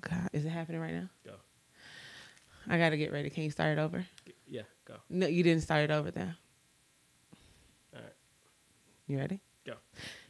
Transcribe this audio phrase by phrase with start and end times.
[0.00, 1.08] God, is it happening right now?
[1.24, 1.32] Go.
[2.68, 3.30] I gotta get ready.
[3.30, 4.04] Can you start it over?
[4.46, 4.94] Yeah, go.
[5.08, 6.34] No, you didn't start it over then.
[7.94, 8.12] All right.
[9.06, 9.40] You ready?
[9.66, 9.74] Go.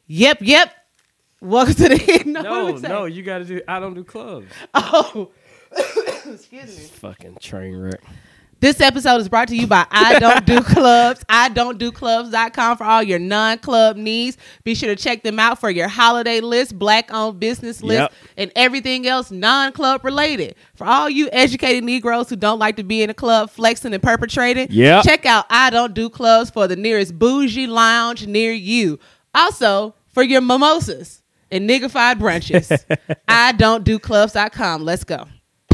[0.07, 0.75] Yep, yep.
[1.41, 2.89] Welcome to the no, No, what was that?
[2.89, 3.61] no, you got to do.
[3.67, 4.47] I don't do clubs.
[4.75, 5.31] Oh,
[6.27, 6.85] excuse me.
[6.85, 8.03] Fucking train wreck.
[8.61, 11.25] This episode is brought to you by I Don't Do Clubs.
[11.31, 14.37] I Don't Do Clubs.com for all your non club needs.
[14.65, 18.13] Be sure to check them out for your holiday list, black owned business list, Yep.
[18.37, 20.57] and everything else non club related.
[20.75, 24.03] For all you educated Negroes who don't like to be in a club flexing and
[24.03, 25.05] perpetrating, Yep.
[25.05, 28.99] check out I Don't Do Clubs for the nearest bougie lounge near you.
[29.35, 32.85] Also, for your mimosas and niggified brunches,
[33.29, 34.85] I Don't Do Clubs.com.
[34.85, 35.27] Let's go.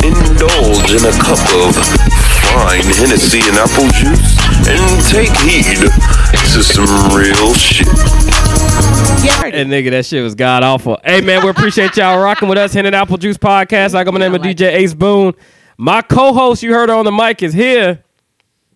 [0.04, 2.25] Indulge in a cup of
[2.56, 4.32] fine Hennessy and apple juice
[4.68, 4.80] and
[5.12, 5.76] take heed
[6.52, 7.86] to some real shit.
[9.22, 10.98] Yeah, And nigga, that shit was god awful.
[11.04, 12.72] Hey man, we appreciate y'all rocking with us.
[12.72, 13.94] Hen and Apple Juice Podcast.
[13.94, 15.34] I got my name I of like DJ AceBoon.
[15.76, 18.02] My co-host, you heard her on the mic, is here.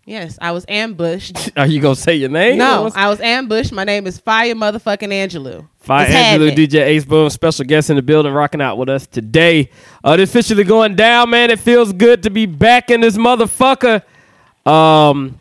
[0.06, 1.50] Yes, I was ambushed.
[1.56, 2.58] Are you gonna say your name?
[2.58, 3.70] No, I was ambushed.
[3.72, 5.68] My name is Fiya Motherfucking Angelou.
[5.84, 6.56] Fiya Angelou, it.
[6.58, 9.70] DJ AceBoon, special guest in the building, rocking out with us today.
[10.02, 11.50] Uh, it's officially going down, man.
[11.50, 14.02] It feels good to be back in this motherfucker.
[14.66, 15.38] Um,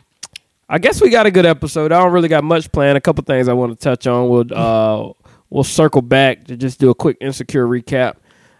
[0.68, 1.90] I guess we got a good episode.
[1.90, 2.96] I don't really got much planned.
[2.96, 4.28] A couple things I want to touch on.
[4.28, 5.12] We'll uh,
[5.48, 8.16] we'll circle back to just do a quick insecure recap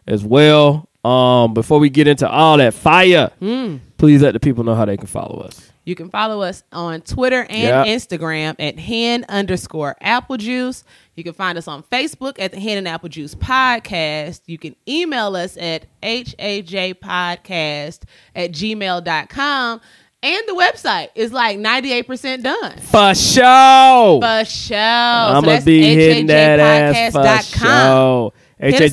[0.09, 0.89] as well.
[1.05, 3.77] Um, before we get into all that Fiya, Hmm.
[3.97, 5.70] please let the people know how they can follow us.
[5.85, 7.85] You can follow us on Twitter and Yeah.
[7.87, 10.85] Instagram at hen underscore apple juice.
[11.17, 14.41] You can find us on Facebook at the Hen and Apple Juice Podcast.
[14.47, 18.01] You can email us at hajpodcast
[18.35, 19.81] at gmail.com.
[20.23, 22.77] And the website is like 98% done.
[22.79, 24.21] For sure.
[24.21, 24.77] For sure.
[24.79, 27.61] I'm going to that's be hitting that ass for hajpodcast.com.
[27.61, 28.33] sure.
[28.59, 28.93] Hit us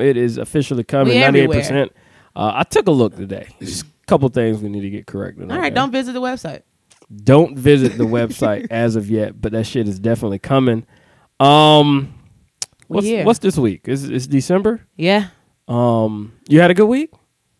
[0.00, 1.14] It is officially coming.
[1.18, 1.88] 98%.
[2.36, 3.48] Uh, I took a look today.
[4.08, 5.52] Couple things we need to get corrected.
[5.52, 6.62] All right, don't visit the website.
[7.24, 10.84] don't visit the website as of yet, but that shit is definitely coming.
[11.38, 12.14] Um,
[12.88, 13.24] what's, here.
[13.24, 13.86] what's this week?
[13.86, 14.80] Is it's December?
[14.96, 15.28] Yeah.
[15.68, 17.12] Um, you had a good week?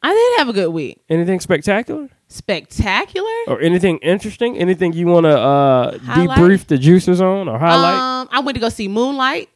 [0.02, 1.02] I did have a good week.
[1.08, 3.30] Anything spectacular Spectacular?
[3.46, 4.56] or anything interesting?
[4.58, 6.38] Anything you want to uh, Highlight?
[6.38, 7.94] debrief the juices on or highlight?
[7.94, 9.48] Um, I went to go see Moonlight.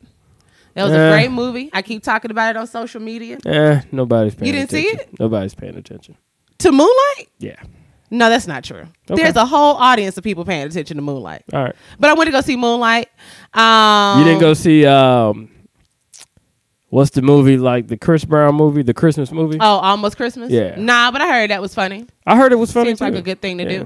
[0.75, 1.09] That was Eh.
[1.09, 1.71] a great movie.
[1.73, 3.39] I keep talking about it on social media.
[3.47, 4.47] eh, nobody's paying.
[4.47, 5.17] You didn't see attention.
[5.21, 6.17] Nobody's paying attention.
[6.59, 7.29] To Moonlight?
[7.39, 7.57] Yeah.
[8.11, 8.87] No, that's not true.
[9.11, 9.23] Okay.
[9.23, 11.45] There's a whole audience of people paying attention to Moonlight.
[11.53, 11.75] All right.
[11.99, 13.09] But I went to go see Moonlight.
[13.55, 15.51] Um, You didn't go see um,
[16.91, 19.57] what's the movie like the Chris Brown movie, the Christmas movie?
[19.59, 20.51] Oh, almost Christmas.
[20.51, 20.75] Yeah.
[20.79, 22.07] Nah, but I heard that was funny.
[22.27, 23.85] I heard it was funny Seems like a good thing to Yeah.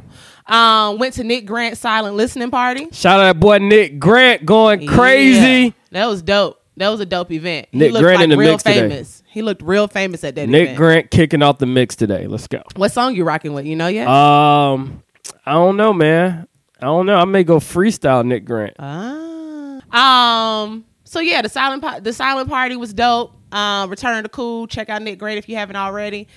[0.49, 0.53] do.
[0.53, 2.89] Um, went to Nick Grant's silent listening party.
[2.93, 5.39] Shout out boy Nick Grant going crazy.
[5.67, 5.71] Yeah.
[5.93, 6.61] That was dope.
[6.79, 7.69] That was a dope event.
[7.73, 9.05] Nick he looked Grant like in the real mix today.
[9.37, 10.77] He looked real famous at that Nick event.
[10.79, 12.27] Grant kicking off the mix today.
[12.27, 12.63] Let's go.
[12.75, 13.67] What song you rocking with?
[13.67, 14.09] You know yet?
[14.09, 15.03] Um,
[15.45, 16.49] I don't know, man.
[16.81, 17.17] I don't know.
[17.17, 18.77] I may go freestyle Nick Grant.
[18.79, 20.63] Ah.
[20.63, 20.87] Um.
[21.05, 23.35] So yeah, the silent pa- the silent party was dope.
[23.53, 24.69] Um, Return to Cool.
[24.69, 26.29] Check out Nick Grant if you haven't already.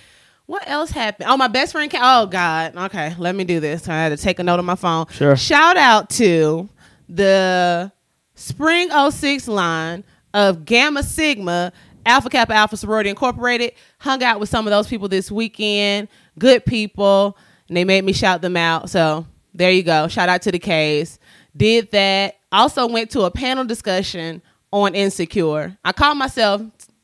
[0.48, 1.30] What else happened?
[1.30, 1.90] Oh, my best friend.
[1.90, 2.76] Ca- oh God.
[2.76, 3.88] Okay, let me do this.
[3.88, 5.06] I had to take a note on my phone.
[5.12, 5.38] Sure.
[5.38, 6.68] Shout out to
[7.08, 7.94] the
[8.36, 11.72] Spring 06 line of Gamma Sigma
[12.10, 13.74] Alpha Kappa Alpha Sorority Incorporated.
[14.00, 16.08] Hung out with some of those people this weekend.
[16.38, 17.38] Good people,
[17.68, 18.90] and they made me shout them out.
[18.90, 20.08] So there you go.
[20.08, 21.20] Shout out to the K's.
[21.56, 22.38] Did that.
[22.52, 25.78] Also went to a panel discussion on Insecure.
[25.86, 26.64] I called myself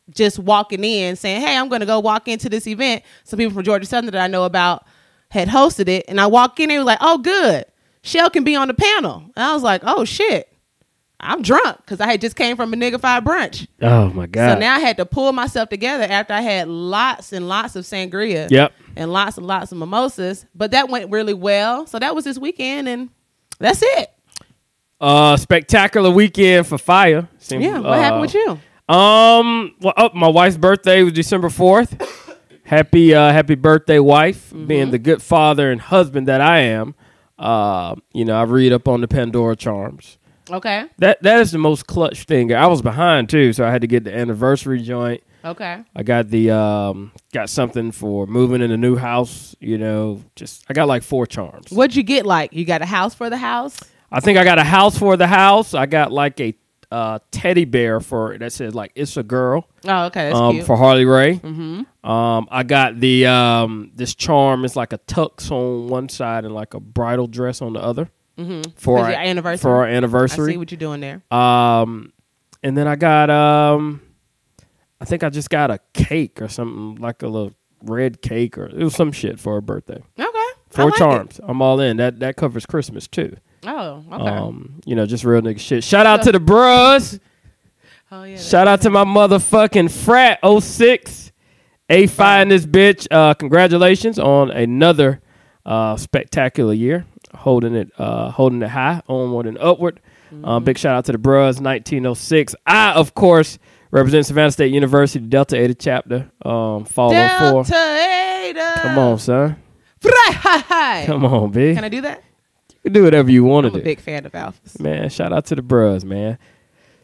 [0.10, 3.04] just walking in saying, Hey, I'm going to go walk into this event.
[3.26, 4.88] Some people from Georgia Southern that I know about
[5.30, 6.06] had hosted it.
[6.08, 7.66] And I walk in and was like, Oh, good.
[8.02, 9.24] Shell can be on the panel.
[9.36, 10.52] And I was like, Oh, shit.
[11.20, 13.68] I'm drunk because I had just came from a niggified brunch.
[13.82, 14.56] Oh my god.
[14.56, 17.86] So now I had to pull myself together after I had lots and lots of
[17.86, 18.50] sangria.
[18.50, 18.74] Yep.
[18.96, 20.46] And lots and lots of mimosas.
[20.54, 21.86] But that went really well.
[21.88, 23.10] So that was this weekend and
[23.60, 24.12] that's it.
[25.00, 27.28] Uh, spectacular weekend for Fiya.
[27.50, 27.80] Yeah.
[27.80, 28.60] What happened uh, with you?
[28.94, 31.96] Um, well, oh, my wife's birthday was December fourth.
[32.64, 34.50] happy, uh, happy birthday, wife!
[34.50, 34.68] Mm-hmm.
[34.68, 36.96] Being the good father and husband that I am.
[37.38, 40.18] Uh, you know, I read up on the Pandora charms.
[40.50, 40.86] Okay.
[41.00, 42.54] That that is the most clutch thing.
[42.54, 45.24] I was behind too, so I had to get the anniversary joint.
[45.44, 45.84] Okay.
[45.96, 49.56] I got the um got something for moving in a new house.
[49.60, 51.72] You know, just I got like four charms.
[51.72, 52.54] What'd you get like?
[52.54, 53.80] You got a house for the house?
[54.12, 55.74] I think I got a house for the house.
[55.74, 56.56] I got like a
[56.92, 59.68] uh, teddy bear for that says like it's a girl.
[59.86, 60.32] Oh, okay.
[60.32, 61.36] Um, for Harley Ray.
[61.36, 62.10] Mm-hmm.
[62.10, 64.66] Um, I got the um, this charm.
[64.66, 68.10] It's like a tux on one side and like a bridal dress on the other.
[68.38, 68.72] Mm-hmm.
[68.76, 69.62] For our anniversary?
[69.62, 71.22] For our I see what you're doing there.
[71.32, 72.12] Um,
[72.62, 74.02] and then I got um,
[75.00, 77.54] I think I just got a cake or something like a little
[77.84, 80.02] red cake or it was some shit for her birthday.
[80.20, 80.46] Okay.
[80.70, 80.98] Four like it.
[80.98, 81.40] charms.
[81.44, 81.98] I'm all in.
[81.98, 83.38] That that covers Christmas too.
[83.66, 84.28] Oh, okay.
[84.28, 85.84] Um, you know, just real nigga shit.
[85.84, 87.20] Shout out to the bros.
[88.12, 88.38] oh yeah.
[88.38, 91.32] Shout out to my motherfucking frat 06.
[91.90, 93.08] A fi in this bitch.
[93.12, 95.22] Uh, congratulations on another
[95.66, 97.06] uh, spectacular year.
[97.36, 100.00] Holding it uh, holding it high, onward and upward.
[100.44, 102.56] Um, big shout out to the bros, 1906.
[102.66, 103.58] I, of course,
[103.92, 106.30] represent Savannah State University, Delta Eta chapter.
[106.44, 107.12] Um, fall.
[107.12, 108.74] Delta Ada.
[108.82, 109.56] Come on, son.
[110.02, 110.64] Come
[111.06, 111.74] Come on, B.
[111.74, 112.24] Can I do that?
[112.70, 113.84] You can do whatever you want to I'm a do.
[113.84, 114.80] big fan of alphas.
[114.80, 116.38] Man, shout out to the bros, man.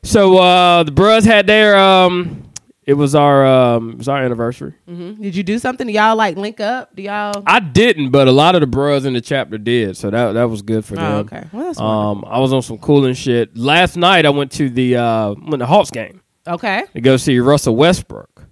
[0.04, 2.44] So uh the bros had their um
[2.83, 4.74] it was our um it was our anniversary.
[4.88, 5.86] hmm Did you do something?
[5.86, 6.95] Do y'all like link up?
[6.95, 7.44] Do y'all?
[7.45, 10.45] I didn't, but a lot of the bros in the chapter did, so that that
[10.50, 11.04] was good for them.
[11.13, 11.48] Oh, okay.
[11.54, 11.80] Well, that's.
[11.80, 13.56] Um I was on some cooling shit.
[13.57, 16.83] Last night I went to the uh went to the Hawks game okay.
[16.94, 18.45] to go see Russell Westbrook.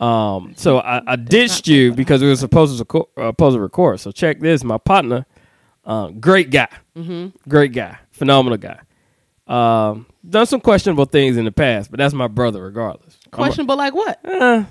[0.00, 3.60] Um so I, I ditched you because we were supposed to reco- uh, supposed to
[3.60, 4.00] record.
[4.00, 5.26] So check this, my partner,
[5.84, 6.68] uh, great guy.
[6.96, 7.36] Mm-hmm.
[7.48, 8.80] Great guy, phenomenal guy.
[9.46, 13.18] Um, done some questionable things in the past, but that's my brother regardless.
[13.38, 14.18] I'm a- like what?
[14.24, 14.64] eh,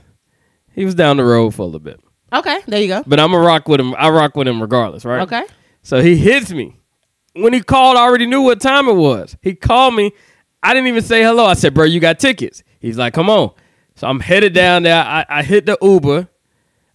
[0.74, 2.00] he was down the road for a little bit,
[2.32, 3.04] Okay, there you go.
[3.06, 3.94] but I'm gonna rock with him.
[3.98, 5.22] I rock with him regardless, right?
[5.22, 5.44] Okay.
[5.82, 6.78] So he hits me.
[7.36, 9.36] When he called, I already knew what time it was.
[9.42, 10.12] He called me.
[10.62, 11.46] I didn't even say hello.
[11.46, 13.52] I said, "Bro, you got tickets?" He's like, "Come on."
[13.96, 15.04] So I'm headed down there.
[15.04, 16.28] I, I hit the Uber.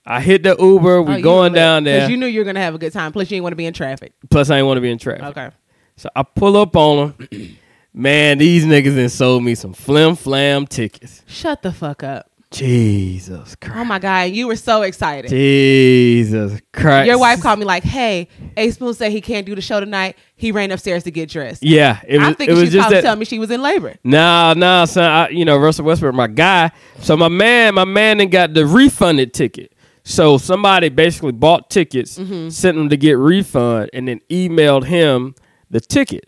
[0.06, 1.02] I hit the Uber.
[1.02, 2.00] We Oh, going down there.
[2.00, 3.12] Cause you knew you were gonna have a good time.
[3.12, 4.12] Plus, you didn't want to be in traffic.
[4.30, 5.24] Plus, I didn't want to be in traffic.
[5.24, 5.50] Okay.
[5.96, 7.58] So I pull up on him.
[7.94, 11.22] Man, these niggas then sold me some flim flam tickets.
[11.26, 12.30] Shut the fuck up.
[12.50, 13.76] Jesus Christ.
[13.78, 15.28] Oh my god, you were so excited.
[15.30, 17.06] Jesus Christ.
[17.06, 20.16] Your wife called me like, "Hey, AceBoon said he can't do the show tonight.
[20.34, 22.26] He ran upstairs to get dressed." Yeah, it was.
[22.26, 23.02] I'm it thinking was she's probably that.
[23.02, 23.96] telling me she was in labor.
[24.02, 25.04] Nah, nah, son.
[25.04, 26.70] I, you know, Russell Westbrook, my guy.
[27.00, 29.74] So my man, my man, then got the refunded ticket.
[30.04, 32.48] So somebody basically bought tickets, Mm-hmm.
[32.48, 35.34] sent them to get refund, and then emailed him
[35.70, 36.24] the ticket.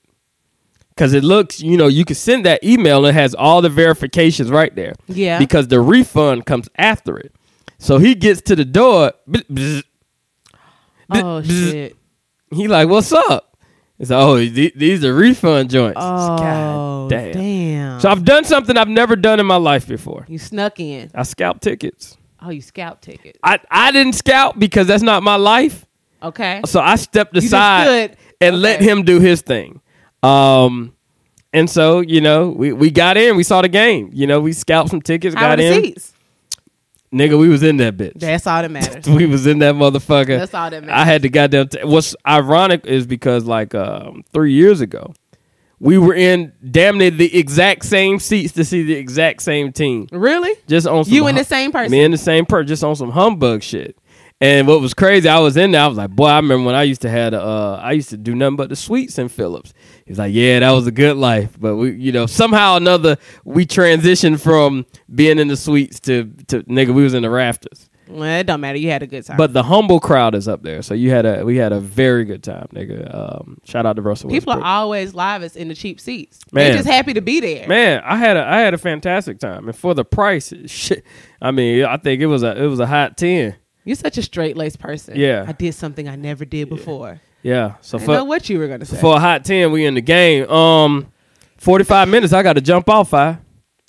[1.00, 3.70] Cause it looks, you know, you can send that email and it has all the
[3.70, 4.93] verifications right there.
[5.08, 5.38] Yeah.
[5.38, 7.35] Because the refund comes after it.
[7.79, 9.12] So he gets to the door.
[9.26, 9.82] bzz, bzz,
[11.11, 11.70] Oh bzz.
[11.70, 11.97] shit.
[12.52, 13.56] He like, what's up?
[13.99, 15.97] It's like, oh, th- these are refund joints.
[16.00, 17.32] Oh God damn.
[17.32, 18.00] damn.
[18.00, 20.26] So I've done something I've never done in my life before.
[20.29, 21.11] you snuck in.
[21.14, 22.19] I scalp tickets.
[22.43, 23.38] Oh, you scalp tickets.
[23.43, 25.87] I, I didn't scalp because that's not my life.
[26.23, 26.61] Okay.
[26.67, 29.81] So I stepped aside and let him do his thing.
[30.22, 30.94] Um,
[31.52, 34.11] and so you know we, we got in, we saw the game.
[34.12, 35.82] You know we scalped some tickets, How got in.
[35.82, 36.12] seats?
[37.12, 38.20] Nigga, we was in that bitch.
[38.20, 39.06] That's all that matters.
[39.08, 40.38] we was in that motherfucker.
[40.38, 41.00] That's all that matters.
[41.00, 41.69] I had to goddamn.
[41.69, 45.12] T- what's ironic is because like um, three years ago,
[45.81, 50.06] we were in damn near the exact same seats to see the exact same team.
[50.12, 50.55] Really?
[50.69, 51.90] Just on some You and hum- the same person?
[51.90, 53.96] Me and the same person, just on some humbug shit.
[54.43, 55.82] And what was crazy, I was in there.
[55.82, 58.17] I was like, boy, I remember when I used to have, uh, I used to
[58.17, 59.75] do nothing but the suites in Philips.
[60.11, 63.17] He's like, yeah, that was a good life, but we, you know, somehow or another,
[63.45, 64.85] we transitioned from
[65.15, 67.89] being in the suites to, to nigga, we was in the rafters.
[68.09, 68.77] Well, it don't matter.
[68.77, 69.37] You had a good time.
[69.37, 72.25] But the humble crowd is up there, so you had a, we had a very
[72.25, 73.15] good time, nigga.
[73.15, 74.31] Um, shout out to Russell.
[74.31, 74.67] people are Westbrook.
[74.69, 76.41] always livest in the cheap seats.
[76.51, 76.65] Man.
[76.65, 77.69] They're just happy to be there.
[77.69, 81.05] Man, I had a I had a fantastic time, and for the price, shit.
[81.41, 83.55] I mean, I think it was a it was a hot ten.
[83.84, 85.15] You're such a straight laced person.
[85.17, 85.44] Yeah.
[85.46, 87.20] I did something I never did before.
[87.43, 87.75] Yeah.
[87.81, 89.01] So I know for what you were gonna say.
[89.01, 90.49] for a hot ten, we in the game.
[90.51, 91.13] Um,
[91.56, 92.32] forty five minutes.
[92.32, 93.15] I got to jump off.
[93.15, 93.39] I.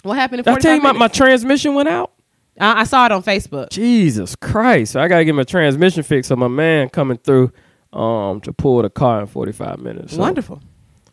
[0.04, 2.12] what happened in I 45 tell you my, my transmission went out.
[2.60, 3.70] I, I saw it on Facebook.
[3.70, 4.94] Jesus Christ!
[4.94, 6.30] So I gotta get my transmission fixed.
[6.30, 7.52] So my man coming through,
[7.94, 10.14] um, to pull the car in forty five minutes.
[10.14, 10.62] So, Wonderful.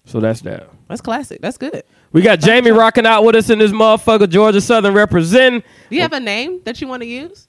[0.04, 0.70] So that's that.
[0.88, 1.42] That's classic.
[1.42, 1.82] That's good.
[2.12, 5.62] We got Jamie rocking out with us in this motherfucker, Georgia Southern representing.
[5.90, 7.47] Do you have a name that you want to use?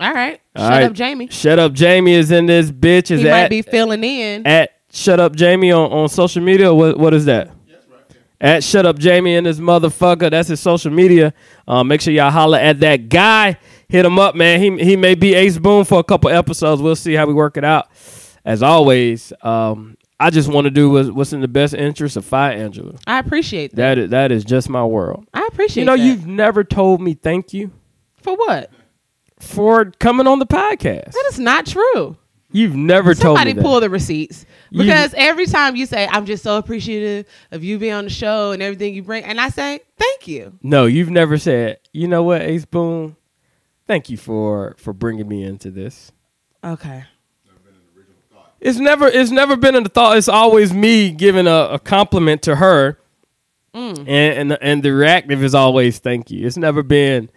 [0.00, 0.40] All right.
[0.56, 0.82] All Shut right.
[0.84, 1.28] up, Jamie.
[1.30, 3.10] Shut up, Jamie is in this bitch.
[3.10, 4.46] Is He at, might be filling in.
[4.46, 6.72] at Shut Up Jamie on, on social media.
[6.74, 7.50] What what is that?
[8.40, 10.30] At Shut Up Jamie and this motherfucker.
[10.30, 11.32] That's his social media.
[11.66, 13.56] Uh, make sure y'all holler at that guy.
[13.88, 14.60] Hit him up, man.
[14.60, 16.82] He he may be AceBoon for a couple episodes.
[16.82, 17.88] We'll see how we work it out.
[18.44, 22.24] As always, um, I just want to do what's, what's in the best interest of
[22.26, 23.00] Fiya Angelou.
[23.06, 23.76] I appreciate that.
[23.76, 25.26] That is that is just my world.
[25.32, 26.02] I appreciate You know, that.
[26.04, 27.70] you've never told me thank you
[28.20, 28.70] For what?
[29.40, 31.12] For coming on the podcast.
[31.12, 32.16] That is not true.
[32.52, 33.62] You've never Somebody told me that.
[33.62, 34.46] pull the receipts.
[34.70, 38.10] You- Because every time you say, I'm just so appreciative of you being on the
[38.10, 40.56] show and everything you bring, and I say, thank you.
[40.62, 43.16] No, you've never said, you know what, AceBoon,
[43.88, 46.12] thank you for for bringing me into this.
[46.62, 47.04] Okay.
[48.60, 50.16] It's never it's never been in the thought.
[50.16, 52.98] It's always me giving a, a compliment to her,
[53.74, 53.98] mm.
[53.98, 56.46] and, and and the reactive is always thank you.
[56.46, 57.28] It's never been,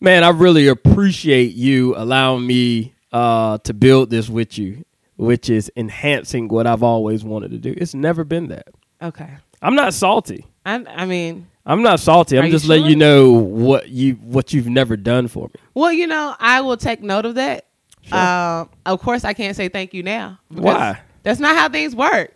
[0.00, 0.24] man.
[0.24, 4.84] I really appreciate you allowing me uh, to build this with you,
[5.16, 7.74] which is enhancing what I've always wanted to do.
[7.76, 8.68] It's never been that.
[9.02, 9.30] Okay.
[9.62, 10.46] I'm not salty.
[10.64, 12.38] I, I mean, I'm not salty.
[12.38, 12.90] I'm just letting sure?
[12.90, 15.60] you know what you what you've never done for me.
[15.74, 17.66] well, you know, I will take note of that.
[18.10, 20.38] Um, of course, I can't say thank you now.
[20.48, 21.00] Why?
[21.24, 22.32] That's not how things work.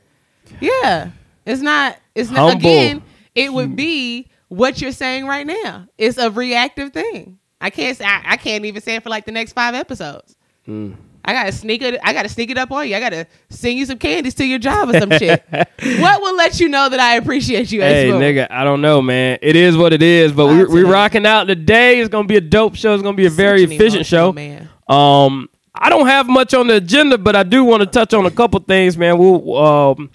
[0.61, 1.11] Yeah,
[1.47, 1.99] it's not.
[2.15, 2.51] It's not.
[2.51, 2.69] Humble.
[2.69, 3.03] Again,
[3.35, 5.89] it would be what you're saying right now.
[5.97, 7.39] It's a reactive thing.
[7.63, 8.05] I can't say.
[8.05, 10.37] I, I can't even say it for like the next five episodes.
[10.67, 10.93] Hmm.
[11.25, 12.01] I gotta sneak it.
[12.03, 12.97] I gotta sneak it up on you.
[12.97, 15.45] I gotta send you some candies to your job or some shit.
[15.51, 17.81] what will let you know that I appreciate you?
[17.81, 19.39] Hey, nigga, I don't know, man.
[19.41, 22.01] It is what it is, but we we rocking out today.
[22.01, 22.93] It's gonna be a dope show.
[22.95, 24.33] It's gonna be a very Such an efficient show.
[24.33, 24.69] man.
[24.89, 28.27] Um, I don't have much on the agenda, but I do want to touch on
[28.27, 29.17] a couple things, man.
[29.17, 30.11] We'll, um,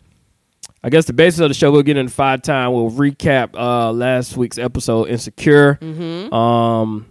[0.84, 2.74] I guess the basis of the show, we'll get into Fiya Time.
[2.74, 5.76] We'll recap uh last week's episode, Insecure.
[5.82, 6.34] Mm-hmm.
[6.34, 7.06] Um,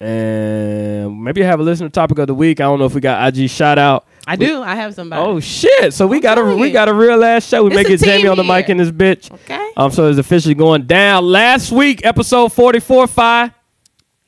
[0.00, 2.60] and maybe I have a listener topic of the week.
[2.60, 4.06] I don't know if we got IG shout out.
[4.26, 4.62] I do.
[4.62, 5.22] I have somebody.
[5.22, 5.94] Oh shit!
[5.94, 7.64] So we I'm got a we got a real ass show.
[7.64, 9.32] We a get Jamie team on the mic in this bitch.
[9.32, 9.72] okay.
[9.76, 11.24] Um, so it's officially going down.
[11.24, 13.52] Last week, episode forty four, five.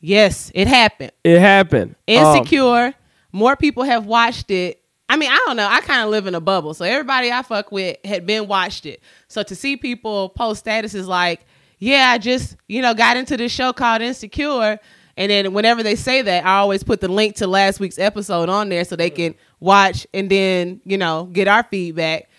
[0.00, 1.12] Yes, it happened.
[1.22, 1.94] It happened.
[2.08, 2.94] Um, Insecure.
[3.32, 4.82] More people have watched it.
[5.08, 5.66] I mean, I don't know.
[5.66, 8.86] I kind of live in a bubble, so everybody I fuck with had been watched
[8.86, 9.02] it.
[9.28, 11.44] So to see people post statuses like,
[11.78, 14.78] "Yeah, I just you know got into this show called Insecure,"
[15.20, 18.48] and then whenever they say that, I always put the link to last week's episode
[18.48, 22.30] on there so they can watch and then you know get our feedback.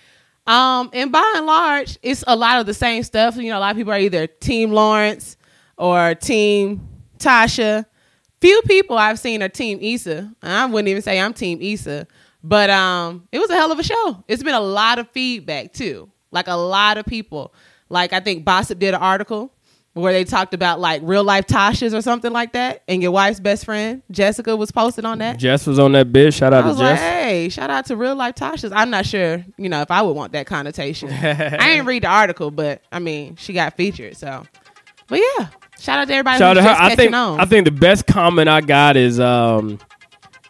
[0.47, 3.35] Um, and by and large, it's a lot of the same stuff.
[3.35, 5.38] You know, a lot of people are either Team Lawrence
[5.77, 7.85] or Team Tasha.
[8.41, 10.33] Few people I've seen are Team Issa.
[10.41, 12.07] I wouldn't even say I'm Team Issa,
[12.43, 14.23] but um, it was a hell of a show.
[14.27, 17.53] It's been a lot of feedback too, like a lot of people.
[17.89, 19.53] Like I think Bossip did an article
[19.93, 23.39] where they talked about like real life Tasha's or something like that, and your wife's
[23.39, 25.38] best friend Jessica was posted on that.
[25.38, 26.36] Jess was on that bitch.
[26.36, 27.00] Shout out I to was like, Jess.
[27.00, 28.71] hey, shout out to real life Tasha's.
[28.71, 31.10] I'm not sure, you know, if I would want that connotation.
[31.12, 34.45] I didn't read the article, but I mean, she got featured, so.
[35.07, 35.48] But yeah,
[35.79, 36.75] shout out to everybody Shout out to her.
[36.77, 37.39] I think on.
[37.39, 39.77] I think the best comment I got is um,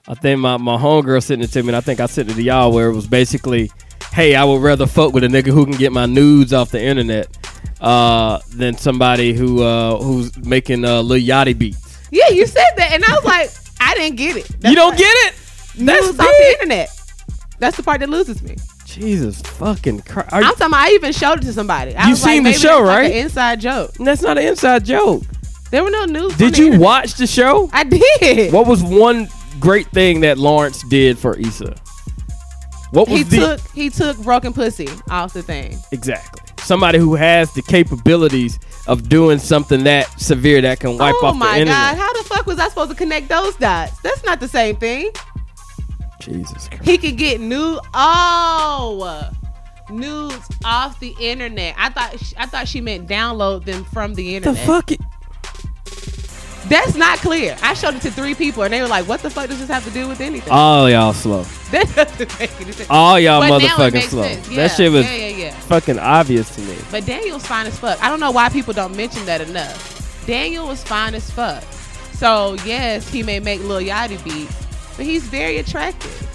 [0.07, 2.36] I think my my homegirl sent it to me, and I think I sent it
[2.36, 3.71] to y'all where it was basically,
[4.13, 6.79] hey, I would rather fuck with a nigga who can get my nudes off the
[6.79, 7.40] internet
[7.80, 11.98] uh, than somebody who uh, who's making uh, Lil Yachty beats.
[12.12, 13.50] yeah, you said that, and I was like,
[13.80, 14.48] I didn't get it.
[14.60, 15.36] That's you don't what- get it?
[15.77, 16.89] That's off the internet.
[17.60, 18.56] That's the part that loses me.
[18.86, 20.34] Jesus fucking Christ!
[20.34, 20.68] Are I'm talking.
[20.68, 21.96] About, I even showed it to somebody.
[21.96, 23.12] I You was like, seen the show, that's like right?
[23.12, 23.94] an inside joke.
[23.94, 25.24] that's not an inside joke.
[25.70, 26.36] There were no news.
[26.36, 26.82] Did you internet.
[26.86, 27.70] watch the show?
[27.72, 28.51] I did.
[28.51, 29.30] What was one
[29.62, 31.74] great thing that Lawrence did for Issa?
[32.91, 35.77] What was he the took he took broken pussy off the thing.
[35.94, 41.27] exactly somebody who has the capabilities of doing something that severe that can wipe oh
[41.27, 41.68] off the internet?
[41.68, 41.98] Oh my god!
[41.98, 44.00] How the fuck was I supposed to connect those dots?
[44.01, 45.12] That's not the same thing.
[46.20, 46.84] Jesus Christ!
[46.84, 49.32] He could get new oh
[49.89, 51.75] nudes off the internet.
[51.77, 54.56] I thought I thought she meant download them from the internet.
[54.56, 55.00] The internet.
[55.00, 55.20] fuck?
[56.68, 57.58] That's not clear.
[57.62, 59.68] I showed it to three people and they were like, "What the fuck does this
[59.70, 61.44] have to do with anything?" all y'all slow.
[61.72, 62.89] that doesn't make any sense.
[62.89, 64.24] All y'all But now it motherfucking makes slow.
[64.24, 64.50] sense.
[64.50, 65.60] Yeah, that shit was yeah, yeah, yeah.
[65.62, 66.77] fucking obvious to me.
[66.91, 68.01] But Daniel's fine as fuck.
[68.03, 70.25] I don't know why people don't mention that enough.
[70.27, 71.63] Daniel was fine as fuck.
[72.13, 74.56] So yes, he may make Lil Yachty beats,
[74.96, 76.27] but he's very attractive.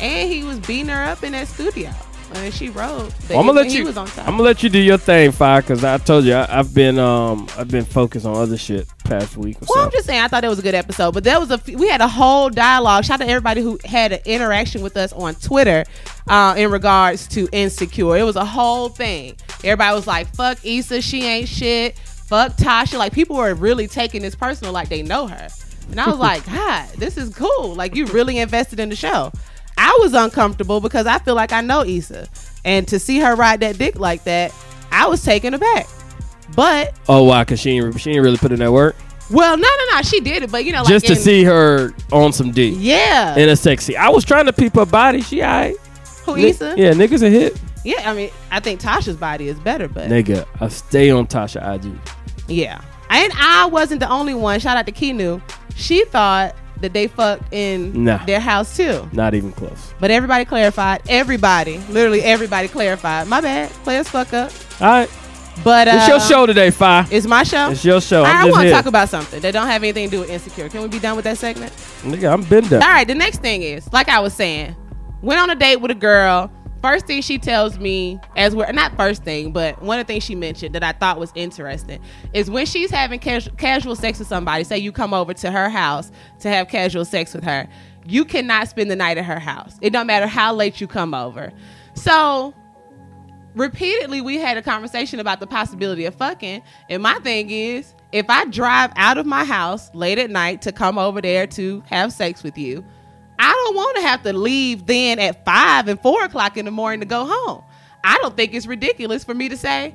[0.00, 1.90] And he was beating her up in that studio.
[2.34, 3.10] And she wrote.
[3.28, 3.84] that I'm gonna let you.
[3.84, 4.26] was on top.
[4.26, 6.98] I'm gonna let you do your thing, Fiya, because I told you I, I've been
[6.98, 9.80] um I've been focused on other shit past week or Well, so.
[9.84, 11.68] I'm just saying, I thought it was a good episode, but there was a f-
[11.68, 13.04] we had a whole dialogue.
[13.04, 15.84] Shout out to everybody who had an interaction with us on Twitter
[16.28, 18.16] uh, in regards to insecure.
[18.16, 19.36] It was a whole thing.
[19.64, 22.98] Everybody was like, "Fuck Issa, she ain't shit." Fuck Tasha.
[22.98, 25.48] Like people were really taking this personal, like they know her.
[25.90, 27.74] And I was like, God, this is cool.
[27.74, 29.30] Like you really invested in the show.
[29.78, 32.28] I was uncomfortable because I feel like I know Issa,
[32.64, 34.54] and to see her ride that dick like that,
[34.90, 35.88] I was taken aback.
[36.54, 37.44] But oh why?
[37.44, 38.94] Cause she ain't she ain't really put in that work
[39.32, 40.52] well, no, no, no, she did it.
[40.52, 42.74] But you know, like just to in- see her on some dick.
[42.76, 43.36] Yeah.
[43.36, 43.96] in a sexy.
[43.96, 45.22] I was trying to peep her body.
[45.22, 45.76] She alright.
[46.24, 46.74] Who Ni- Issa?
[46.76, 47.60] Yeah, niggas a hit.
[47.84, 51.74] Yeah, I mean, I think Tasha's body is better, but Nigga, I stay on Tasha
[51.74, 51.98] IG.
[52.48, 52.80] yeah.
[53.10, 54.60] And I wasn't the only one.
[54.60, 55.42] Shout out to Kinu.
[55.74, 58.24] She thought that they fucked in Nah.
[58.26, 59.08] their house too.
[59.12, 59.94] Not even close.
[59.98, 61.02] But everybody clarified.
[61.08, 63.26] Everybody, literally everybody clarified.
[63.28, 63.70] My bad.
[63.84, 64.52] Players fuck up.
[64.80, 65.10] All right,
[65.64, 67.06] But uh, it's your show today, Fi.
[67.10, 67.70] It's my show.
[67.70, 68.22] It's your show.
[68.24, 70.30] I I'm just want to talk about something that don't have anything to do with
[70.30, 70.68] insecure.
[70.68, 71.72] Can we be done with that segment?
[72.02, 72.80] Nigga, I'm been there.
[72.82, 74.74] All right, the next thing is, like I was saying,
[75.22, 76.50] went on a date with a girl,
[76.82, 80.24] first thing she tells me as we're not first thing, but one of the things
[80.24, 82.02] she mentioned that I thought was interesting
[82.34, 84.64] is when she's having casual, casual sex with somebody.
[84.64, 86.10] Say you come over to her house
[86.40, 87.68] to have casual sex with her,
[88.04, 89.78] you cannot spend the night at her house.
[89.80, 91.52] It don't matter how late you come over.
[91.94, 92.52] So
[93.54, 98.24] repeatedly we had a conversation about the possibility of fucking and my thing is if
[98.30, 102.10] i drive out of my house late at night to come over there to have
[102.12, 102.82] sex with you
[103.42, 106.70] i don't want to have to leave then at five and four o'clock in the
[106.70, 107.62] morning to go home.
[108.04, 109.94] I don't think it's ridiculous for me to say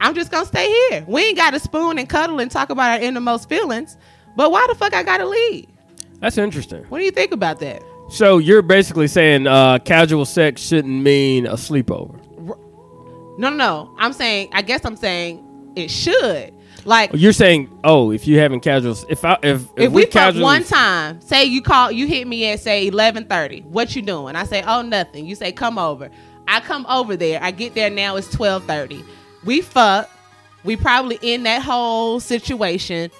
[0.00, 1.04] i'm just gonna stay here.
[1.06, 3.96] We ain't got to spoon and cuddle and talk about our innermost feelings
[4.36, 5.66] but why the fuck i gotta leave?
[6.20, 6.84] That's interesting.
[6.84, 7.82] what do you think about that?
[8.10, 12.18] So you're basically saying uh, casual sex shouldn't mean a sleepover.
[13.38, 13.94] no no no.
[13.98, 15.44] I'm saying i guess i'm saying
[15.76, 16.52] it should
[16.86, 20.42] like You're saying, oh, if you having casual, if I if if, if we, casually-
[20.42, 23.60] one time, say you call, you hit me at say eleven thirty.
[23.62, 24.36] What you doing?
[24.36, 25.26] I say, oh nothing.
[25.26, 26.10] You say, come over.
[26.48, 27.42] I come over there.
[27.42, 28.16] I get there now.
[28.16, 29.04] It's twelve thirty.
[29.44, 30.10] We fuck.
[30.64, 33.10] We probably in that whole situation,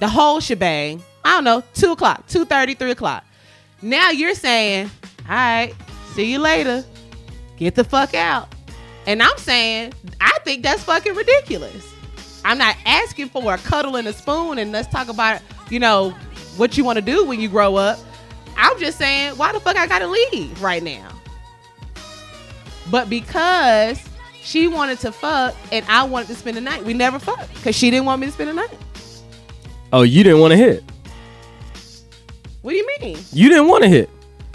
[0.00, 1.02] the whole shebang.
[1.24, 3.24] I don't know, two o'clock, two thirty, three o'clock.
[3.82, 4.90] Now you're saying,
[5.28, 5.74] all right,
[6.14, 6.84] see you later.
[7.58, 8.48] Get the fuck out.
[9.06, 11.91] And I'm saying, I think that's fucking ridiculous.
[12.44, 16.10] I'm not asking for a cuddle and a spoon and let's talk about, you know,
[16.56, 17.98] what you want to do when you grow up.
[18.56, 21.08] I'm just saying, why the fuck I gotta leave right now?
[22.90, 24.02] But because
[24.42, 27.74] she wanted to fuck and I wanted to spend the night, we never fucked because
[27.76, 28.76] she didn't want me to spend the night.
[29.92, 30.82] oh, you didn't want to hit.
[32.62, 33.18] What do you mean?
[33.32, 34.10] You didn't want to hit.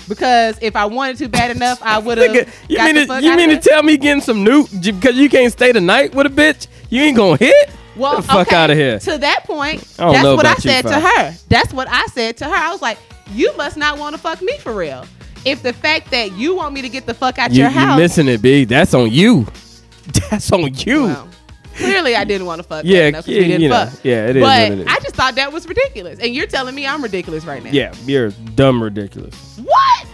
[0.07, 2.35] Because if I wanted to bad enough, I would have.
[2.69, 5.71] You mean to, you mean to tell me getting some new because you can't stay
[5.71, 6.67] the night with a bitch?
[6.89, 7.69] You ain't gonna hit?
[7.97, 8.99] Well, the fuck okay, out of here.
[8.99, 11.01] To that point, I that's what I said to fam.
[11.01, 11.37] her.
[11.49, 12.55] That's what I said to her.
[12.55, 12.97] I was like,
[13.33, 15.05] "You must not want to fuck me for real."
[15.45, 17.77] If the fact that you want me to get the fuck out You, your you
[17.79, 18.65] house, missing it, B.
[18.65, 19.45] That's on you.
[20.29, 21.03] That's on you.
[21.03, 21.27] well,
[21.75, 22.83] clearly I didn't want to fuck.
[22.85, 23.99] Yeah, Yeah, yeah, didn't you know, fuck.
[24.03, 24.87] yeah, it is But it is.
[24.87, 27.69] I just thought that was ridiculous, and you're telling me I'm ridiculous right now.
[27.71, 29.35] yeah, you're dumb ridiculous.
[29.63, 30.07] What?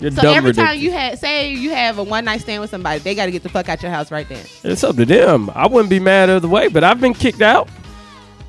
[0.00, 0.70] You're So dumb every ridiculous.
[0.72, 3.30] time you had, say you have a one night stand with somebody, they got to
[3.30, 4.44] get the fuck out your house right then.
[4.64, 5.50] it's up to them.
[5.54, 7.68] I wouldn't be mad either way, but I've been kicked out.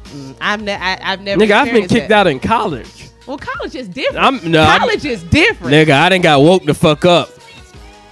[0.06, 1.42] Mm, I've, ne- I, I've never.
[1.42, 2.22] Nigga, I've been kicked that.
[2.22, 3.10] out in college.
[3.28, 4.24] Well, college is different.
[4.24, 5.74] I'm- no, I'm- college is different.
[5.74, 7.30] Nigga, I didn't got woke the fuck up.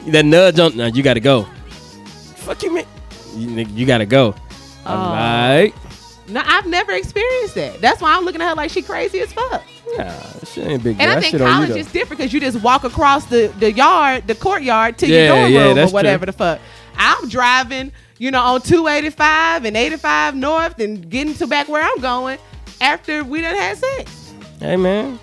[0.07, 0.75] That nudge on.
[0.77, 1.43] Now you gotta go.
[2.35, 2.85] Fuck you, man.
[3.35, 4.33] You, nigga, you gotta go.
[4.85, 5.11] I'm Oh.
[5.11, 5.75] like,
[6.29, 7.81] No, I've never experienced that.
[7.81, 9.61] That's why I'm looking at her like she crazy as fuck.
[9.97, 10.97] Yeah, shit ain't big.
[10.97, 11.01] deal.
[11.03, 11.75] And I That think shit on you, college though.
[11.75, 15.27] is different because you just walk across the, the yard, the courtyard to Yeah, your
[15.35, 16.31] dorm yeah, room or that's whatever true.
[16.31, 16.59] the fuck.
[16.97, 21.99] I'm driving, you know, on 285 and 85 north and getting to back where I'm
[22.01, 22.37] going
[22.81, 24.33] after we done had sex.
[24.59, 25.17] Hey man,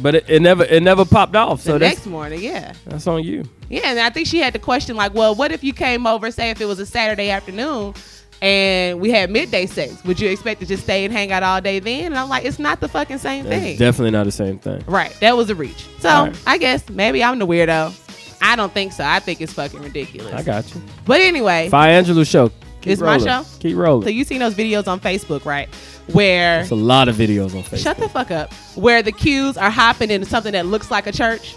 [0.00, 1.58] but it, it never it never popped off.
[1.64, 2.72] The So that's next morning, yeah.
[2.86, 3.44] that's on you.
[3.68, 6.30] Yeah, and I think she had the question like, well, what if you came over,
[6.30, 7.94] say if it was a Saturday afternoon
[8.42, 10.02] and we had midday sex?
[10.04, 12.06] Would you expect to just stay and hang out all day then?
[12.06, 13.76] And I'm like, it's not the fucking same That's thing.
[13.78, 14.82] definitely not the same thing.
[14.86, 15.14] Right.
[15.20, 15.86] That was a reach.
[15.98, 16.42] So right.
[16.46, 17.96] I guess maybe I'm the weirdo.
[18.42, 19.04] I don't think so.
[19.04, 20.32] I think it's fucking ridiculous.
[20.32, 20.80] I got you.
[21.04, 22.48] But anyway, Fiya Angelou show.
[22.80, 23.44] Keep It's my show?
[23.58, 24.04] Keep rolling.
[24.04, 25.68] so you seen those videos on Facebook, right?
[26.12, 27.82] Where It's a lot of videos on Facebook.
[27.82, 28.50] shut the fuck up.
[28.74, 31.56] Where the cues are hopping into something that looks like a church.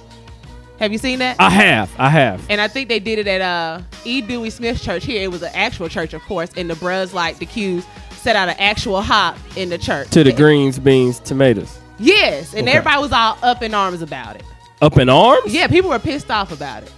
[0.84, 1.38] Have you seen that?
[1.40, 1.90] I have.
[1.98, 2.46] I have.
[2.50, 4.20] and I think they did it at uh E.
[4.22, 5.24] Dewey Smith Church here.
[5.24, 6.50] It was an actual church, of course.
[6.58, 10.10] And the bros like the queues set out an actual hop in the church.
[10.10, 11.80] To the greens, beans, tomatoes.
[12.00, 12.78] Yes, and Okay.
[12.78, 14.44] everybody was all up in arms about it.
[14.82, 15.54] Up in arms?
[15.54, 16.92] Yeah, people were pissed off about it.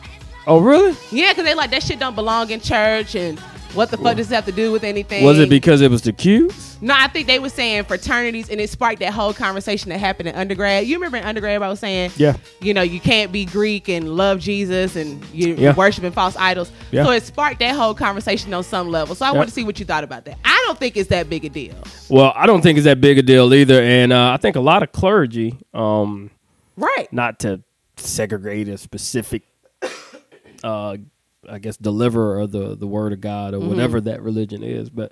[0.48, 0.96] Oh, really?
[1.12, 3.40] Yeah, because they like that shit don't belong in church, and
[3.76, 5.24] what the fuck does it have to do with anything?
[5.24, 6.78] Was it because it was the cues?
[6.82, 10.30] No, I think they were saying fraternities, and it sparked that whole conversation that happened
[10.30, 10.86] in undergrad.
[10.88, 12.36] You remember in undergrad, I was saying, Yeah.
[12.62, 15.76] you know, you can't be Greek and love Jesus, and you're Yeah.
[15.76, 16.72] worshiping false idols.
[16.92, 17.04] Yeah.
[17.06, 19.16] So it sparked that whole conversation on some level.
[19.16, 19.38] So I Yeah.
[19.38, 20.38] want to see what you thought about that.
[20.44, 21.76] I don't think it's that big a deal.
[22.10, 24.62] Well, I don't think it's that big a deal either, and uh, I think a
[24.62, 26.30] lot of clergy, um,
[26.78, 27.12] Right.
[27.12, 27.62] not to
[27.98, 29.44] segregate a specific,
[30.64, 30.98] uh,
[31.50, 35.12] I guess, deliverer of the the word of God or whatever that religion is, but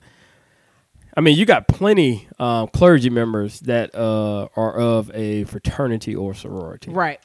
[1.16, 6.34] I mean, you got plenty um, clergy members that uh, are of a fraternity or
[6.34, 7.20] sorority, Right.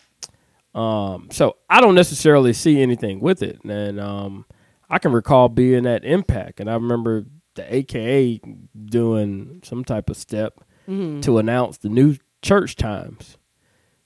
[0.74, 3.58] Um, so I don't necessarily see anything with it.
[3.64, 4.44] And um,
[4.90, 8.40] I can recall being at Impact, and I remember the AKA
[8.84, 13.36] doing some type of step to announce the new church times.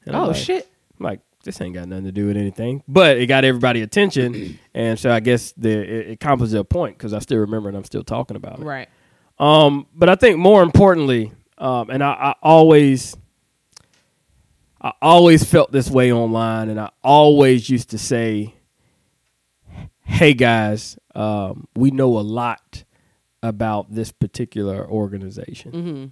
[0.06, 0.68] And Oh, like- shit.
[0.98, 4.58] I'm like, this ain't got nothing to do with anything, but it got everybody attention,
[4.74, 7.76] and so I guess the it, it accomplished a point because I still remember and
[7.76, 8.64] I'm still talking about it.
[8.64, 8.88] Right.
[9.38, 13.16] Um, but I think more importantly, um, and I, I always,
[14.80, 18.54] I always felt this way online, and I always used to say,
[20.04, 22.84] hey guys, um, we know a lot
[23.42, 25.72] about this particular organization.
[25.72, 26.04] Mm-hmm.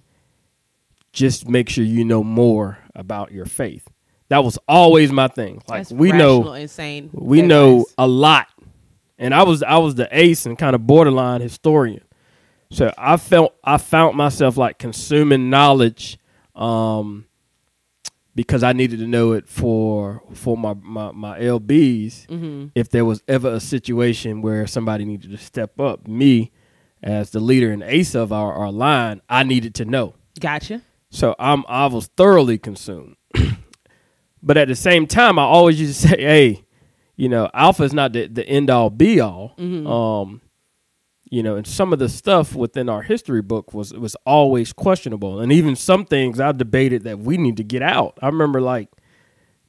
[1.13, 3.87] Just make sure you know more about your faith.
[4.31, 5.55] That was always my thing.
[5.67, 7.09] Like That's we rational, know insane.
[7.13, 8.47] we know a lot
[9.19, 12.01] and i was i was the ace and kind of borderline historian
[12.71, 16.17] so i felt i found myself like consuming knowledge
[16.55, 17.25] um
[18.33, 22.67] because i needed to know it for for my my, my lbs Mm-hmm.
[22.73, 26.51] if there was ever a situation where somebody needed to step up me
[27.03, 30.81] as the leader and ace of our, our line i needed to know Gotcha.
[31.11, 33.17] so I'm I was thoroughly consumed.
[34.43, 36.65] but at the same time, I always used to say, "Hey,
[37.15, 39.53] you know, alpha is not the, the end all be all."
[39.87, 40.41] Um,
[41.29, 45.39] you know, and some of the stuff within our history book was was always questionable,
[45.39, 48.17] and even some things I debated that we need to get out.
[48.21, 48.89] I remember like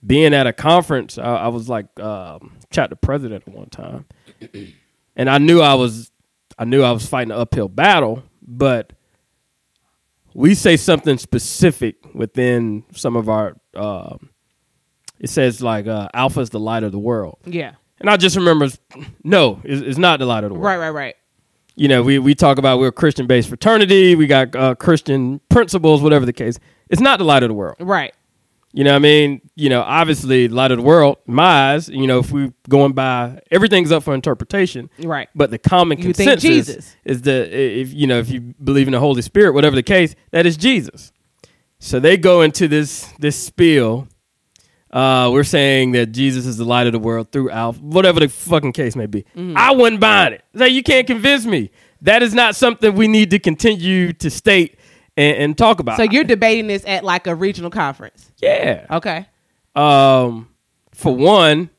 [0.05, 1.19] being at a conference.
[1.19, 4.07] I, I was like um, the president at one time,
[5.17, 6.11] and I knew I was
[6.59, 8.93] I knew I was fighting an uphill battle, but
[10.35, 14.31] we say something specific within some of our um
[15.23, 17.73] it says like uh, alpha is the light of the world Yeah.
[18.01, 18.69] and i just remember
[19.25, 21.15] no it's, it's not the light of the world Right, right, right.
[21.77, 25.41] you know we, we talk about we're a christian based fraternity we got uh, christian
[25.49, 26.59] principles whatever the case
[26.91, 28.13] it's not the light of the world Right.
[28.73, 32.07] you know what i mean you know obviously light of the world my eyes you
[32.07, 35.29] know if we're going by everything's up for interpretation Right.
[35.35, 36.97] but the common You consensus Jesus.
[37.05, 40.15] is that if you know if you believe in the Holy Spirit, whatever the case,
[40.33, 41.13] that is Jesus.
[41.79, 44.07] So they go into this this spiel.
[44.93, 48.29] Uh, we're saying that Jesus is the light of the world through Alpha, whatever the
[48.29, 49.23] fucking case may be.
[49.37, 49.57] Mm-hmm.
[49.57, 50.45] I wasn't buying it.
[50.53, 51.71] Like you can't convince me.
[52.03, 54.79] That is not something we need to continue to state
[55.17, 55.97] and, and talk about.
[55.97, 58.31] So you're debating this at like a regional conference.
[58.41, 58.87] yeah.
[58.91, 59.27] Okay.
[59.75, 60.51] Um,
[60.93, 61.71] for one,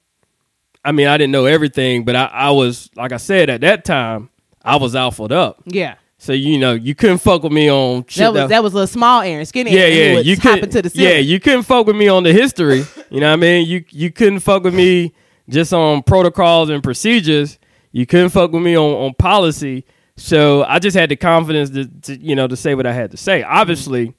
[0.84, 3.86] I mean I didn't know everything, but I, I was like I said at that
[3.86, 4.30] time,
[4.64, 5.62] I was alphaed up.
[5.66, 5.96] Yeah.
[6.24, 8.22] So you know you couldn't fuck with me on shit.
[8.22, 10.20] That was that was a small Aaron, skinny yeah, Aaron yeah.
[10.22, 11.10] You could into the yeah.
[11.10, 11.28] ceiling.
[11.28, 12.86] You couldn't fuck with me on the history.
[13.10, 13.68] You know what I mean?
[13.68, 15.14] You you couldn't fuck with me
[15.50, 17.60] just on protocols and procedures.
[17.92, 19.86] You couldn't fuck with me on, on policy.
[20.16, 23.12] So I just had the confidence to, to you know to say what I had
[23.12, 23.44] to say.
[23.44, 24.14] Obviously,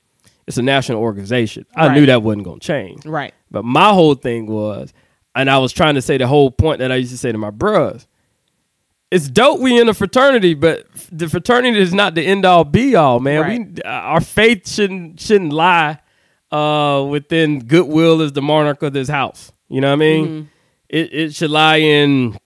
[0.46, 1.64] it's a national organization.
[1.74, 3.06] I knew that wasn't going to change.
[3.06, 3.32] Right.
[3.50, 4.92] But my whole thing was,
[5.34, 7.38] and I was trying to say the whole point that I used to say to
[7.38, 8.06] my bros.
[9.14, 12.96] It's dope we in a fraternity, but the fraternity is not the end all be
[12.96, 13.40] all, man.
[13.42, 13.60] Right.
[13.76, 16.00] We our faith shouldn't shouldn't lie
[16.50, 19.52] uh, within goodwill is the monarch of this house.
[19.68, 20.26] You know what I mean?
[20.26, 20.48] Mm-hmm.
[20.88, 22.36] It it should lie in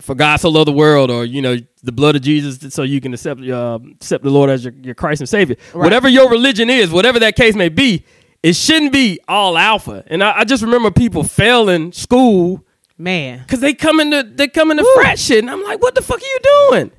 [0.00, 3.00] for God so loved the world, or you know the blood of Jesus, so you
[3.00, 5.54] can accept uh, accept the Lord as your, your Christ and Savior.
[5.72, 5.84] Right.
[5.84, 8.04] Whatever your religion is, whatever that case may be,
[8.42, 10.02] it shouldn't be all alpha.
[10.08, 13.38] And I, I just remember people failing school Man.
[13.40, 16.18] because they come into they come into frat shit, and I'm like, what the fuck
[16.18, 16.38] are you
[16.70, 16.90] doing?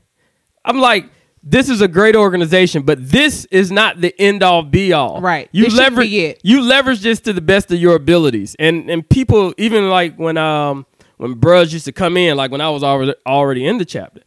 [0.66, 1.10] I'm like,
[1.42, 5.22] this is a great organization, but this is not the end all be all.
[5.22, 5.48] Right.
[5.52, 6.42] You This leverage it.
[6.44, 10.38] you leverage this to the best of your abilities, and and people even like when
[10.38, 10.86] um
[11.18, 14.22] when bros used to come in, like when I was already already in the chapter,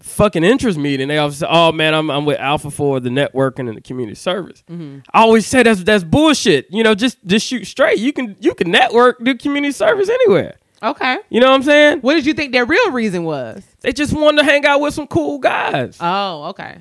[0.00, 3.68] fucking interest meeting, they always say, oh man, I'm I'm with Alpha for the networking
[3.68, 4.62] and the community service.
[4.68, 4.98] Mm-hmm.
[5.14, 6.66] I always say that's that's bullshit.
[6.70, 7.98] You know, just just shoot straight.
[8.00, 10.56] You can you can network, do community service anywhere.
[10.82, 11.18] Okay.
[11.30, 12.00] You know what I'm saying?
[12.00, 13.64] What did you think their real reason was?
[13.80, 15.96] They just wanted to hang out with some cool guys.
[16.00, 16.78] Oh, okay.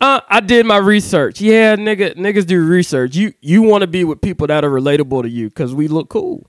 [0.00, 1.40] Uh, I did my research.
[1.40, 3.16] Yeah, nigga, niggas do research.
[3.16, 6.08] You you want to be with people that are relatable to you because we look
[6.08, 6.48] cool.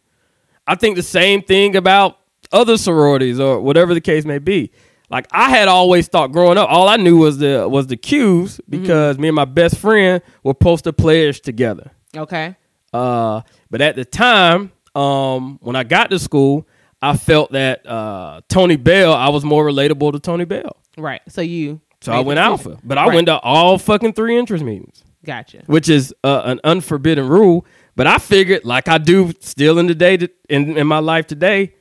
[0.68, 2.20] I think the same thing about
[2.52, 4.72] other sororities or whatever the case may be.
[5.10, 8.62] Like I had always thought growing up, all I knew was the was the cues
[8.70, 11.92] because me and my best friend were poster players together.
[12.16, 12.56] Okay.
[12.94, 16.68] Uh, but at the time, um, when I got to school,
[17.02, 20.76] I felt that uh, Tony Bell, I was more relatable to Tony Bell.
[20.98, 21.22] Right.
[21.30, 21.82] So you.
[22.02, 23.16] So I went alpha, but I Right.
[23.16, 25.64] went to all fucking three interest meetings, Gotcha.
[25.66, 27.66] which is uh, an unforbidden rule.
[27.98, 31.28] But I figured, like I do still in the day to, in in my life
[31.28, 31.74] today,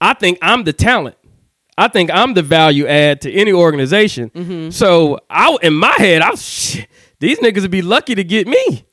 [0.00, 1.16] I think I'm the talent.
[1.76, 4.30] I think I'm the value add to any organization.
[4.30, 4.70] Mm-hmm.
[4.70, 6.88] So I, in my head, I was shit,
[7.20, 8.84] these niggas would be lucky to get me.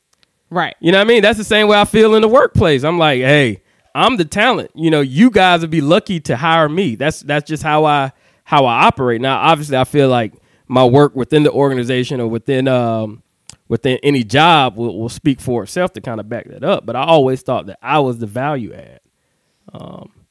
[0.50, 0.76] Right.
[0.82, 1.22] You know what I mean?
[1.22, 2.84] That's the same way I feel in the workplace.
[2.84, 3.62] I'm like, hey,
[3.96, 4.70] I'm the talent.
[4.76, 6.96] You know, you guys would be lucky to hire me.
[6.96, 8.12] That's that's just how I
[8.44, 9.22] how I operate.
[9.22, 10.34] Now, obviously, I feel like
[10.68, 13.24] my work within the organization or within um
[13.68, 16.86] within any job will, will speak for itself to kind of back that up.
[16.86, 19.00] But I always thought that I was the value add.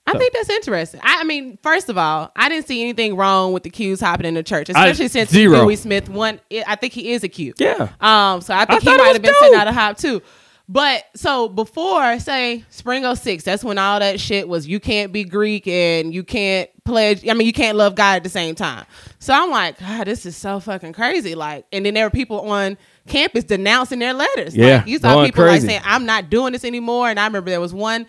[0.06, 1.00] I So- think that's interesting.
[1.02, 4.26] I, I mean, first of all, I didn't see anything wrong with the Qs hopping
[4.26, 5.62] in the church, especially since zero.
[5.64, 6.40] Louis Smith one.
[6.66, 7.54] I think he is a Q.
[7.58, 7.88] Yeah.
[8.00, 8.40] Um.
[8.42, 9.40] So I think I he might have been dope.
[9.42, 10.20] sitting out a hop too.
[10.66, 15.22] But so before, say Spring 06, that's when all that shit was you can't be
[15.24, 17.28] Greek and you can't pledge.
[17.28, 18.86] I mean, you can't love God at the same time.
[19.18, 21.34] So I'm like, God, this is so fucking crazy.
[21.34, 24.56] Like, and then there were people on campus denouncing their letters.
[24.56, 25.66] Yeah, like, you saw people crazy.
[25.66, 27.10] like saying, I'm not doing this anymore.
[27.10, 28.06] And I remember there was one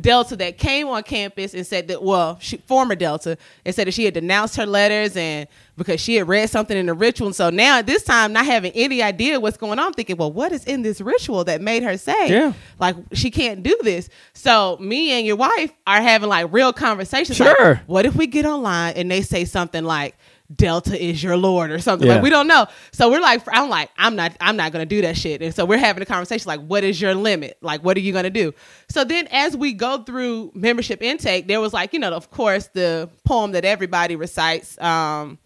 [0.00, 3.92] Delta that came on campus and said that, well, she, former Delta, and said that
[3.92, 7.28] she had denounced her letters and because she had read something in the ritual.
[7.28, 10.16] And so now at this time, not having any idea what's going on, I'm thinking,
[10.16, 12.52] well, what is in this ritual that made her say, Yeah.
[12.78, 14.10] like, she can't do this?
[14.34, 17.36] So me and your wife are having like real conversations.
[17.36, 17.56] Sure.
[17.74, 20.14] Like, what if we get online and they say something like,
[20.54, 22.14] Delta is your Lord or something Yeah.
[22.14, 22.66] like we don't know.
[22.90, 25.42] So we're like, I'm like, I'm not, I'm not gonna do that shit.
[25.42, 27.58] And so we're having a conversation like, what is your limit?
[27.60, 28.54] Like, what are you gonna do?
[28.88, 32.70] So then, as we go through membership intake, there was like, you know, of course,
[32.72, 35.36] the poem that everybody recites, um,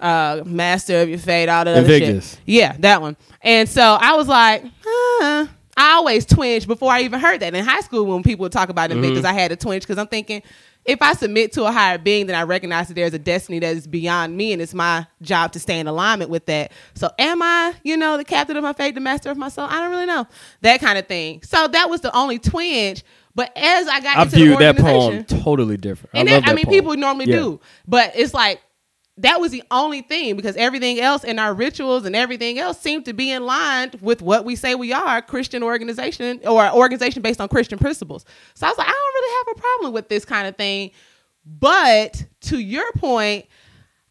[0.00, 2.40] uh, Master of Your Fate, all that other shit.
[2.44, 3.16] Yeah, that one.
[3.42, 5.46] And so I was like, huh.
[5.78, 8.70] I always twinge before I even heard that in high school when people would talk
[8.70, 9.24] about Invictus.
[9.26, 10.42] I had to twinge because I'm thinking
[10.86, 13.76] if I submit to a higher being, then I recognize that there's a destiny that
[13.76, 16.72] is beyond me, and it's my job to stay in alignment with that.
[16.94, 19.66] So, am I, you know, the captain of my fate, the master of my soul?
[19.68, 20.26] I don't really know
[20.62, 21.42] that kind of thing.
[21.42, 23.04] So that was the only twinge.
[23.34, 26.14] But as I got I into view the that poem totally different.
[26.14, 26.74] and I, that, love I that mean, poem.
[26.74, 27.36] people normally Yeah.
[27.36, 28.62] do, but it's like
[29.18, 33.06] that was the only thing because everything else in our rituals and everything else seemed
[33.06, 37.22] to be in line with what we say we are, Christian organization or an organization
[37.22, 38.26] based on Christian principles.
[38.54, 40.90] So I was like, I don't really have a problem with this kind of thing.
[41.46, 43.46] But to your point,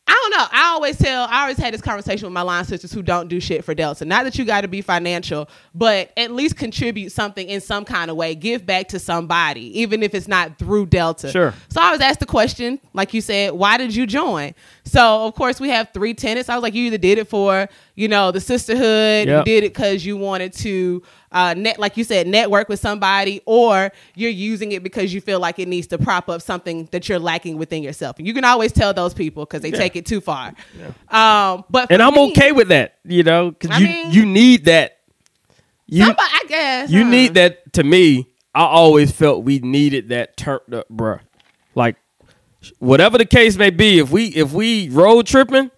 [0.08, 0.46] I don't know.
[0.52, 3.40] I always tell, I always had this conversation with my line sisters who don't do
[3.40, 4.06] shit for Delta.
[4.06, 8.12] Not that you got to be financial, but at least contribute something in some kind
[8.12, 8.36] of way.
[8.36, 11.32] Give back to somebody, even if it's not through Delta.
[11.32, 11.54] Sure.
[11.70, 14.54] So I was asked the question, like you said, why did you join?
[14.84, 16.50] So of course we have three tenants.
[16.50, 19.40] I was like, you either did it for, you know, the sisterhood, Yep.
[19.40, 21.02] you did it because you wanted to
[21.36, 25.40] uh net like you said, network with somebody, or you're using it because you feel
[25.40, 28.18] like it needs to prop up something that you're lacking within yourself.
[28.18, 30.54] And you can always tell those people because they take it too far.
[31.10, 34.66] Um but and I'm me- okay with that, you know, because you mean- you need
[34.66, 34.94] that.
[35.88, 37.10] You Somebody, I guess you huh.
[37.12, 37.74] need that.
[37.74, 41.20] To me, I always felt we needed that turned up, bruh.
[41.76, 41.98] Like
[42.80, 45.70] whatever the case may be, if we if we road tripping,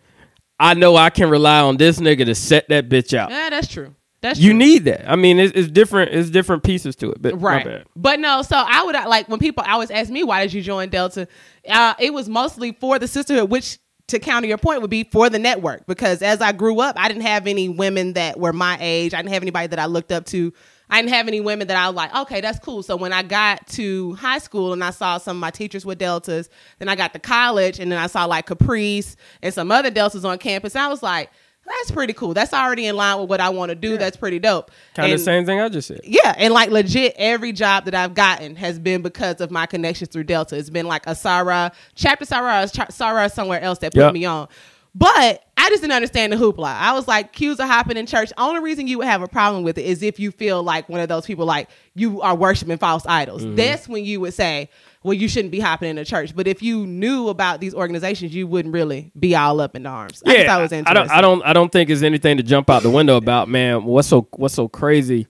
[0.60, 3.32] I know I can rely on this nigga to set that bitch out.
[3.32, 3.96] Yeah, that's true.
[4.22, 4.58] That's You true.
[4.60, 5.10] need that.
[5.10, 6.14] I mean, it's, it's different.
[6.14, 7.22] It's different pieces to it.
[7.22, 10.54] But right but no so i would like when people always ask me why did
[10.54, 11.28] you join delta
[11.70, 13.78] uh, it was mostly for the sisterhood which
[14.08, 17.08] to counter your point would be for the network because as i grew up i
[17.08, 20.12] didn't have any women that were my age i didn't have anybody that i looked
[20.12, 20.54] up to
[20.90, 23.22] i didn't have any women that i was like okay that's cool so when i
[23.22, 26.50] got to high school and i saw some of my teachers with deltas
[26.80, 30.24] then i got to college and then i saw like caprice and some other deltas
[30.26, 31.30] on campus and i was like
[31.68, 34.40] that's pretty cool that's already in line with what i want to do that's pretty
[34.40, 36.02] dope Kind of the same thing I just said.
[36.04, 40.10] yeah, and like legit, every job that I've gotten has been because of my connections
[40.10, 40.56] through Delta.
[40.58, 44.14] It's been like a Sarah, chapter Sarah, is Sarah somewhere else that put Yep.
[44.14, 44.48] me on.
[44.96, 46.66] But I just didn't understand the hoopla.
[46.66, 48.32] I was like, cues are hopping in church.
[48.38, 51.00] Only reason you would have a problem with it is if you feel like one
[51.00, 53.44] of those people, like you are worshiping false idols.
[53.44, 53.56] Mm-hmm.
[53.56, 54.70] That's when you would say,
[55.08, 56.36] well, you shouldn't be hopping in the church.
[56.36, 60.22] But if you knew about these organizations, you wouldn't really be all up in arms.
[60.26, 62.44] I yeah, thought it was I don't, I don't, I don't think there's anything to
[62.44, 63.84] jump out the window about, man.
[63.86, 65.28] What's so, what's so crazy?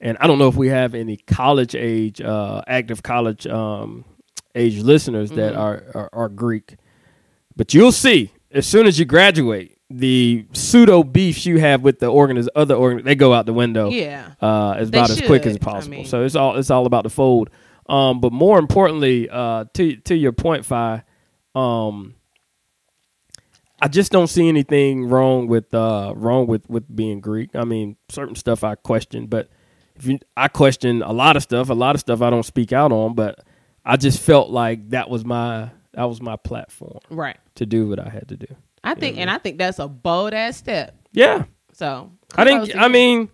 [0.00, 4.04] And I don't know if we have any college age, uh, active college um,
[4.54, 5.60] age listeners that Mm-hmm.
[5.60, 6.76] are, are are Greek,
[7.56, 12.10] but you'll see as soon as you graduate, the pseudo beefs you have with the
[12.10, 13.88] organiz- other organ, they go out the window.
[13.88, 14.32] Yeah.
[14.42, 15.96] uh, as They about as quick as should, I possible.
[15.96, 16.06] mean.
[16.06, 17.50] so it's all it's all about the fold.
[17.88, 21.04] Um, but more importantly, uh, to to your point, Fi,
[21.54, 22.14] um,
[23.80, 27.54] I just don't see anything wrong with uh, wrong with with being Greek.
[27.54, 29.48] I mean, certain stuff I question, but
[29.94, 31.68] if you, I question a lot of stuff.
[31.70, 33.40] A lot of stuff I don't speak out on, but
[33.84, 37.38] I just felt like that was my that was my platform Right.
[37.54, 38.46] to do what I had to do.
[38.84, 40.94] I think, and I think that's a bold ass step.
[41.12, 42.76] Yeah, So I think.
[42.76, 43.30] I mean,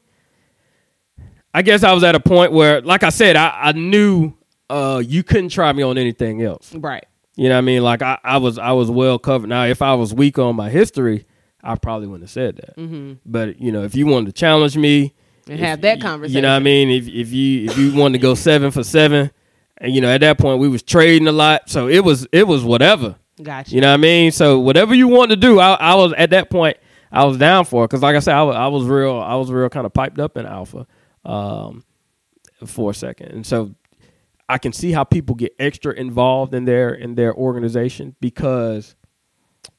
[1.53, 4.33] I guess I was at a point where, like I said, I, I knew
[4.73, 6.75] uh, you couldn't try me on anything else.
[6.75, 7.05] right.
[7.35, 7.83] You know what I mean?
[7.83, 9.49] Like I, I was I was well covered.
[9.49, 11.25] Now, if I was weak on my history,
[11.63, 12.77] I probably wouldn't have said that.
[12.77, 13.13] Mm-hmm.
[13.25, 15.15] But you know, if you wanted to challenge me
[15.49, 16.37] And if- have that conversation.
[16.37, 16.91] you know what I mean?
[16.91, 19.31] If if you if you wanted to go seven for seven,
[19.79, 22.47] and you know at that point we was trading a lot, so it was it
[22.47, 23.17] was whatever.
[23.43, 23.75] Gotcha.
[23.75, 24.31] You know what I mean?
[24.31, 26.77] So whatever you want to do, I, I was at that point.
[27.11, 29.19] I was down for it because, like I said, I was, I was real.
[29.19, 30.87] I was real kind of piped up in alpha
[31.25, 31.83] um,
[32.67, 33.75] for a second, and so
[34.53, 38.95] I can see how people get extra involved in their in their organization because,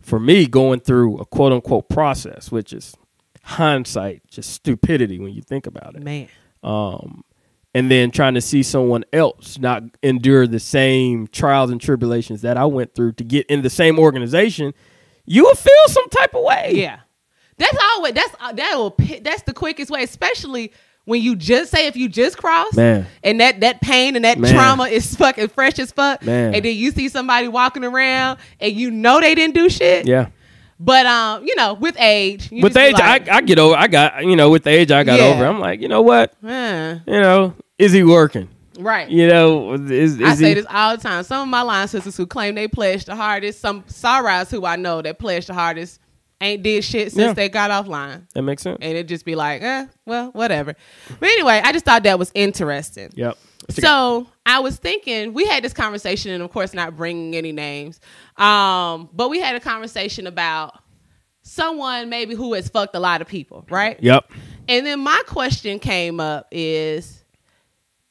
[0.01, 2.95] for me, going through a quote unquote process, which is
[3.43, 6.01] hindsight, just stupidity when you think about it.
[6.01, 6.27] Man.
[6.63, 7.23] um,
[7.75, 12.57] and then trying to see someone else not endure the same trials and tribulations that
[12.57, 14.73] I went through to get in the same organization,
[15.25, 16.71] you will feel some type of way.
[16.73, 16.99] Yeah,
[17.57, 20.71] that's always that's uh, that will that's the quickest way, especially
[21.05, 23.05] when you just say if you just cross Man.
[23.23, 24.53] and that that pain and that Man.
[24.53, 26.55] trauma is fucking fresh as fuck, Man.
[26.55, 30.07] and then you see somebody walking around and you know they didn't do shit.
[30.07, 30.29] Yeah.
[30.79, 33.75] But um, you know, with age, you with age, like, I, I get over.
[33.75, 35.25] I got you know, with the age, I got Yeah.
[35.27, 35.45] over.
[35.45, 36.33] I'm like, you know what?
[36.45, 38.49] eh, You know, is he working?
[38.79, 39.07] right.
[39.09, 40.35] You know, is, is I he?
[40.35, 41.23] say this all the time.
[41.23, 44.75] Some of my line sisters who claim they pledged the hardest, some sorrows who I
[44.77, 45.99] know that pledged the hardest,
[46.43, 47.33] ain't did shit since Yeah.
[47.33, 48.27] they got offline.
[48.33, 48.77] That makes sense.
[48.81, 50.75] And it just be like, eh, well, whatever.
[51.19, 53.09] But anyway, I just thought that was interesting.
[53.15, 53.37] Yep.
[53.69, 57.99] So I was thinking, we had this conversation, and of course, not bringing any names,
[58.37, 60.77] um, but we had a conversation about
[61.43, 63.97] someone maybe who has fucked a lot of people, right?
[64.01, 64.31] Yep.
[64.67, 67.23] And then my question came up is,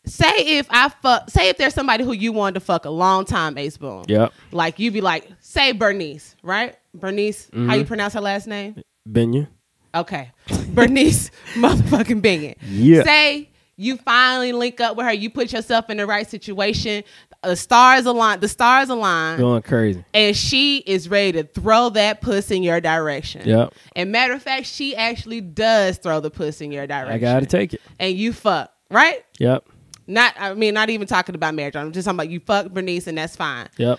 [0.07, 3.25] say if I fuck, say if there's somebody who you wanted to fuck a long
[3.25, 4.09] time, AceBoon.
[4.09, 4.33] Yep.
[4.53, 6.77] Like you'd be like, say Bernice, right?
[6.95, 7.73] Bernice, how Mm-hmm.
[7.73, 8.83] you pronounce her last name?
[9.09, 9.49] Benya.
[9.95, 10.31] Okay.
[10.69, 12.55] Bernice motherfucking Bingen.
[12.63, 13.03] Yeah.
[13.05, 17.03] Say you finally link up with her, you put yourself in the right situation,
[17.43, 20.05] the stars align, the stars align, Going crazy.
[20.15, 23.49] and she is ready to throw that puss in your direction.
[23.49, 23.75] Yep.
[23.97, 27.15] And matter of fact, she actually does throw the puss in your direction.
[27.15, 27.81] I gotta take it.
[27.99, 29.25] And you fuck, right?
[29.39, 29.65] Yep.
[30.07, 31.75] Not I mean, not even talking about marriage.
[31.75, 33.69] I'm just talking about you fuck Bernice and that's fine.
[33.79, 33.99] Yep.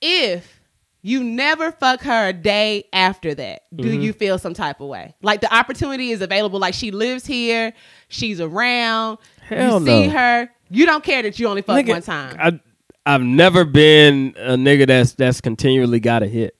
[0.00, 0.59] If
[1.02, 4.00] you never fuck her a day after that, do Mm-hmm.
[4.02, 5.14] you feel some type of way?
[5.22, 7.72] Like the opportunity is available, like she lives here,
[8.08, 12.02] she's around, Hell you see her, you don't care that you only fuck Nigga, one
[12.02, 12.36] time.
[12.38, 12.60] I
[13.06, 16.54] I've never been a nigga that's that's continually got a hit.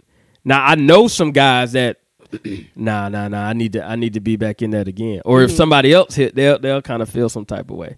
[0.44, 1.98] Now I know some guys that
[2.76, 5.20] nah nah nah I need to I need to be back in that again.
[5.24, 5.44] Or Mm-hmm.
[5.50, 7.96] if somebody else hit, they'll they'll kind of feel some type of way.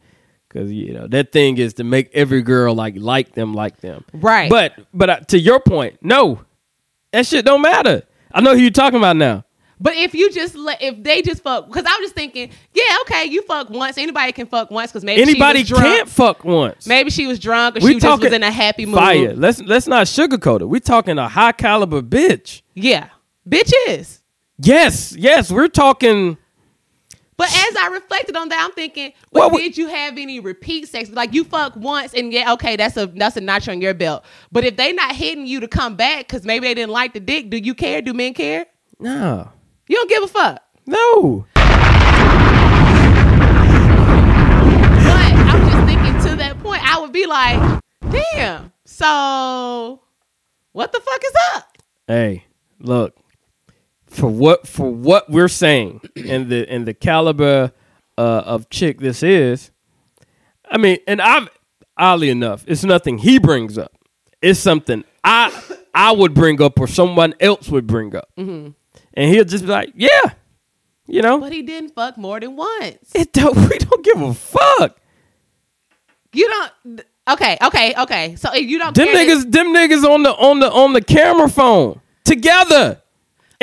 [0.52, 4.04] Cause you know that thing is to make every girl like like them like them.
[4.12, 4.50] Right.
[4.50, 6.42] But but uh, to your point, no,
[7.12, 8.02] that shit don't matter.
[8.32, 9.44] I know who you're talking about now.
[9.80, 12.84] But if you just let, if they just fuck, because I was just thinking, yeah,
[13.00, 13.98] okay, you fuck once.
[13.98, 15.96] Anybody can fuck once because maybe Anybody she was drunk.
[15.96, 16.86] can't fuck once.
[16.86, 18.96] Maybe she was drunk or We she just was in a happy mood.
[18.96, 19.34] Fire.
[19.34, 20.66] Let's let's not sugarcoat it.
[20.66, 22.62] We're talking a high caliber bitch.
[22.74, 23.08] Yeah,
[23.48, 24.20] bitches.
[24.58, 26.36] Yes, yes, we're talking.
[27.38, 30.38] But as I reflected on that, I'm thinking, but Well, we- did you have any
[30.38, 31.10] repeat sex?
[31.10, 34.22] Like you fuck once, and yeah, okay, that's a that's a notch on your belt.
[34.52, 37.20] But if they not hitting you to come back because maybe they didn't like the
[37.20, 38.02] dick, do you care?
[38.02, 38.66] Do men care?
[39.00, 39.48] No,
[39.88, 40.62] You don't give a fuck.
[40.86, 41.46] no.
[41.54, 41.62] But
[45.34, 48.72] I'm just thinking to that point, I would be like, damn.
[48.84, 50.02] So
[50.72, 51.78] what the fuck is up?
[52.06, 52.44] Hey,
[52.78, 53.16] look
[54.12, 57.72] for what for what we're saying and the and the caliber
[58.18, 59.70] uh, of chick this is.
[60.70, 61.48] I mean, and I've
[61.96, 63.92] oddly enough, it's nothing he brings up.
[64.40, 65.52] It's something I
[65.94, 68.74] I would bring up or someone else would bring up, and
[69.14, 70.08] he'll just be like, "Yeah,
[71.06, 73.10] you know, But he didn't fuck more than once.
[73.14, 74.96] it don't, we don't give a fuck."
[76.32, 77.02] You don't.
[77.28, 78.36] Okay, okay, okay.
[78.36, 81.48] So if you don't, Them niggas, them niggas on the on the on the camera
[81.48, 83.01] phone together,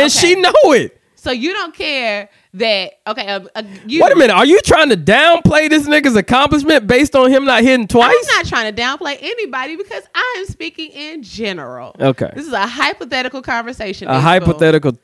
[0.01, 0.33] and Okay.
[0.33, 0.95] she know it.
[1.15, 3.27] So you don't care that okay?
[3.27, 7.13] Uh, uh, you, Wait a minute, are you trying to downplay this nigga's accomplishment based
[7.13, 8.15] on him not hitting twice?
[8.31, 11.93] I'm not trying to downplay anybody because I am speaking in general.
[11.99, 12.31] Okay.
[12.35, 14.07] This is a hypothetical conversation.
[14.07, 14.19] a Boo.
[14.19, 14.97] hypothetical,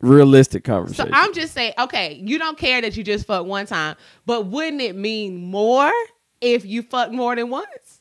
[0.00, 1.06] realistic conversation.
[1.06, 1.16] So.
[1.16, 3.94] I'm just saying, okay, you don't care that you just fucked one time,
[4.26, 5.92] but wouldn't it mean more
[6.40, 8.00] if you fucked more than once?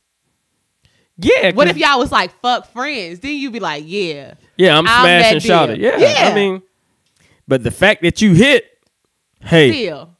[1.17, 1.51] yeah.
[1.53, 3.19] What if y'all was like fuck friends?
[3.19, 5.77] Then you'd be like, yeah, Yeah, I'm smashing shouted.
[5.79, 6.29] Yeah, Yeah.
[6.31, 6.61] I mean,
[7.47, 8.65] but the fact that you hit,
[9.41, 10.15] hey, still,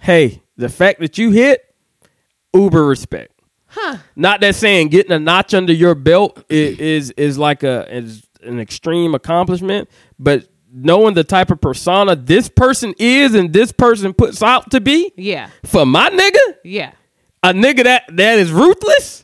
[0.00, 1.74] hey, the fact that you hit,
[2.54, 3.32] uber respect.
[3.66, 3.96] huh?
[4.14, 8.26] Not that saying getting a notch under your belt is is, is like a is
[8.42, 14.12] an extreme accomplishment, but knowing the type of persona this person is and this person
[14.14, 16.92] puts out to be Yeah, for my nigga, yeah.
[17.42, 19.21] a nigga that that is ruthless.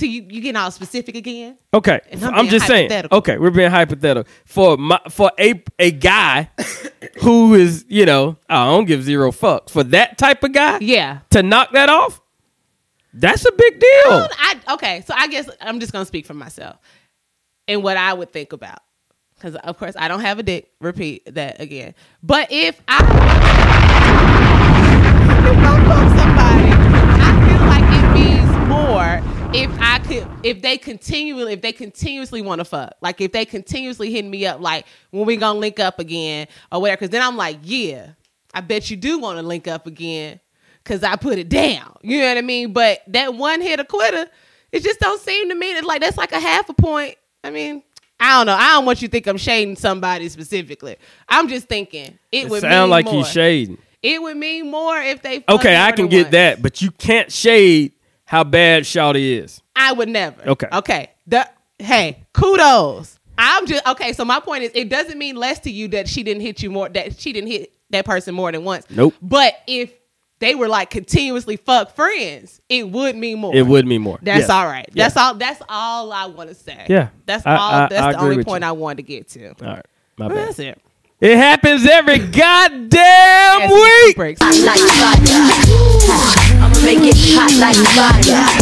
[0.00, 1.58] So you you getting all specific again?
[1.74, 2.84] Okay, And I'm I'm, being just saying.
[2.88, 3.18] hypothetical.
[3.18, 6.48] Okay, we're being hypothetical for my for a a guy
[7.20, 11.18] who is you know I don't give zero fucks for that type of guy Yeah.
[11.30, 12.18] to knock that off.
[13.12, 13.90] That's a big deal.
[14.08, 16.78] Well, I okay, so I guess I'm just gonna speak for myself
[17.68, 18.78] and what I would think about.
[19.34, 20.70] Because of course I don't have a dick.
[20.80, 21.94] Repeat that again.
[22.22, 23.00] But if I
[25.44, 26.70] if I fuck somebody,
[27.20, 28.06] I feel like it
[28.90, 29.20] more
[29.54, 32.94] if I could if they continually if they continuously want to fuck.
[33.00, 36.80] Like if they continuously hitting me up like when we gonna link up again or
[36.80, 37.00] whatever.
[37.00, 38.10] Cause then I'm like, yeah,
[38.54, 40.40] I bet you do want to link up again.
[40.82, 41.96] because I put it down.
[42.02, 42.72] You know what I mean?
[42.72, 44.26] But that one hit a quitter,
[44.72, 47.16] it just don't seem to me that like that's like a half a point.
[47.44, 47.82] I mean,
[48.18, 48.54] I don't know.
[48.56, 50.96] I don't want you to think I'm shading somebody specifically.
[51.28, 53.14] I'm just thinking it, It would sound mean like more.
[53.14, 53.78] he's shading.
[54.02, 55.44] It would mean more if they.
[55.48, 56.32] Okay, I can get once.
[56.32, 57.92] that, but you can't shade
[58.30, 59.60] how bad Shawty is.
[59.74, 60.40] I would never.
[60.50, 60.68] Okay.
[60.72, 61.10] Okay.
[61.26, 61.48] The
[61.80, 63.18] hey, kudos.
[63.36, 64.12] I'm just okay.
[64.12, 66.70] So my point is, it doesn't mean less to you that she didn't hit you
[66.70, 66.88] more.
[66.88, 68.86] That she didn't hit that person more than once.
[68.88, 69.14] Nope.
[69.20, 69.92] But if
[70.38, 73.52] they were like continuously fuck friends, it would mean more.
[73.52, 74.20] It would mean more.
[74.22, 74.50] That's Yes.
[74.50, 74.88] all right.
[74.92, 75.04] Yeah.
[75.04, 75.34] That's all.
[75.34, 76.86] That's all I want to say.
[76.88, 77.08] Yeah.
[77.26, 77.72] That's I- all.
[77.72, 78.68] I- that's I the only point you.
[78.68, 79.48] I wanted to get to.
[79.48, 79.84] All right,
[80.18, 80.48] my Well, bad.
[80.48, 80.80] that's it.
[81.20, 83.70] It happens every goddamn As
[86.80, 87.12] he week.
[87.12, 87.60] breaks.
[87.60, 88.40] like fire.
[88.40, 88.56] I'ma make it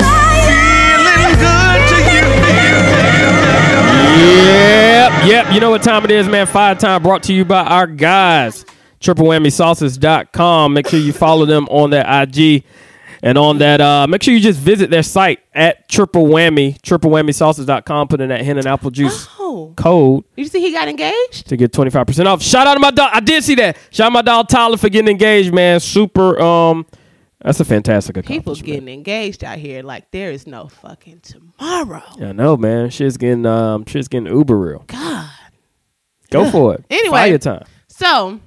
[0.00, 1.84] hot like fire.
[4.16, 5.52] Yep, yep.
[5.54, 6.46] You know what time it is, man.
[6.46, 8.64] Fiya Time brought to you by our guys.
[9.00, 10.72] Triple whammy sauces.com.
[10.72, 12.64] Make sure you follow them on their IG.
[13.26, 17.10] And on that, uh, make sure you just visit their site at triple whammy, triple
[17.10, 18.08] whammy sauces.com.
[18.08, 21.48] Put in that hen and apple juice Oh, code you see he got engaged?
[21.48, 22.42] to get 25% off.
[22.42, 23.10] Shout out to my dog.
[23.14, 23.78] I did see that.
[23.90, 25.80] Shout out to my dog Tyler for getting engaged, man.
[25.80, 26.38] Super.
[26.38, 26.84] Um,
[27.40, 28.66] That's a fantastic People accomplishment.
[28.66, 32.02] getting engaged out here like there is no fucking tomorrow.
[32.20, 32.90] I know, man.
[32.90, 34.84] Shit's getting um, shit's getting uber real.
[34.86, 35.30] God.
[36.30, 36.84] Go for it.
[36.90, 37.30] Anyway.
[37.30, 37.64] Fiya Time.
[37.88, 38.38] So,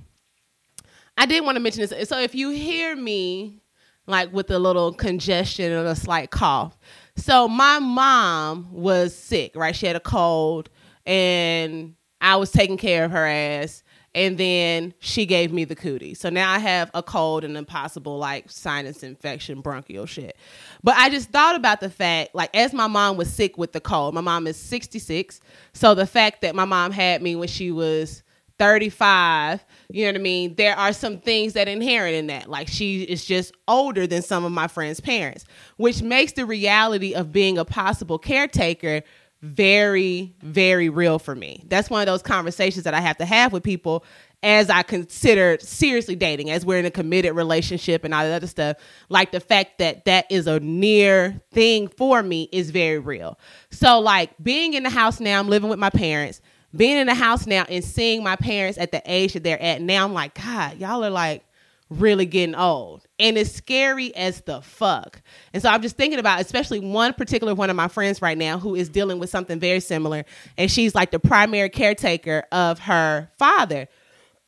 [1.18, 2.10] I did want to mention this.
[2.10, 3.62] So, if you hear me
[4.08, 6.78] like with a little congestion and a slight cough,
[7.16, 9.76] so my mom was sick, right?
[9.76, 10.70] She had a cold,
[11.06, 13.84] and I was taking care of her ass.
[14.16, 16.16] And then she gave me the cootie.
[16.16, 20.36] So now I have a cold and impossible like sinus infection, bronchial shit.
[20.82, 23.80] But I just thought about the fact, like, as my mom was sick with the
[23.80, 25.40] cold, my mom is 66.
[25.74, 28.24] So the fact that my mom had me when she was
[28.60, 30.56] 35 you know what i mean?
[30.56, 32.50] There are some things that inherent in that.
[32.50, 35.46] Like she is just older than some of my friends parents
[35.78, 39.04] which makes the reality of being a possible caretaker
[39.42, 41.64] very very real for me.
[41.68, 44.04] That's one of those conversations that i have to have with people
[44.44, 48.48] as i consider seriously dating as we're in a committed relationship and all that other
[48.48, 48.78] stuff.
[49.10, 53.40] Like the fact that that is a near thing for me is very real.
[53.72, 56.42] So like being in the house now i'm living with my parents
[56.76, 59.82] being in the house now and seeing my parents at the age that they're at
[59.82, 61.44] now, I'm like, God, y'all are like
[61.90, 63.06] really getting old.
[63.20, 65.22] And it's scary as the fuck.
[65.54, 68.60] And so I'm just thinking about, especially one particular one of my friends right now
[68.60, 70.26] who is dealing with something very similar.
[70.58, 73.88] And she's like the primary caretaker of her father.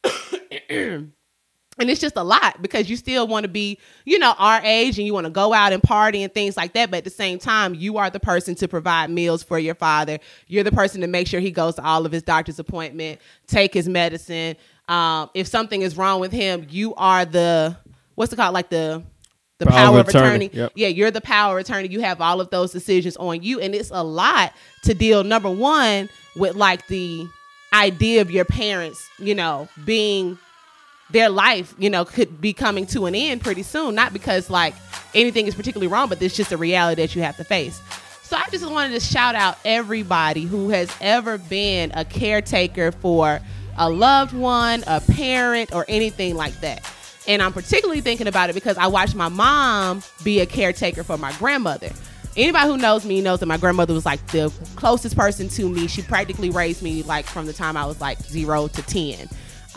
[1.80, 4.98] And it's just a lot because you still want to be, you know, our age
[4.98, 6.92] and you want to go out and party and things like that.
[6.92, 10.20] But at the same time, you are the person to provide meals for your father.
[10.48, 13.74] You're the person to make sure he goes to all of his doctor's appointment, take
[13.74, 14.58] his medicine.
[14.88, 17.78] Um, if something is wrong with him, you are the
[18.16, 19.04] what's it called, like the
[19.60, 20.46] the Power power, of attorney.
[20.46, 20.72] attorney, yep.
[20.76, 21.90] Yeah, you're the power of attorney.
[21.90, 24.54] You have all of those decisions on you, and it's a lot
[24.84, 25.24] to deal.
[25.24, 27.28] Number one with like the
[27.74, 30.38] idea of your parents, you know, being
[31.12, 33.96] their life, you know, could be coming to an end pretty soon.
[33.96, 34.76] Not because like
[35.14, 37.82] anything is particularly wrong, but it's just a reality that you have to face.
[38.24, 43.40] So I just wanted to shout out everybody who has ever been a caretaker for
[43.78, 46.88] a loved one, a parent, or anything like that.
[47.28, 51.18] And I'm particularly thinking about it because I watched my mom be a caretaker for
[51.18, 51.90] my grandmother.
[52.38, 55.88] Anybody who knows me knows that my grandmother was like the closest person to me.
[55.88, 59.28] She practically raised me like from the time I was like zero to 10.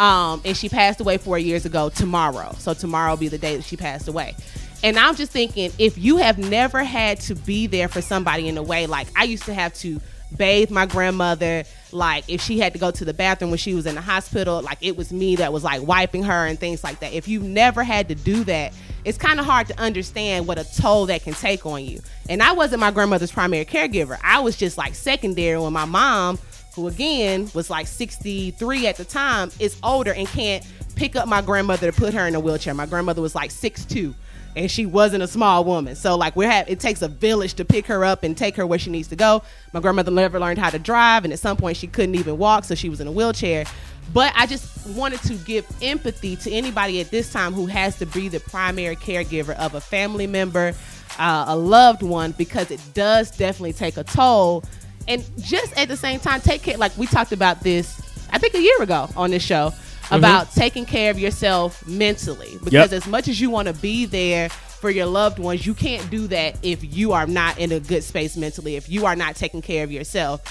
[0.03, 2.57] Um, and she passed away four years ago tomorrow.
[2.59, 4.35] So tomorrow will be the day that she passed away.
[4.83, 8.59] And I'm just thinking, if you have never had to be there for somebody in
[8.59, 10.01] a way, like I used to have to
[10.37, 13.87] bathe my grandmother, like if she had to go to the bathroom when she was
[13.87, 16.99] in the hospital, like it was me that was like wiping her and things like
[16.99, 17.13] that.
[17.13, 18.73] If you've never had to do that,
[19.05, 22.01] it's kind of hard to understand what a toll that can take on you.
[22.29, 24.19] And I wasn't my grandmother's primary caregiver.
[24.25, 26.41] I was just like secondary when my mom
[26.75, 31.41] who again was like 63 at the time, is older and can't pick up my
[31.41, 32.75] grandmother to put her in a wheelchair.
[32.75, 34.15] My grandmother was like 6'2
[34.55, 35.95] and she wasn't a small woman.
[35.95, 38.67] So like we're have it takes a village to pick her up and take her
[38.67, 39.43] where she needs to go.
[39.73, 42.65] My grandmother never learned how to drive and at some point she couldn't even walk,
[42.65, 43.65] so she was in a wheelchair.
[44.13, 48.07] But I just wanted to give empathy to anybody at this time who has to
[48.07, 50.75] be the primary caregiver of a family member,
[51.19, 54.65] uh, a loved one, because it does definitely take a toll
[55.09, 58.01] and just at the same time take care like we talked about this
[58.31, 60.15] i think a year ago on this show mm-hmm.
[60.15, 62.93] about taking care of yourself mentally because Yep.
[62.93, 64.49] as much as you want to be there
[64.83, 68.03] for your loved ones, you can't do that if you are not in a good
[68.03, 70.43] space mentally, if you are not taking care of yourself.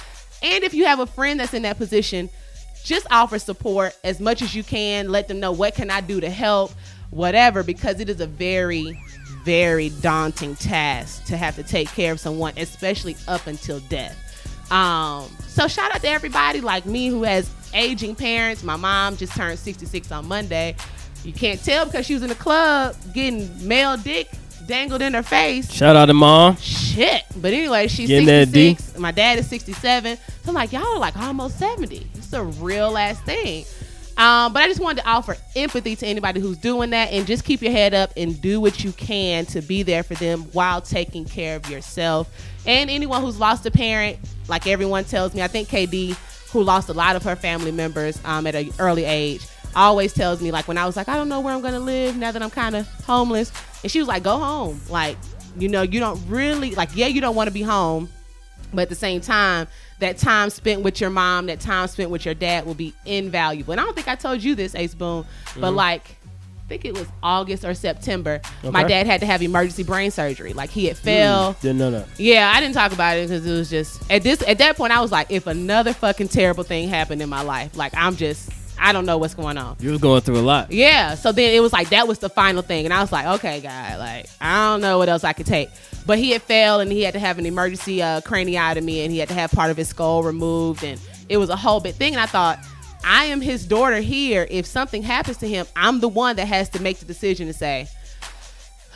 [0.41, 2.29] And if you have a friend that's in that position,
[2.81, 5.09] just offer support as much as you can.
[5.09, 6.71] Let them know what can I do to help,
[7.09, 8.97] whatever, because it is a very,
[9.43, 14.17] very daunting task to have to take care of someone, especially up until death.
[14.71, 18.63] Um, so shout out to everybody like me who has aging parents.
[18.63, 20.75] My mom just turned 66 on Monday.
[21.23, 24.29] You can't tell because she was in the club getting male dick
[24.65, 25.71] dangled in her face.
[25.71, 26.55] Shout out to mom.
[26.57, 27.23] Shit.
[27.35, 28.97] But anyway, she's Getting 66.
[28.97, 30.17] My dad is 67.
[30.17, 32.07] So I'm like, y'all are like almost 70.
[32.15, 33.65] It's a real ass thing.
[34.21, 37.43] Um, but I just wanted to offer empathy to anybody who's doing that and just
[37.43, 40.79] keep your head up and do what you can to be there for them while
[40.79, 42.29] taking care of yourself.
[42.67, 46.15] And anyone who's lost a parent, like everyone tells me, I think KD,
[46.51, 49.41] who lost a lot of her family members um, at an early age,
[49.75, 51.79] always tells me, like, when I was like, I don't know where I'm going to
[51.79, 53.51] live now that I'm kind of homeless.
[53.81, 54.79] And she was like, go home.
[54.87, 55.17] Like,
[55.57, 58.07] you know, you don't really, like, yeah, you don't want to be home.
[58.71, 59.67] But at the same time,
[60.01, 63.71] that time spent with your mom, that time spent with your dad will be invaluable.
[63.71, 65.25] And I don't think I told you this, AceBoon,
[65.55, 65.75] but mm-hmm.
[65.75, 66.17] like,
[66.65, 70.53] I think it was August or September, my dad had to have emergency brain surgery.
[70.53, 71.53] Like he had mm, fell.
[71.61, 72.07] Didn't know that.
[72.17, 74.93] Yeah, I didn't talk about it because it was just at this at that point
[74.93, 78.49] I was like, if another fucking terrible thing happened in my life, like I'm just
[78.81, 79.77] I don't know what's going on.
[79.79, 80.71] You was going through a lot.
[80.71, 81.15] Yeah.
[81.15, 83.61] So then it was like that was the final thing, and I was like, okay,
[83.61, 85.69] God, like I don't know what else I could take.
[86.05, 89.19] But he had fell, and he had to have an emergency uh, craniotomy, and he
[89.19, 92.13] had to have part of his skull removed, and it was a whole big thing.
[92.13, 92.59] And I thought,
[93.03, 94.47] I am his daughter here.
[94.49, 97.53] If something happens to him, I'm the one that has to make the decision to
[97.53, 97.87] say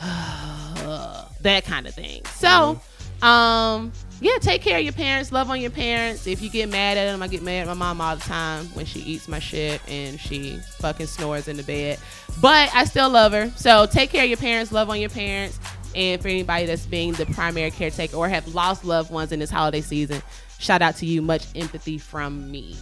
[0.00, 2.22] that kind of thing.
[2.34, 2.80] So,
[3.22, 6.26] um, yeah, take care of your parents, love on your parents.
[6.26, 8.64] If you get mad at them, I get mad at my mom all the time
[8.74, 11.98] when she eats my shit and she fucking snores in the bed.
[12.40, 13.50] But I still love her.
[13.56, 15.58] So take care of your parents, love on your parents.
[15.94, 19.50] And for anybody that's being the primary caretaker or have lost loved ones in this
[19.50, 20.22] holiday season,
[20.58, 21.22] shout out to you.
[21.22, 22.76] Much empathy from me.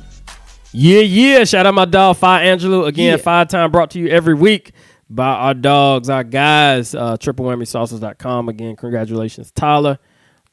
[0.72, 1.44] Yeah, yeah.
[1.44, 2.86] Shout out my dog, Fiya Angelou.
[2.88, 3.24] Again, Yeah.
[3.24, 4.72] Fiya Time brought to you every week
[5.08, 9.98] by our dogs, our guys, uh, triple whammy Again, congratulations, Tyler,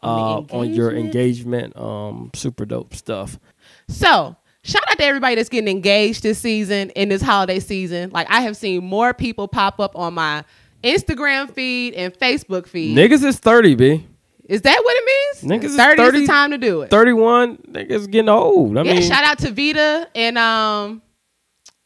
[0.04, 1.78] uh, On your engagement.
[1.78, 3.40] Um, super dope stuff.
[3.88, 8.10] So, shout out to everybody that's getting engaged this season in this holiday season.
[8.12, 10.44] Like, I have seen more people pop up on my
[10.84, 12.98] Instagram feed and Facebook feed.
[12.98, 14.08] Niggas is 30, B.
[14.46, 15.52] Is that what it means?
[15.52, 16.90] Niggas is 30 is the time to do it.
[16.90, 18.78] 31, niggas getting old.
[18.78, 21.02] I yeah, mean, shout out to Vita and um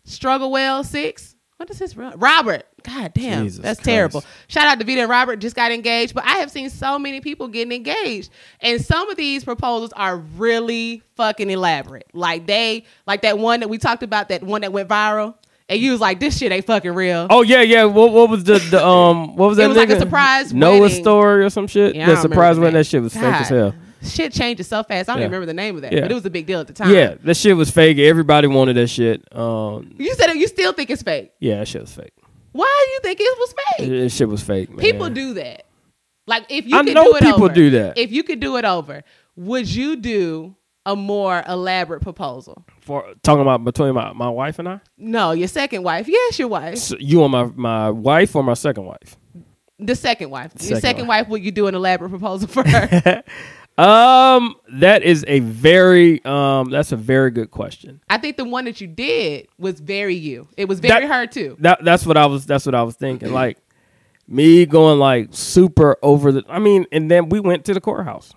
[0.03, 1.36] Struggle Well Six.
[1.57, 2.63] What is his Robert?
[2.86, 3.86] God damn, Jesus that's Christ.
[3.86, 4.23] terrible.
[4.47, 7.19] Shout out to Vita and Robert just got engaged, but I have seen so many
[7.21, 8.29] people getting engaged,
[8.61, 12.07] and some of these proposals are really fucking elaborate.
[12.13, 15.36] Like they, like that one that we talked about, that one that went viral,
[15.67, 17.86] and you was like, "This shit ain't fucking real." Oh yeah, yeah.
[17.86, 19.63] What what was the, the um what was that?
[19.65, 21.01] It was like a surprise Noah wedding.
[21.01, 21.95] story or some shit.
[21.95, 22.73] Yeah, the surprise wedding.
[22.73, 23.73] the That shit was fake as hell.
[24.03, 25.09] Shit changes so fast.
[25.09, 25.25] I don't Yeah.
[25.25, 26.01] even remember the name of that, Yeah.
[26.01, 26.93] but it was a big deal at the time.
[26.93, 27.97] Yeah, that shit was fake.
[27.97, 29.23] Everybody wanted that shit.
[29.36, 31.31] Um, you said it, you still think it's fake.
[31.39, 32.13] yeah, that shit was fake.
[32.55, 33.89] Why do you think it was fake?
[33.89, 34.69] This shit was fake.
[34.69, 34.79] Man.
[34.79, 35.65] People do that.
[36.25, 37.97] Like if you I could know do it people over, do that.
[37.97, 39.03] If you could do it over,
[39.35, 42.63] would you do a more elaborate proposal?
[42.79, 44.79] for talking about between my, my wife and I.
[44.97, 46.07] No, your second wife.
[46.07, 46.77] Yes, your wife.
[46.77, 49.17] So you want my my wife or my second wife?
[49.77, 50.53] The second wife.
[50.59, 51.27] Your Second second wife.
[51.27, 53.21] Would you do an elaborate proposal for her?
[53.78, 57.99] Um, that is a very um that's a very good question.
[58.09, 60.47] I think the one that you did was very you.
[60.55, 61.57] It was very That- her too.
[61.59, 63.34] That that's what I was that's what I was thinking.
[63.34, 63.57] Like
[64.28, 68.32] me going like super over the I mean, and then we went to the courthouse.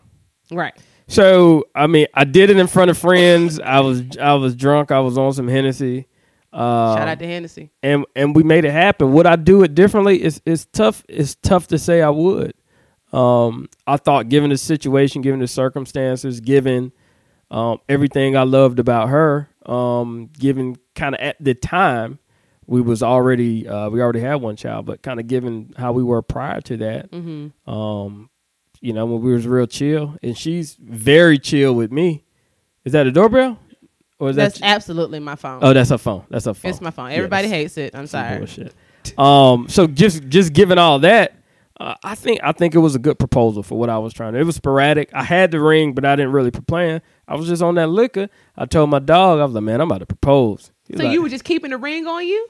[0.50, 0.74] Right.
[1.06, 3.60] So I mean, I did it in front of friends.
[3.60, 4.90] I was I was drunk.
[4.90, 6.08] I was on some Hennessy.
[6.52, 7.70] Uh, Shout out to Hennessy.
[7.82, 9.12] and and we made it happen.
[9.12, 10.16] Would I do it differently?
[10.22, 11.04] It's it's tough.
[11.08, 12.54] It's tough to say I would.
[13.12, 16.92] Um, I thought, given the situation, given the circumstances, given
[17.50, 22.18] um, everything I loved about her, um, given kind of at the time
[22.66, 26.02] we was already uh, we already had one child, but kind of given how we
[26.02, 27.70] were prior to that, Mm-hmm.
[27.70, 28.28] um,
[28.80, 32.24] you know, when we was real chill, and she's very chill with me.
[32.84, 33.58] Is that a doorbell?
[34.20, 34.66] Or is That's that?
[34.66, 35.60] absolutely my phone.
[35.62, 36.24] oh, that's her phone.
[36.28, 36.70] That's a phone.
[36.70, 37.10] it's my phone.
[37.12, 37.94] Everybody that's- hates it.
[37.94, 38.38] I'm sorry.
[38.38, 38.74] bullshit.
[39.16, 41.34] Um, so just just given all that,
[41.80, 44.32] uh, I think I think it was a good proposal for what I was trying
[44.32, 44.38] to.
[44.38, 45.10] It was sporadic.
[45.14, 47.02] I had the ring, but I didn't really plan.
[47.26, 48.28] I was just on that liquor.
[48.56, 50.72] I told my dog, I was like, man, I'm about to propose.
[50.96, 52.48] So like, you were just keeping the ring on you?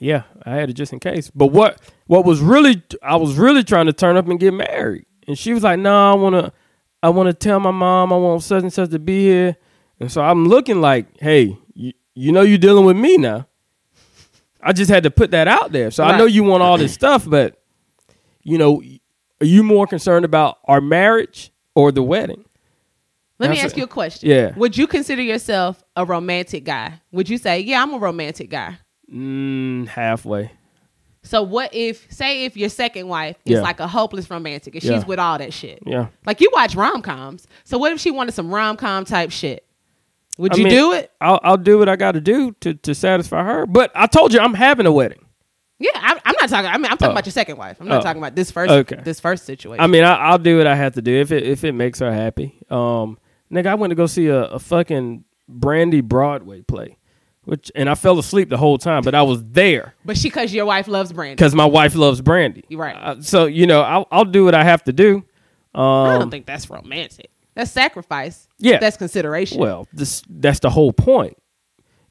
[0.00, 1.30] yeah, I had it just in case.
[1.30, 5.06] But what what was really I was really trying to turn up and get married,
[5.28, 6.52] and she was like, no, I wanna
[7.02, 9.56] I wanna tell my mom I want such and such to be here,
[10.00, 13.46] and so I'm looking like, hey, you, you know, you're dealing with me now.
[14.62, 15.90] I just had to put that out there.
[15.90, 17.59] So I know you want all this stuff, but
[18.42, 18.82] you know,
[19.40, 22.44] are you more concerned about our marriage or the wedding?
[23.38, 24.28] Let me ask a- you a question.
[24.28, 24.52] Yeah.
[24.56, 27.00] Would you consider yourself a romantic guy?
[27.12, 28.78] Would you say, yeah, I'm a romantic guy?
[29.10, 30.52] Mm, halfway.
[31.22, 33.60] So what if, say, if your second wife is Yeah.
[33.62, 34.96] like a hopeless romantic and Yeah.
[34.98, 35.78] she's with all that shit?
[35.86, 36.06] Yeah.
[36.26, 37.46] Like you watch rom coms.
[37.64, 39.64] So what if she wanted some rom com type shit?
[40.38, 41.10] Would I you mean, do it?
[41.20, 43.66] I'll I'll do what I got to do to to satisfy her.
[43.66, 45.18] But I told you I'm having a wedding.
[45.82, 46.70] Yeah, I'm, I'm not talking.
[46.70, 47.12] I mean, I'm talking Oh.
[47.12, 47.78] about your second wife.
[47.80, 48.02] I'm not Oh.
[48.02, 48.70] talking about this first.
[48.70, 49.00] Okay.
[49.02, 49.82] This first situation.
[49.82, 51.98] I mean, I, I'll do what I have to do if it if it makes
[52.00, 52.58] her happy.
[52.70, 53.18] Um,
[53.50, 56.98] nigga, I went to go see a, a fucking Brandy Broadway play,
[57.44, 60.52] which and I fell asleep the whole time, but I was there but she, because
[60.52, 61.34] your wife loves Brandy.
[61.36, 62.64] because my wife loves Brandy.
[62.70, 62.94] Right.
[62.96, 65.24] Uh, so you know, I'll I'll do what I have to do.
[65.74, 67.30] I Um, don't think that's romantic.
[67.54, 68.48] That's sacrifice.
[68.58, 68.78] Yeah.
[68.78, 69.58] that's consideration.
[69.60, 71.36] well, this that's the whole point.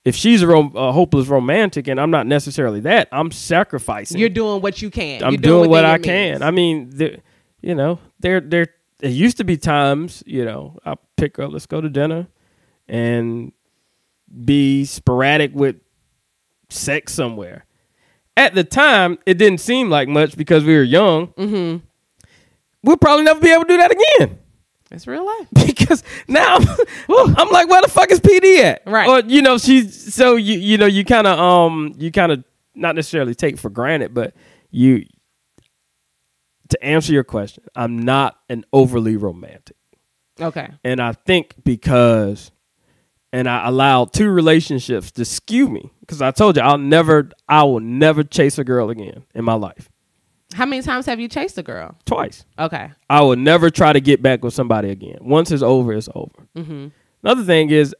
[0.09, 4.17] If she's a, rom- a hopeless romantic and I'm not necessarily that, I'm sacrificing.
[4.19, 5.23] you're doing what you can.
[5.23, 6.41] I'm You're doing what within I your can.
[6.41, 7.17] I mean, there,
[7.61, 8.67] you know, there, there.
[9.01, 12.27] It used to be times, you know, I pick up, let's go to dinner,
[12.87, 13.51] and
[14.43, 15.75] be sporadic with
[16.69, 17.65] sex somewhere.
[18.35, 21.27] At the time, it didn't seem like much because we were young.
[21.27, 21.85] Mm-hmm.
[22.81, 24.39] We'll probably never be able to do that again
[24.91, 25.47] It's real life.
[25.67, 28.81] because now I'm, I'm like, where the fuck is PD at?
[28.85, 29.07] Right.
[29.07, 32.43] Or you know, she's so you you know you kind of um you kind of
[32.75, 34.33] not necessarily take for granted, but
[34.71, 35.05] you
[36.69, 39.75] to answer your question, I'm not an overly romantic,
[40.39, 40.69] Okay.
[40.83, 42.51] and I think because
[43.33, 47.63] and I allowed two relationships to skew me because I told you I'll never I
[47.63, 49.89] will never chase a girl again in my life
[50.53, 51.95] How many times have you chased a girl?
[52.05, 52.45] twice.
[52.57, 52.91] Okay.
[53.09, 55.17] I will never try to get back with somebody again.
[55.21, 56.47] Once it's over, it's over.
[56.55, 56.87] Mm-hmm.
[57.23, 57.95] Another thing is,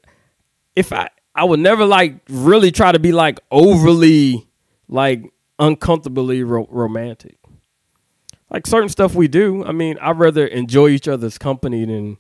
[0.76, 4.48] if I I would never like really try to be like overly
[4.88, 5.24] like
[5.60, 7.38] uncomfortably ro- romantic.
[8.50, 9.64] Like certain stuff we do.
[9.64, 12.18] I mean, I'd rather enjoy each other's company than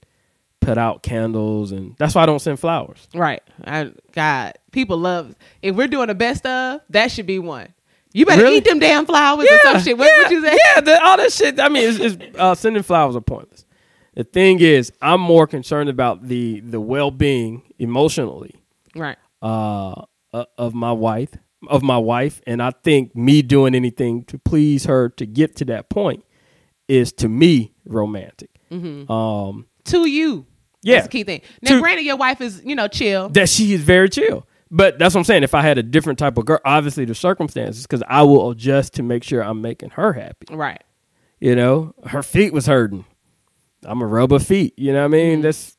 [0.59, 3.07] put out candles, and that's why I don't send flowers.
[3.15, 3.41] Right.
[3.63, 5.33] I, God, people love.
[5.63, 7.73] If we're doing the best of, that should be one.
[8.13, 8.57] You better Really?
[8.57, 9.97] eat them damn flowers or some shit.
[9.97, 10.57] What yeah, would you say?
[10.75, 11.59] Yeah, the, all that shit.
[11.59, 13.65] I mean, it's, it's, uh, sending flowers are pointless.
[14.15, 18.55] The thing is, I'm more concerned about the the well being emotionally
[18.95, 19.17] Right.
[19.43, 20.01] uh,
[20.57, 21.29] of my wife,
[21.67, 25.65] of my wife, and I think me doing anything to please her to get to
[25.65, 26.23] that point
[26.87, 28.49] is to me romantic.
[28.71, 30.45] Um, To you.
[30.81, 30.95] Yeah.
[30.95, 31.41] That's the key thing.
[31.61, 33.29] Now, To- granted, your wife is, you know, chill.
[33.29, 34.45] that she is very chill.
[34.71, 35.43] But that's what I'm saying.
[35.43, 38.93] If I had a different type of girl, obviously the circumstances, because I will adjust
[38.95, 40.47] to make sure I'm making her happy.
[40.53, 40.83] Right.
[41.39, 43.05] You know, her feet was hurting.
[43.83, 44.73] I'm a rub her feet.
[44.77, 45.41] You know what I mean?
[45.41, 45.75] That's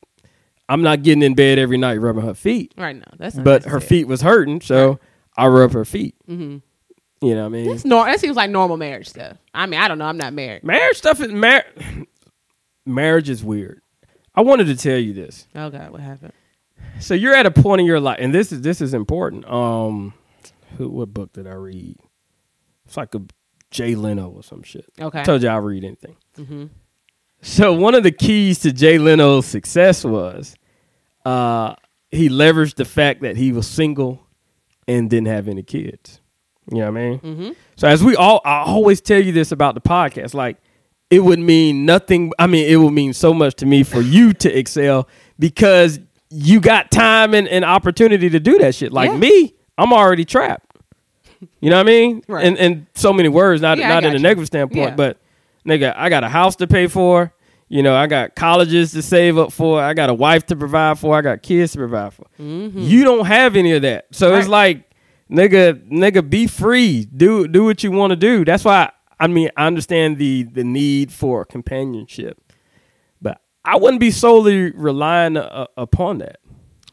[0.68, 2.96] I'm not getting in bed every night rubbing her feet, Right.
[2.96, 4.98] No, that's not but her feet was hurting, so
[5.36, 6.14] I rub her feet.
[6.28, 6.58] Mm-hmm.
[7.26, 7.68] You know what I mean?
[7.68, 9.36] That's nor- that seems like normal marriage stuff.
[9.52, 10.06] I mean, I don't know.
[10.06, 10.64] I'm not married.
[10.64, 11.66] marriage stuff is mar-
[12.86, 13.82] marriage is weird.
[14.34, 15.46] I wanted to tell you this.
[15.54, 16.32] Oh God, what happened?
[16.98, 19.48] So you're at a point in your life, and this is this is important.
[19.48, 20.14] Um,
[20.76, 21.96] who, what book did I read?
[22.84, 23.22] It's like a
[23.70, 24.86] Jay Leno or some shit.
[25.00, 25.20] Okay.
[25.20, 26.16] I told you I'll read anything.
[27.42, 30.54] So one of the keys to Jay Leno's success was
[31.24, 31.74] uh,
[32.10, 34.26] he leveraged the fact that he was single
[34.86, 36.20] and didn't have any kids.
[36.70, 37.18] You know what I mean?
[37.20, 37.50] Mm-hmm.
[37.76, 40.58] So as we all, I always tell you this about the podcast, like
[41.08, 42.32] it would mean nothing.
[42.38, 45.08] I mean, it would mean so much to me for you to excel
[45.38, 45.98] because
[46.30, 48.92] you got time and, and opportunity to do that shit.
[48.92, 49.16] Like Yeah.
[49.18, 50.66] me, I'm already trapped.
[51.60, 52.22] You know what I mean?
[52.28, 52.44] Right.
[52.46, 54.94] And in so many words, not Yeah, not in got a negative standpoint, Yeah.
[54.94, 55.18] but
[55.66, 57.32] nigga, I got a house to pay for.
[57.68, 59.80] You know, I got colleges to save up for.
[59.80, 61.16] I got a wife to provide for.
[61.16, 62.26] I got kids to provide for.
[62.38, 64.50] You don't have any of that, so it's Mm-hmm.
[64.52, 64.90] Like,
[65.30, 67.04] nigga, nigga, be free.
[67.16, 68.44] Do do what you want to do.
[68.44, 72.38] That's why I mean I understand the the need for companionship,
[73.70, 76.40] I wouldn't be solely relying uh, upon that.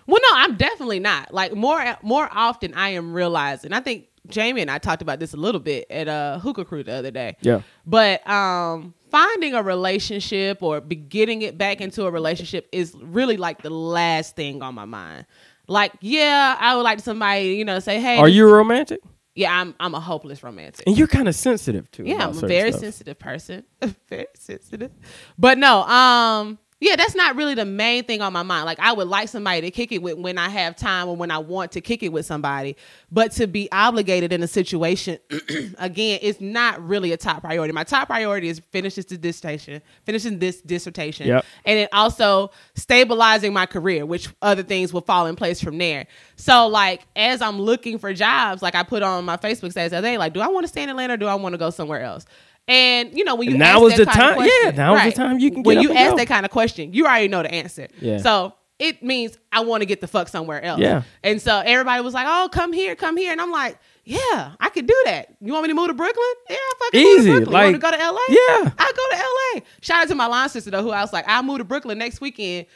[0.06, 1.34] Well, no, I'm definitely not.
[1.34, 3.74] Like more more often, I am realizing.
[3.74, 6.84] I think Jamie and I talked about this a little bit at a hookah crew
[6.84, 7.36] the other day.
[7.42, 7.62] Yeah.
[7.86, 13.64] But um, finding a relationship or getting it back into a relationship is really like
[13.64, 15.26] the last thing on my mind.
[15.68, 19.02] Like, yeah, I would like somebody, you know, say, hey, Are you romantic?
[19.36, 19.76] Yeah, I'm.
[19.80, 20.88] I'm a hopeless romantic.
[20.88, 22.04] And you're kind of sensitive too.
[22.06, 22.82] Yeah, I'm a very stuff.
[22.82, 23.64] sensitive person.
[24.10, 24.92] very sensitive.
[25.38, 28.66] But no, um, yeah, that's not really the main thing on my mind.
[28.66, 31.32] Like I would like somebody to kick it with when I have time or when
[31.32, 32.76] I want to kick it with somebody.
[33.12, 35.18] But to be obligated in a situation,
[35.80, 37.74] again, it's not really a top priority.
[37.74, 41.46] My top priority is finishing this dissertation, finishing this dissertation, Yep.
[41.66, 46.06] and then also stabilizing my career, which other things will fall in place from there.
[46.36, 49.98] So, like, as I'm looking for jobs, like I put on my Facebook status the
[49.98, 51.58] other day, like, do I want to stay in Atlanta or do I want to
[51.58, 52.26] go somewhere else?
[52.68, 55.40] And you know when you now is the time- question- yeah, now is the time
[55.40, 56.18] you can when you ask go.
[56.18, 57.88] that kind of question, you already know the answer.
[58.02, 58.18] Yeah.
[58.18, 60.80] So it means I want to get the fuck somewhere else.
[60.80, 61.04] Yeah.
[61.24, 64.70] And so everybody was like, "Oh, come here, come here," and I'm like, "Yeah, I
[64.70, 65.30] could do that.
[65.42, 66.24] You want me to move to Brooklyn?
[66.50, 67.56] Yeah, I fucking move Easy, to Brooklyn.
[67.56, 68.20] you want to go to LA?
[68.30, 68.72] Yeah.
[68.78, 69.62] I go to LA.
[69.82, 71.98] Shout out to my line sister though, who I was like, I'll move to Brooklyn
[71.98, 72.68] next weekend.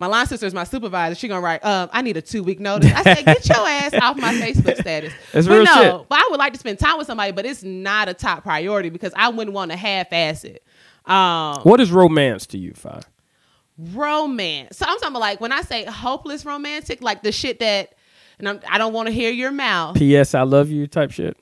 [0.00, 1.14] My line sister is my supervisor.
[1.14, 2.90] She gonna write, um, I need a two week notice.
[2.92, 5.12] I said, get your ass off my Facebook status.
[5.32, 6.08] But real no, shit.
[6.08, 8.88] but I would like to spend time with somebody, but it's not a top priority
[8.88, 10.64] because I wouldn't want to half ass it.
[11.04, 13.00] Um, What is romance to you, Fi?
[13.78, 14.76] romance.
[14.78, 17.94] So I'm talking about like when I say hopeless romantic, like the shit that,
[18.38, 19.96] and I'm, I don't want to hear your mouth.
[19.96, 20.34] P.S.
[20.34, 21.36] I love you type shit.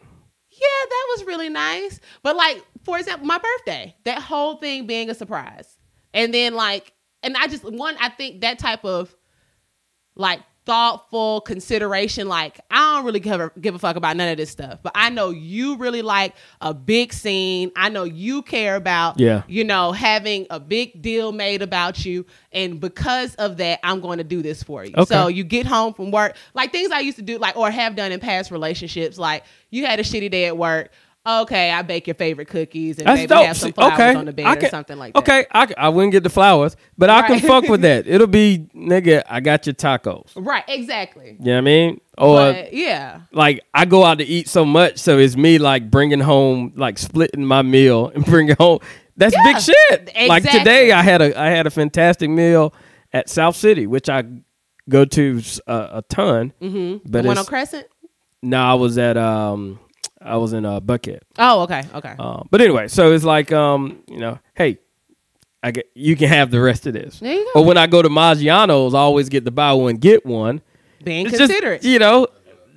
[0.50, 2.00] Yeah, that was really nice.
[2.22, 5.76] But like, for example, my birthday, that whole thing being a surprise.
[6.12, 6.92] And then like,
[7.22, 9.14] and I just one, I think that type of
[10.14, 14.36] like thoughtful consideration, like I don't really give a, give a fuck about none of
[14.36, 14.80] this stuff.
[14.82, 17.72] But I know you really like a big scene.
[17.74, 19.44] I know you care about Yeah.
[19.48, 22.26] you know, having a big deal made about you.
[22.52, 24.92] And because of that, I'm going to do this for you.
[24.94, 25.06] Okay.
[25.06, 27.96] So you get home from work, like things I used to do, like, or have
[27.96, 30.90] done in past relationships, like you had a shitty day at work.
[31.28, 33.46] Okay, I bake your favorite cookies and That's maybe dope.
[33.46, 34.14] have some flowers okay.
[34.14, 35.18] on the bed I or something like that.
[35.18, 38.06] Okay, I, I wouldn't get the flowers, but I can fuck with that.
[38.06, 39.22] It'll be nigga.
[39.28, 40.30] I got your tacos.
[40.36, 41.36] Right, exactly.
[41.38, 42.00] You know what I mean?
[42.16, 43.20] Or but yeah.
[43.30, 46.96] like I go out to eat so much, so it's me like bringing home, like
[46.96, 48.78] splitting my meal and bringing home.
[49.18, 50.28] That's Yeah, big shit.
[50.28, 52.72] Like today, I had a I had a fantastic meal
[53.12, 54.24] at South City, which I
[54.88, 56.54] go to uh, a ton.
[56.62, 57.08] Mm-hmm.
[57.10, 57.86] But the one on Crescent?
[58.42, 59.78] no, I was at um
[60.20, 61.20] I was in uh, Buckhead.
[61.38, 62.14] Oh, okay, okay.
[62.18, 64.78] Um, but anyway, so it's like um, you know, hey,
[65.62, 67.20] I get you can have the rest of this.
[67.20, 67.60] There you go.
[67.60, 70.60] Or when I go to Maggiano's, I always get the buy one get one.
[71.04, 71.82] Being It's considerate.
[71.82, 72.26] just you know,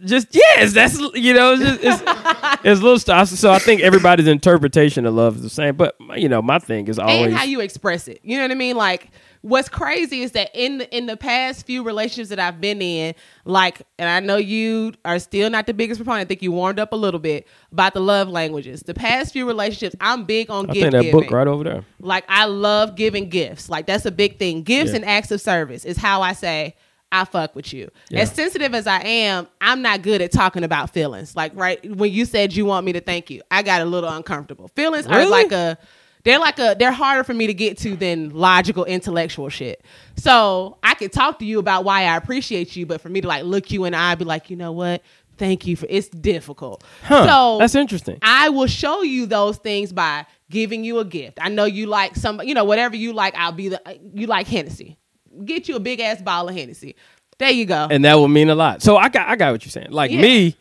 [0.05, 2.03] just yes, that's you know, it's just, it's,
[2.63, 3.27] it's little stuff.
[3.29, 5.75] So I think everybody's interpretation of love is the same.
[5.75, 8.19] But you know, my thing is always and how you express it.
[8.23, 8.75] You know what I mean?
[8.75, 9.09] Like
[9.41, 13.15] what's crazy is that in the in the past few relationships that I've been in,
[13.45, 16.21] like, and I know you are still not the biggest proponent.
[16.21, 18.81] I think you warmed up a little bit about the love languages.
[18.83, 21.19] The past few relationships, I'm big on I gift think that giving.
[21.21, 21.85] book right over there.
[21.99, 23.69] Like I love giving gifts.
[23.69, 24.63] Like that's a big thing.
[24.63, 24.97] Gifts Yeah.
[24.97, 26.75] and acts of service is how I say
[27.13, 27.89] I fuck with you.
[28.09, 28.21] Yeah.
[28.21, 31.35] As sensitive as I am, I'm not good at talking about feelings.
[31.35, 34.09] Like right when you said you want me to thank you, I got a little
[34.09, 34.69] uncomfortable.
[34.75, 35.29] Feelings are Really?
[35.29, 35.77] like a
[36.23, 39.83] they're like a they're harder for me to get to than logical intellectual shit.
[40.15, 43.27] So I could talk to you about why I appreciate you, but for me to
[43.27, 45.01] like look you in the eye, be like, you know what?
[45.37, 46.83] Thank you for it's difficult.
[47.03, 48.19] Huh, So that's interesting.
[48.21, 51.39] I will show you those things by giving you a gift.
[51.41, 53.33] I know you like some, you know, whatever you like.
[53.35, 53.81] I'll be the
[54.13, 54.97] you like Hennessy.
[55.45, 56.95] Get you a big ass bottle of Hennessy.
[57.39, 57.87] There you go.
[57.89, 58.83] and that will mean a lot.
[58.83, 59.87] So I got I got what you're saying.
[59.89, 60.21] Like Yeah.
[60.21, 60.55] me,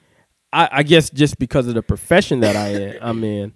[0.53, 3.53] I, I guess just because of the profession that I am, I'm in,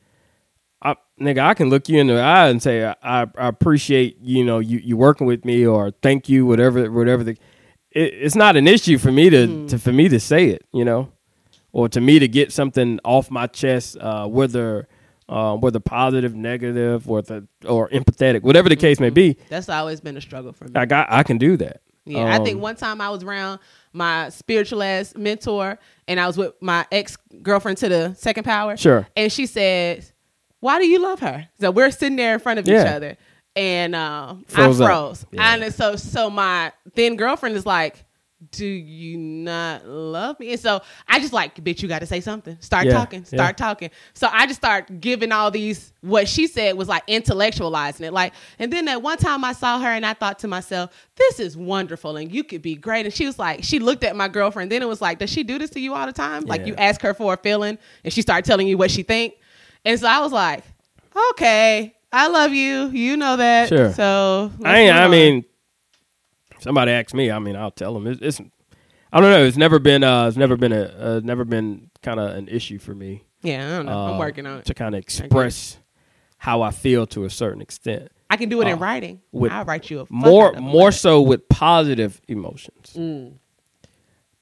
[0.84, 4.18] I, nigga, I can look you in the eye and say I, I, I appreciate
[4.20, 7.32] you know you, you working with me or thank you whatever whatever the.
[7.90, 9.68] It, it's not an issue for me to, Mm.
[9.70, 11.10] to for me to say it, you know,
[11.72, 14.86] or to me to get something off my chest, uh, whether.
[15.26, 19.98] Uh, whether positive, negative, or the or empathetic, whatever the case may be, That's always
[19.98, 20.72] been a struggle for me.
[20.74, 21.80] I got I can do that.
[22.04, 23.60] Yeah, I think Um, one time I was around
[23.94, 28.76] my spiritual ass mentor, and I was with my ex girlfriend to the second power.
[28.76, 29.08] Sure.
[29.16, 30.04] And she said,
[30.64, 33.16] "Why do you love her?" So we're sitting there in front of each other,
[33.54, 35.26] and um, Froze I froze.
[35.30, 35.54] Yeah.
[35.54, 38.02] And so, so my then girlfriend is like,
[38.50, 42.20] "Do you not love me?" And so I just like, "Bitch, you got to say
[42.20, 42.56] something.
[42.60, 43.20] Start Yeah, talking.
[43.20, 43.36] yeah.
[43.36, 45.92] Start talking." So I just start giving all these.
[46.00, 48.32] What she said was like intellectualizing it, like.
[48.58, 51.56] And then that one time I saw her, and I thought to myself, "This is
[51.56, 54.70] wonderful, and you could be great." And she was like, she looked at my girlfriend.
[54.72, 56.44] Then it was like, "Does she do this to you all the time?
[56.44, 59.34] Like you ask her for a feeling, and she started telling you what she think."
[59.84, 60.64] And so I was like,
[61.32, 62.88] "Okay, I love you.
[62.88, 63.92] You know that." Sure.
[63.92, 65.10] So I ain't, I on.
[65.10, 65.44] mean,
[66.60, 67.30] somebody asks me.
[67.30, 68.06] I mean, I'll tell them.
[68.06, 68.40] It's, it's
[69.12, 69.44] I don't know.
[69.44, 70.02] It's never been.
[70.02, 70.82] Uh, it's never been a.
[70.82, 73.24] Uh, never been kind of an issue for me.
[73.42, 73.98] yeah, I don't know.
[74.06, 74.64] I'm uh, working on it.
[74.66, 75.78] to kind of express
[76.38, 78.10] how I feel to a certain extent.
[78.30, 79.20] I can do it in uh, writing.
[79.32, 80.92] with I'll write you a fuck More, out of more letter.
[80.96, 82.92] so with positive emotions.
[82.96, 83.34] Mm.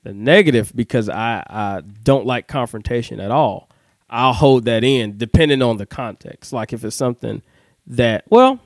[0.05, 3.69] The negative because I, I don't like confrontation at all.
[4.13, 6.53] I'll hold that in depending on the context.
[6.53, 7.43] Like if it's something
[7.87, 8.61] that well,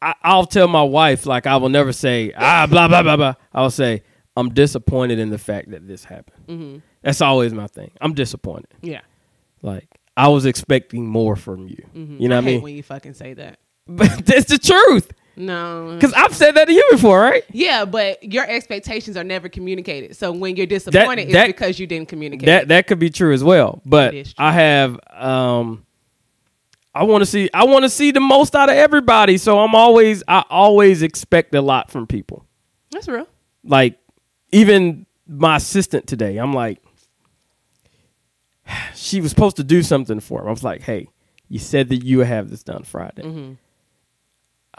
[0.00, 3.34] I, I'll tell my wife like I will never say ah blah blah blah blah.
[3.52, 4.02] I'll say
[4.34, 6.46] I'm disappointed in the fact that this happened.
[6.48, 6.78] Mm-hmm.
[7.02, 7.90] That's always my thing.
[8.00, 8.72] I'm disappointed.
[8.80, 9.02] Yeah.
[9.60, 11.84] Like I was expecting more from you.
[11.94, 12.62] You know I what I mean?
[12.62, 13.58] when you fucking say that.
[13.86, 15.12] But that's the truth.
[15.36, 15.92] No.
[15.94, 17.42] Because I've said that to you before, right?
[17.50, 20.14] Yeah, but your expectations are never communicated.
[20.16, 22.46] So when you're disappointed, that- it's because you didn't communicate.
[22.46, 23.80] That that could be true as well.
[23.86, 24.44] But It is true.
[24.44, 25.84] I have um
[26.94, 29.38] I want to see I want to see the most out of everybody.
[29.38, 32.44] So I'm always I always expect a lot from people.
[32.90, 33.26] That's real.
[33.64, 33.98] Like
[34.50, 36.82] even my assistant today, I'm like
[38.94, 40.48] she was supposed to do something for him.
[40.48, 41.08] I was like, "Hey,
[41.48, 43.56] you said that you would have this done Friday.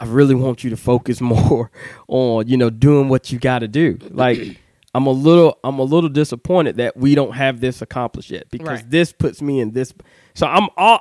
[0.00, 1.70] I really want you to focus more
[2.08, 4.38] on, you know, doing what you got to do." Like
[4.94, 8.80] I'm a little I'm a little disappointed that we don't have this accomplished yet because
[8.82, 8.90] Right.
[8.90, 9.92] this puts me in this
[10.34, 11.00] so I'm all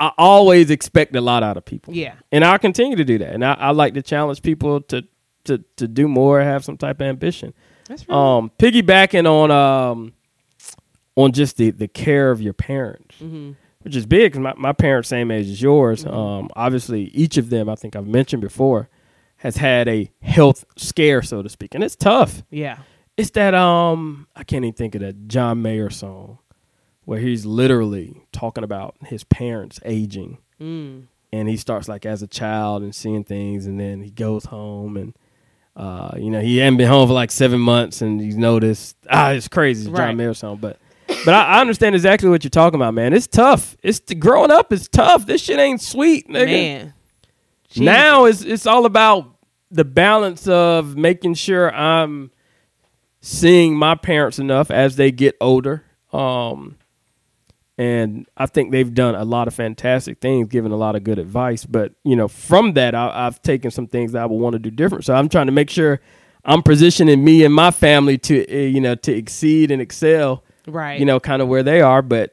[0.00, 1.94] I always expect a lot out of people.
[1.94, 2.14] Yeah.
[2.32, 3.32] And I'll continue to do that.
[3.32, 5.04] And I, I like to challenge people to,
[5.44, 7.54] to to do more, have some type of ambition.
[7.88, 8.16] That's real.
[8.18, 10.12] Um, piggybacking on um
[11.16, 13.52] on just the, the care of your parents, Mm-hmm.
[13.84, 14.32] Which is big.
[14.32, 16.04] 'cause my, my parents same age as yours.
[16.04, 18.88] Um, obviously each of them, I think I've mentioned before,
[19.38, 22.42] has had a health scare, so to speak, and it's tough.
[22.50, 22.78] yeah.
[23.16, 26.38] It's that um I can't even think of that John Mayer song
[27.04, 30.38] where he's literally talking about his parents aging.
[30.60, 31.04] Mm.
[31.32, 34.96] And he starts like as a child and seeing things and then he goes home
[34.96, 35.14] and
[35.76, 39.30] uh, you know, he hadn't been home for like seven months and he's noticed ah,
[39.30, 40.08] it's crazy, it's Right.
[40.08, 40.56] John Mayer song.
[40.60, 40.78] But
[41.24, 43.12] but I, I understand exactly what you're talking about, man.
[43.12, 43.76] It's tough.
[43.82, 45.26] It's growing up is tough.
[45.26, 46.46] This shit ain't sweet, nigga.
[46.46, 46.94] Man.
[47.76, 49.36] Now it's it's all about
[49.70, 52.30] the balance of making sure I'm
[53.20, 55.84] seeing my parents enough as they get older.
[56.12, 56.76] Um,
[57.76, 61.18] and I think they've done a lot of fantastic things, given a lot of good
[61.18, 61.64] advice.
[61.64, 64.58] But you know, from that, I, I've taken some things that I would want to
[64.60, 65.04] do different.
[65.04, 66.00] So I'm trying to make sure
[66.44, 70.44] I'm positioning me and my family to uh, you know to exceed and excel.
[70.66, 70.98] Right.
[70.98, 72.32] You know, kind of where they are, but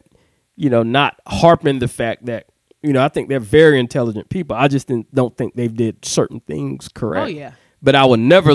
[0.55, 2.47] you know, not harping the fact that
[2.82, 4.55] you know I think they're very intelligent people.
[4.55, 7.25] I just didn't, don't think they did certain things correct.
[7.25, 7.53] Oh, yeah.
[7.82, 8.53] But I would never.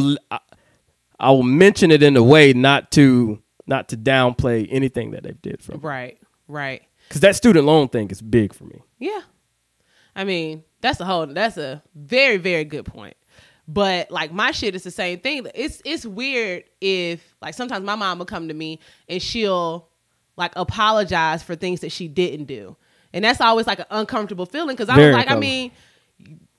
[1.19, 5.33] I will mention it in a way not to not to downplay anything that they
[5.33, 6.19] did from Right.
[6.49, 6.83] Right.
[7.09, 8.83] because that student loan thing is big for me.
[8.99, 9.23] Yeah.
[10.15, 13.17] I mean, that's a whole that's a very, very good point.
[13.69, 15.47] But like my shit is the same thing.
[15.55, 19.89] It's it's weird if like sometimes my mom will come to me and she'll
[20.37, 22.77] like apologize for things that she didn't do.
[23.13, 25.73] And that's always like an uncomfortable feeling because I was like, I mean,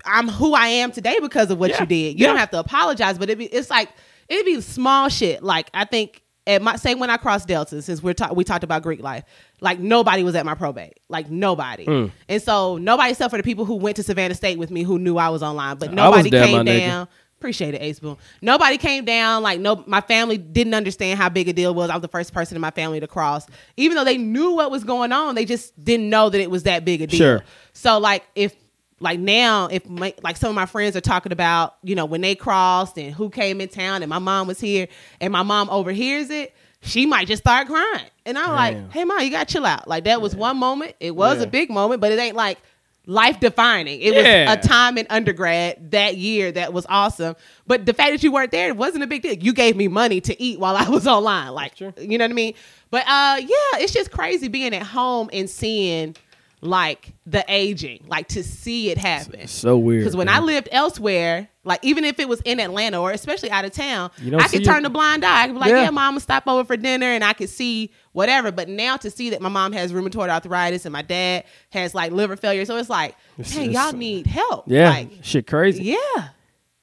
[0.06, 1.82] I'm who I am today because of what Yeah.
[1.82, 2.20] you did.
[2.20, 3.90] You don't have to apologize, but it be it's like
[4.28, 5.44] it'd be small shit.
[5.44, 8.64] Like I think at my say when I crossed Delta, since we're ta- we talked
[8.64, 9.24] about Greek life,
[9.62, 12.12] like nobody was at my probate, like nobody, Mm.
[12.30, 14.98] and so nobody except for the people who went to Savannah State with me who
[14.98, 16.80] knew I was online, but nobody came my nigga.
[16.80, 17.08] down.
[17.40, 18.18] Appreciate it, AceBoon.
[18.42, 19.44] Nobody came down.
[19.44, 21.92] Like no, my family didn't understand how big a deal it was.
[21.92, 23.46] I was the first person in my family to cross,
[23.76, 25.36] even though they knew what was going on.
[25.36, 27.18] They just didn't know that it was that big a deal.
[27.20, 27.44] Sure.
[27.74, 28.56] So like if
[29.00, 32.22] like now if my, like some of my friends are talking about you know when
[32.22, 34.88] they crossed and who came in town and my mom was here
[35.22, 38.06] and my mom overhears it, she might just start crying.
[38.26, 38.56] And I'm Damn.
[38.56, 39.88] like, hey mom, you got to chill out.
[39.88, 40.96] Like that was one moment.
[41.00, 41.44] It was Yeah.
[41.44, 42.58] a big moment, but it ain't like
[43.06, 44.02] life defining.
[44.02, 44.54] It Yeah.
[44.56, 47.36] was a time in undergrad that year that was awesome.
[47.66, 49.34] But the fact that you weren't there, it wasn't a big deal.
[49.34, 51.54] You gave me money to eat while I was online.
[51.54, 52.54] Like, you know what I mean?
[52.92, 56.16] But uh yeah, it's just crazy being at home and seeing
[56.62, 59.48] like the aging, like to see it happen.
[59.48, 60.02] So weird.
[60.02, 63.64] Because when I lived elsewhere, like even if it was in Atlanta or especially out
[63.66, 65.44] of town, I could turn a blind eye.
[65.44, 65.84] I could be like, Yeah.
[65.84, 68.52] yeah, mom, stop over for dinner and I could see whatever.
[68.52, 72.12] But now to see that my mom has rheumatoid arthritis and my dad has like
[72.12, 72.66] liver failure.
[72.66, 74.66] So it's like, It's- hey, it's- y'all need help.
[74.68, 75.84] yeah, Like, shit crazy.
[75.84, 76.30] yeah.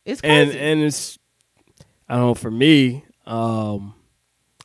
[0.04, 1.18] It's and and it's
[2.08, 3.94] I don't know for me, um,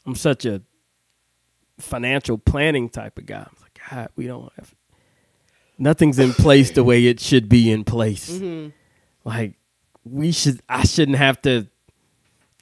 [0.05, 0.61] I'm such a
[1.79, 3.37] financial planning type of guy.
[3.49, 4.75] I'm like, God, we don't have
[5.79, 8.29] nothing's in place the way it should be in place.
[8.29, 8.69] Mm-hmm.
[9.23, 9.53] Like
[10.03, 11.67] we should, I shouldn't have to,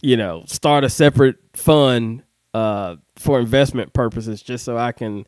[0.01, 5.25] you know, start a separate fund uh, for investment purposes just so I can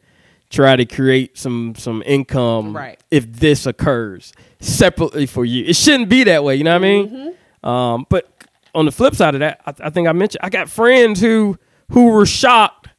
[0.49, 2.99] try to create some some income Right.
[3.11, 5.65] if this occurs separately for you.
[5.65, 6.55] It shouldn't be that way.
[6.55, 7.09] You know what I mean?
[7.09, 7.69] Mm-hmm.
[7.69, 8.31] Um, but
[8.73, 11.57] on the flip side of that, I, I think I mentioned I got friends who
[11.91, 12.89] who were shocked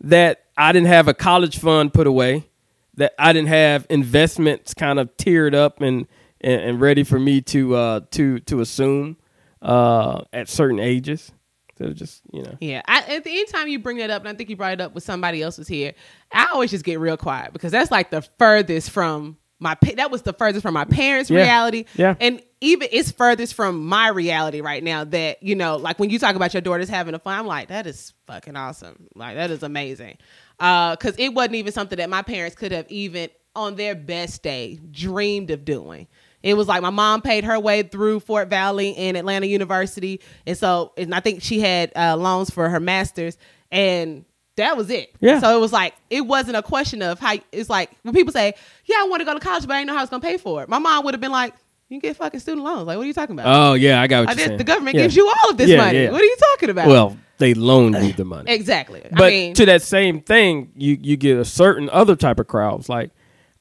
[0.00, 2.48] that I didn't have a college fund put away,
[2.96, 6.06] that I didn't have investments kind of tiered up and
[6.40, 9.16] and, and ready for me to uh, to to assume
[9.62, 11.32] uh, at certain ages.
[11.78, 14.34] So just you know, Yeah, I, at the anytime you bring that up, and I
[14.34, 15.92] think you brought it up with somebody else was here,
[16.32, 19.74] I always just get real quiet because that's like the furthest from my.
[19.74, 21.42] pa- That was the furthest from my parents' Yeah.
[21.42, 21.84] reality.
[21.94, 22.14] Yeah.
[22.18, 25.04] and even it's furthest from my reality right now.
[25.04, 27.68] That you know, like when you talk about your daughters having a fun, I'm like,
[27.68, 29.08] that is fucking awesome.
[29.14, 30.16] Like that is amazing.
[30.58, 34.78] Because it wasn't even something that my parents could have even on their best day
[34.90, 36.06] dreamed of doing.
[36.42, 40.56] It was like my mom paid her way through Fort Valley and Atlanta University, and
[40.56, 43.36] so and I think she had uh, loans for her masters.
[43.72, 44.24] And
[44.56, 45.12] That was it.
[45.20, 45.40] Yeah.
[45.40, 47.34] So it was like it wasn't a question of how.
[47.52, 48.54] It's like when people say,
[48.84, 50.22] "Yeah, I want to go to college, but I didn't know how I was gonna
[50.22, 51.52] pay for it." My mom would have been like,
[51.88, 52.86] "You can get fucking student loans.
[52.86, 53.70] Like, what are you talking about?
[53.70, 54.58] Oh yeah, I got what I you're did- saying.
[54.58, 55.02] the government Yeah.
[55.02, 56.04] gives you all of this Yeah, money.
[56.04, 56.10] yeah.
[56.12, 58.50] What are you talking about?" Well, they loan you the money.
[58.52, 59.02] exactly.
[59.10, 62.46] But I mean, to that same thing, you you get a certain other type of
[62.46, 62.88] crowds.
[62.88, 63.10] Like,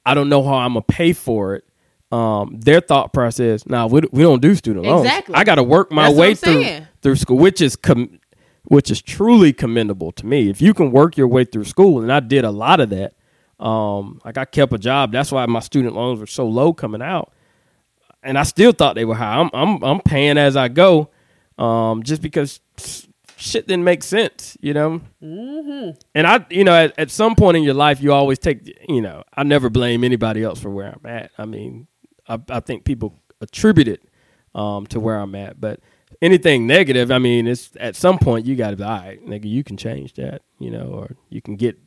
[0.06, 1.64] I don't know how I'm gonna pay for it.
[2.12, 5.06] Um, their thought process, nah, we, we don't do student loans.
[5.06, 5.36] Exactly.
[5.36, 6.88] I got to work my That's way through saying.
[7.02, 8.20] through school, which is com-
[8.66, 10.50] which is truly commendable to me.
[10.50, 13.14] If you can work your way through school, and I did a lot of that.
[13.60, 15.12] Um, like I kept a job.
[15.12, 17.32] That's why my student loans were so low coming out,
[18.24, 19.40] and I still thought they were high.
[19.40, 21.10] I'm I'm, I'm paying as I go,
[21.58, 22.60] um, just because
[23.38, 25.02] shit didn't make sense, you know.
[25.22, 29.02] And I, you know, at, at some point in your life, you always take, you
[29.02, 31.32] know, I never blame anybody else for where I'm at.
[31.38, 31.88] I mean,
[32.28, 34.02] I, I think people attribute it
[34.54, 35.80] um, to where I'm at, but
[36.22, 39.46] anything negative, I mean, it's at some point you got to be, all right, nigga,
[39.46, 41.78] you can change that, you know, or you can get,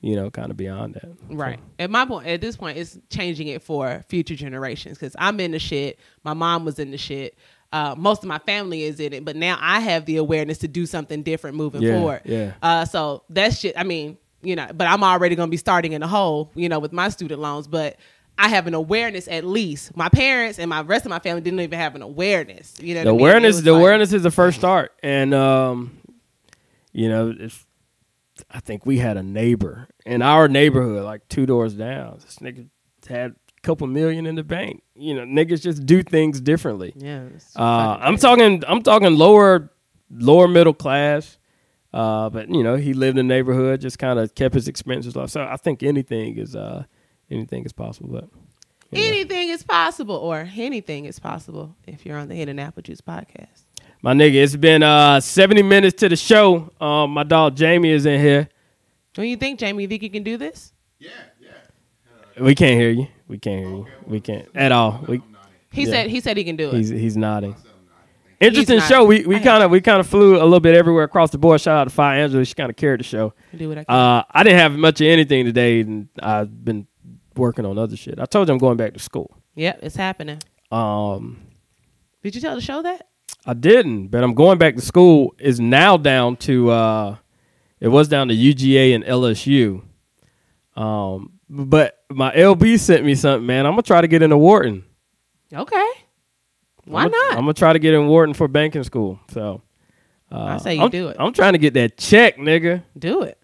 [0.00, 1.08] you know, kind of beyond that.
[1.30, 1.60] Right.
[1.78, 5.52] At my point, at this point, it's changing it for future generations because I'm in
[5.52, 6.00] the shit.
[6.24, 7.38] My mom was in the shit.
[7.72, 10.68] Uh, most of my family is in it, but now I have the awareness to
[10.68, 12.20] do something different moving Yeah, forward.
[12.24, 12.52] yeah.
[12.62, 13.74] Uh, so that's shit.
[13.78, 16.68] I mean, you know, but I'm already going to be starting in the hole, you
[16.68, 17.66] know, with my student loans.
[17.66, 17.96] But
[18.36, 19.96] I have an awareness at least.
[19.96, 22.74] My parents and my rest of my family didn't even have an awareness.
[22.80, 23.20] You know, the what I mean?
[23.30, 25.98] Awareness the like- awareness is the first start and um
[26.92, 27.34] you know
[28.50, 32.68] i think we had a neighbor in our neighborhood like two doors down this nigga
[33.08, 37.24] had a couple million in the bank you know niggas just do things differently Yeah.
[37.56, 39.70] uh i'm talking i'm talking lower
[40.10, 41.38] lower middle class
[41.94, 45.14] uh but you know he lived in the neighborhood just kind of kept his expenses
[45.16, 46.84] low so i think anything is uh
[47.30, 48.28] anything is possible but
[48.90, 49.06] you know.
[49.08, 53.62] Anything is possible, or anything is possible if you're on the Hidden Apple Juice podcast.
[54.02, 56.70] My nigga, it's been uh 70 minutes to the show.
[56.78, 58.50] Um, my dog Jamie is in here.
[59.14, 59.84] What do you think, Jamie?
[59.84, 60.74] You think you can do this?
[60.98, 61.08] Yeah,
[61.40, 62.42] yeah.
[62.42, 63.06] we can't hear you.
[63.32, 63.86] We can't hear you.
[64.06, 65.02] We can't at all.
[65.08, 65.22] We,
[65.72, 65.90] He Yeah.
[65.90, 66.74] said he said he can do it.
[66.74, 67.56] he's he's nodding.
[68.40, 69.04] Interesting He's show.
[69.04, 69.26] nodding.
[69.28, 71.60] We we kind of we kind of flew a little bit everywhere across the board.
[71.62, 72.46] Shout out to Fiya Angelou.
[72.46, 73.32] She kind of carried the show.
[73.56, 73.94] do what I can.
[73.94, 76.86] Uh, I didn't have much of anything today, and I've been
[77.36, 78.18] working on other shit.
[78.20, 79.34] I told you I'm going back to school.
[79.54, 80.38] yep, it's happening.
[80.70, 81.40] Um,
[82.22, 83.06] Did you tell the show that?
[83.46, 85.34] I didn't, but I'm going back to school.
[85.38, 87.16] Is now down to uh,
[87.80, 89.82] it was down to UGA and LSU.
[90.76, 93.66] Um, but my LB sent me something, man.
[93.66, 94.84] I'm gonna try to get into Wharton.
[95.52, 95.90] Okay.
[96.84, 97.32] Why I'm gonna, not?
[97.36, 99.20] I'm gonna try to get in Wharton for banking school.
[99.30, 99.60] So
[100.30, 101.16] uh, I say you I'm, do it.
[101.20, 102.82] I'm trying to get that check, nigga.
[102.98, 103.38] do it.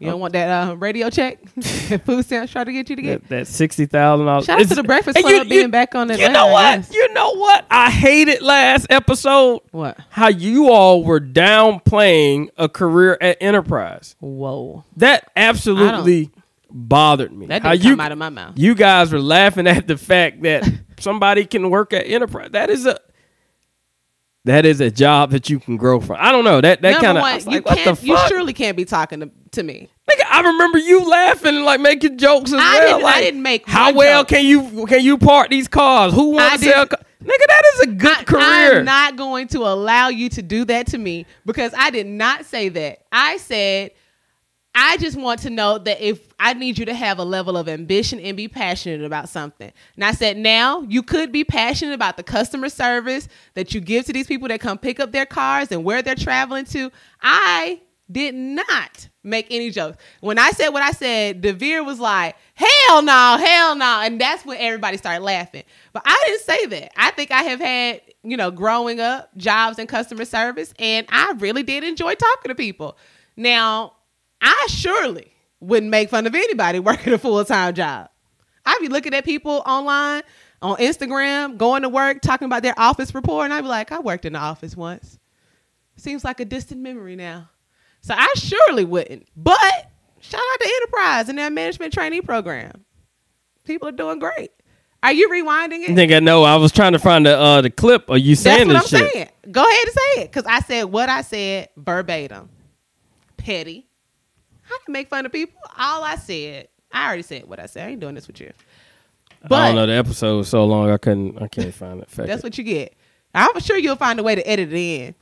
[0.00, 1.48] You don't want that uh, radio check?
[2.04, 3.22] Food stamps try to get you to get.
[3.22, 4.44] That, that sixty thousand dollars.
[4.44, 6.62] Shout out to the Breakfast Club being back on You know what?
[6.62, 6.92] yes.
[6.92, 7.64] You know what?
[7.70, 9.60] I hated last episode.
[9.70, 9.96] What?
[10.10, 14.16] How you all were downplaying a career at Enterprise.
[14.18, 14.84] Whoa.
[14.96, 16.32] That absolutely
[16.74, 17.46] bothered me.
[17.46, 18.54] That How didn't you, come out of my mouth.
[18.58, 20.68] You guys were laughing at the fact that
[20.98, 22.50] somebody can work at Enterprise.
[22.52, 22.98] That is a
[24.46, 26.16] that is a job that you can grow from.
[26.20, 27.22] I don't know that that kind of.
[27.22, 28.02] one, you Like, can't.
[28.02, 29.88] You surely can't be talking to, to me.
[30.10, 32.98] Nigga, I remember you laughing and like making jokes as I well.
[32.98, 34.28] didn't- I didn't make How well joke.
[34.28, 36.12] can you can you park these cars?
[36.12, 36.86] Who wants to sell?
[36.86, 38.78] Ca- Nigga, that is a good I, career.
[38.80, 42.44] I'm not going to allow you to do that to me because I did not
[42.44, 42.98] say that.
[43.10, 43.92] I said,
[44.74, 47.68] I just want to know that if I need you to have a level of
[47.68, 49.72] ambition and be passionate about something.
[49.94, 54.06] And I said, now you could be passionate about the customer service that you give
[54.06, 56.90] to these people that come pick up their cars and where they're traveling to.
[57.22, 59.96] I did not make any jokes.
[60.20, 64.00] When I said what I said, Devere was like, hell no, hell no.
[64.02, 65.62] And that's when everybody started laughing.
[65.92, 66.92] But I didn't say that.
[66.96, 71.32] I think I have had, you know, growing up, jobs in customer service, and I
[71.38, 72.98] really did enjoy talking to people.
[73.36, 73.94] Now,
[74.44, 78.10] I surely wouldn't make fun of anybody working a full time job.
[78.66, 80.22] I'd be looking at people online
[80.62, 83.98] on Instagram, going to work, talking about their office report, and I'd be like, I
[84.00, 85.18] worked in the office once.
[85.96, 87.50] Seems like a distant memory now.
[88.00, 89.26] So I surely wouldn't.
[89.36, 89.90] But
[90.20, 92.84] shout out to Enterprise and their management trainee program.
[93.64, 94.50] People are doing great.
[95.02, 95.90] Are you rewinding it?
[95.90, 98.10] Nigga, no, I was trying to find the uh the clip.
[98.10, 99.12] Are you saying That's what I'm shit?
[99.12, 99.28] saying.
[99.52, 100.32] Go ahead and say it.
[100.32, 102.48] Because I said what I said verbatim.
[103.36, 103.86] Petty.
[104.74, 105.60] I can make fun of people.
[105.78, 106.68] All I said.
[106.92, 107.88] I already said what I said.
[107.88, 108.52] I ain't doing this with you.
[109.48, 109.86] But I don't know.
[109.86, 111.42] The episode was so long, I couldn't.
[111.42, 112.10] I can't find it.
[112.10, 112.44] Fuck that's it.
[112.44, 112.94] what you get.
[113.34, 115.14] I'm sure you'll find a way to edit it in.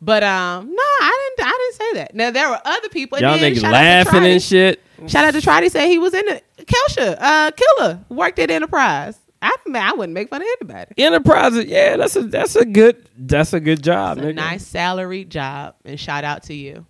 [0.00, 1.46] But um, no, I didn't.
[1.46, 2.14] I didn't say that.
[2.14, 3.20] Now there were other people.
[3.20, 4.82] Y'all then niggas shout out to laughing and shit.
[5.06, 5.68] Shout out to Trotty.
[5.68, 9.18] Said he was in the Kelsha, uh, killer worked at Enterprise.
[9.40, 10.92] I I wouldn't make fun of anybody.
[10.96, 14.18] Enterprise, yeah, that's a that's a good that's a good job.
[14.18, 14.34] It's a nigga.
[14.36, 16.86] nice salary job, and shout out to you.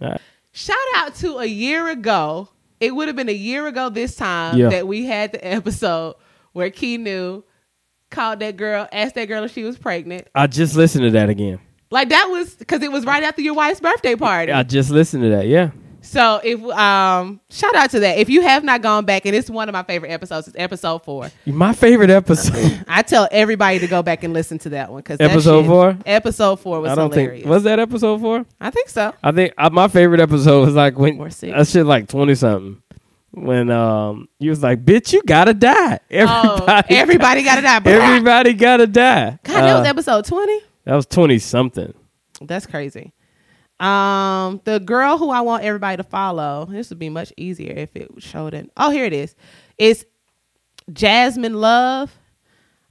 [0.00, 0.20] All right.
[0.52, 2.48] Shout out to a year ago.
[2.80, 4.68] It would have been a year ago this time Yeah.
[4.70, 6.14] that we had the episode
[6.52, 7.44] where knew
[8.10, 10.28] called that girl, asked that girl if she was pregnant.
[10.34, 11.58] I just listened to that again.
[11.90, 14.50] Like that was because it was right after your wife's birthday party.
[14.52, 15.46] I just listened to that.
[15.46, 15.70] Yeah.
[16.04, 18.18] So if um shout out to that.
[18.18, 21.04] If you have not gone back, and it's one of my favorite episodes, it's episode
[21.04, 21.30] four.
[21.46, 22.84] My favorite episode.
[22.88, 25.96] I tell everybody to go back and listen to that one because Episode four?
[26.04, 27.42] Episode four was I don't hilarious.
[27.44, 28.44] think was that episode four.
[28.60, 29.14] I think so.
[29.22, 31.56] I think uh, my favorite episode was like when Or six.
[31.56, 32.82] that shit like twenty something.
[33.30, 36.00] When um you was like, bitch, you gotta die.
[36.12, 37.80] Oh, Everybody, everybody got to die.
[37.86, 39.38] Everybody gotta die.
[39.44, 40.60] God, that was Uh, episode twenty.
[40.84, 41.94] that was twenty something.
[42.42, 43.12] That's crazy.
[43.82, 46.66] Um, the girl who I want everybody to follow.
[46.70, 48.70] This would be much easier if it showed it.
[48.76, 49.34] Oh, here it is.
[49.76, 50.04] It's
[50.92, 52.16] Jasmine Love.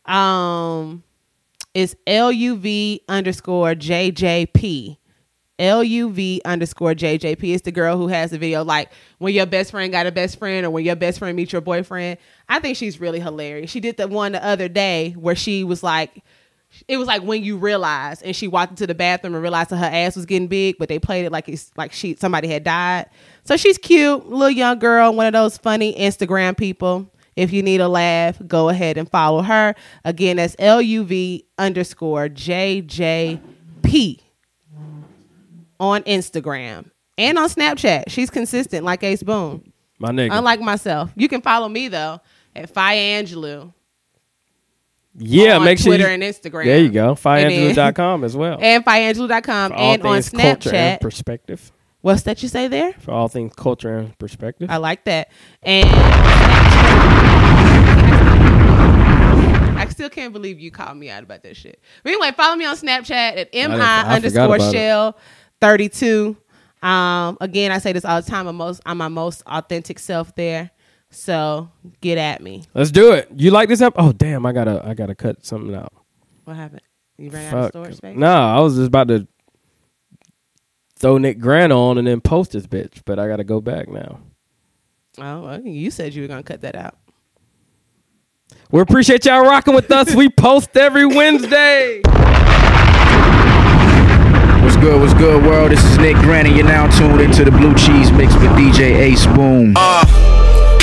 [0.05, 1.03] Um,
[1.73, 4.97] it's L U V underscore JJP.
[5.59, 7.53] L U V underscore JJP.
[7.53, 10.39] It's the girl who has the video like when your best friend got a best
[10.39, 12.17] friend or when your best friend meets your boyfriend.
[12.49, 13.71] I think she's really hilarious.
[13.71, 16.21] She did the one the other day where she was like,
[16.87, 19.77] it was like when you realize, and she walked into the bathroom and realized that
[19.77, 22.63] her ass was getting big, but they played it like it's like she somebody had
[22.63, 23.07] died.
[23.43, 27.11] So she's cute, little young girl, one of those funny Instagram people.
[27.35, 29.73] If you need a laugh, go ahead and follow her.
[30.03, 33.39] Again, that's L U V underscore J J
[33.83, 34.21] P
[35.79, 38.05] on Instagram and on Snapchat.
[38.09, 39.71] She's consistent like AceBoon.
[39.97, 40.37] My nigga.
[40.37, 42.19] Unlike myself, you can follow me though
[42.55, 43.73] at Fiya Angelou
[45.17, 46.65] yeah, make sure Twitter you, and Instagram.
[46.65, 47.15] There you go.
[47.15, 48.59] Fireangelo.com as well.
[48.61, 51.01] and all and on culture and Snapchat.
[51.01, 51.71] perspective.
[52.01, 52.93] What's that you say there?
[52.93, 54.69] For all things culture and perspective.
[54.71, 55.29] I like that.
[55.61, 55.87] And
[59.77, 61.79] I still can't believe you called me out about that shit.
[62.03, 65.17] But anyway, follow me on Snapchat at mi underscore shell
[65.59, 66.37] thirty two.
[66.81, 68.47] Um, again, I say this all the time.
[68.47, 70.71] I'm most I'm my most authentic self there.
[71.11, 72.63] So get at me.
[72.73, 73.29] Let's do it.
[73.35, 73.93] You like this up?
[73.97, 75.93] Oh damn, I gotta I gotta cut something out.
[76.45, 76.81] What happened?
[77.17, 77.71] You ran out of Fuck.
[77.73, 78.17] storage space?
[78.17, 79.27] No, I was just about to
[80.97, 84.19] throw Nick Grant on and then post this bitch, but I gotta go back now.
[85.19, 86.97] Oh, well, you said you were gonna cut that out.
[88.71, 90.15] We appreciate y'all rocking with us.
[90.15, 92.01] we post every Wednesday.
[94.63, 95.71] What's good, what's good, world?
[95.71, 99.11] This is Nick Grant, and you're now tuned into the Blue Cheese Mix with DJ
[99.11, 99.73] AceBoon.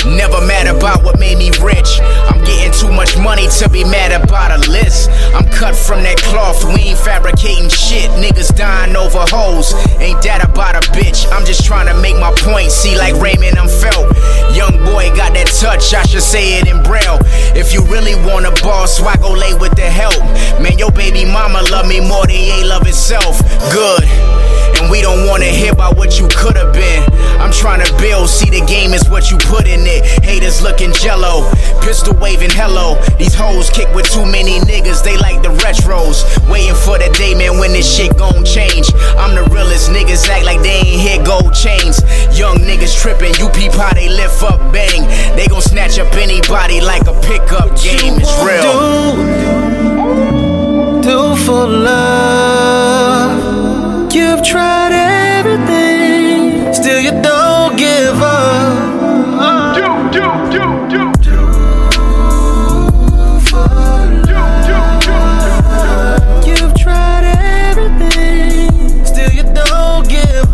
[0.05, 1.99] Never mad about what made me rich.
[2.29, 5.09] I'm getting too much money to be mad about a list.
[5.35, 8.09] I'm cut from that cloth, we ain't fabricating shit.
[8.11, 9.73] Niggas dying over hoes.
[9.99, 11.27] Ain't that about a bitch?
[11.31, 12.71] I'm just trying to make my point.
[12.71, 14.15] See, like Raymond, I'm felt.
[14.55, 17.19] Young boy got that touch, I should say it in braille.
[17.53, 20.19] If you really want a boss, why go lay with the help?
[20.61, 23.39] Man, your baby mama love me more than ain't love itself.
[23.71, 24.38] Good.
[24.79, 27.03] And we don't wanna hear about what you could have been.
[27.39, 30.05] I'm trying to build, see the game is what you put in it.
[30.23, 31.51] Haters looking jello,
[31.81, 32.95] pistol waving hello.
[33.17, 36.23] These hoes kick with too many niggas, they like the retros.
[36.49, 38.87] Waiting for the day, man, when this shit gon' change.
[39.19, 41.99] I'm the realest, niggas act like they ain't hit gold chains.
[42.37, 45.03] Young niggas tripping, you peep how they lift up, bang.
[45.35, 48.15] They gon' snatch up anybody like a pickup game.
[48.15, 48.63] It's real.
[51.03, 53.08] do, do for love.
[54.19, 59.75] You've tried everything, still you don't give up.
[59.75, 61.37] Do, do, do, do, do.
[63.47, 63.67] for
[65.07, 66.45] love.
[66.45, 67.23] You've tried
[67.69, 70.53] everything, still you don't give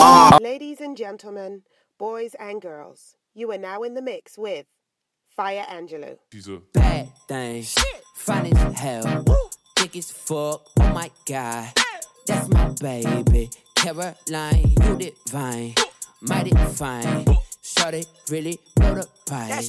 [0.00, 0.40] up.
[0.40, 1.64] Ladies and gentlemen,
[1.98, 4.64] boys and girls, you are now in the mix with
[5.38, 6.16] Fiya Angelou.
[6.72, 7.64] bad thing.
[8.14, 9.24] Fine as hell.
[9.86, 10.66] Thick as fuck.
[10.80, 11.72] Oh my god.
[12.26, 13.50] That's my baby.
[13.76, 15.74] Caroline, you divine.
[16.22, 17.24] Mighty fine.
[17.62, 19.64] Shorty really blow the pipe.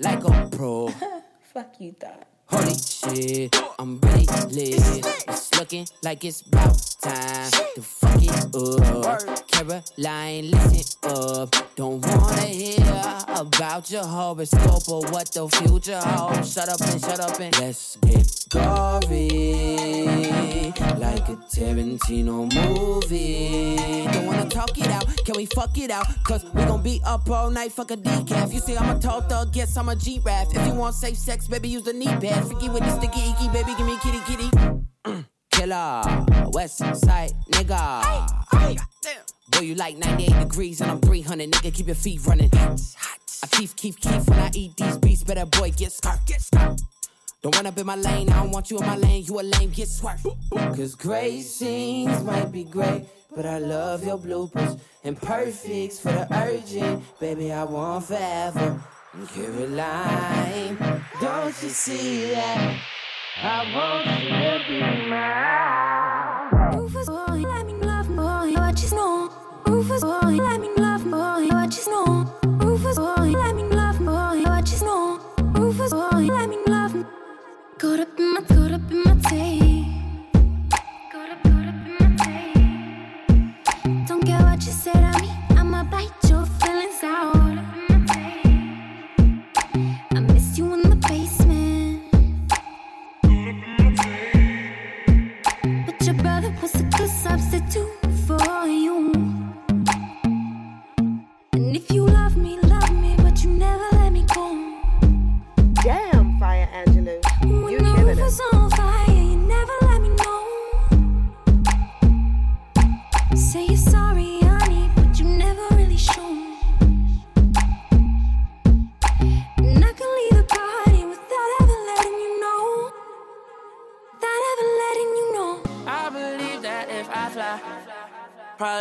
[0.00, 0.88] Like a pro.
[1.54, 2.26] Fuck you thought.
[2.46, 5.06] Holy shit, I'm really lit.
[5.28, 9.48] It's looking like it's about time to fuck it up.
[9.48, 11.54] Caroline, listen up.
[11.76, 16.52] Don't wanna hear about your horoscope or what the future holds.
[16.52, 19.58] Shut up and shut up and let's get gory.
[20.98, 23.76] Like a Tarantino movie.
[24.12, 26.06] Don't wanna talk it out, can we fuck it out?
[26.24, 28.52] Cause we gon' be up all night, fuck a decaf.
[28.52, 30.48] You see, I'm a tall thug, guess I'm a G-Rap.
[30.52, 32.46] If you want safe sex, baby, use the knee pad.
[32.46, 35.24] Freaky with the sticky icky, baby, give me kitty kitty.
[35.50, 36.02] Killer,
[36.52, 38.28] West Side nigga.
[39.50, 42.50] Boy, you like 98 degrees and I'm 300, nigga, keep your feet running.
[42.54, 46.78] I keep, keep, keep when I eat these beats, better boy, get scarf, get scarf.
[47.42, 49.24] Don't run up in my lane, I don't want you in my lane.
[49.24, 50.24] You a lame, get swerved.
[50.52, 53.04] Cause great scenes might be great,
[53.34, 54.78] but I love your bloopers.
[55.02, 58.80] And perfects for the urgent, baby, I want forever.
[59.34, 60.76] Caroline,
[61.20, 62.78] don't you see that?
[63.42, 65.71] I want you to be mine.
[78.20, 78.61] Up my,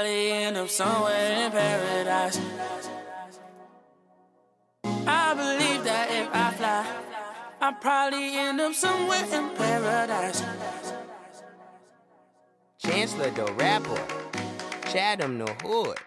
[0.02, 2.40] probably end up somewhere in paradise.
[4.84, 6.86] I believe that if I fly,
[7.62, 10.44] I'll probably end up somewhere in paradise.
[12.80, 14.02] Chancellor the rapper,
[14.92, 15.98] Chatham the hood,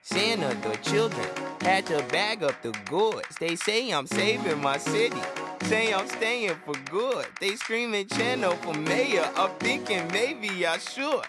[0.00, 1.28] Santa the children,
[1.60, 3.36] had to bag up the goods.
[3.38, 5.20] They say I'm saving my city,
[5.64, 7.26] say I'm staying for good.
[7.42, 11.26] They screaming Chano for mayor, I'm thinking maybe I should.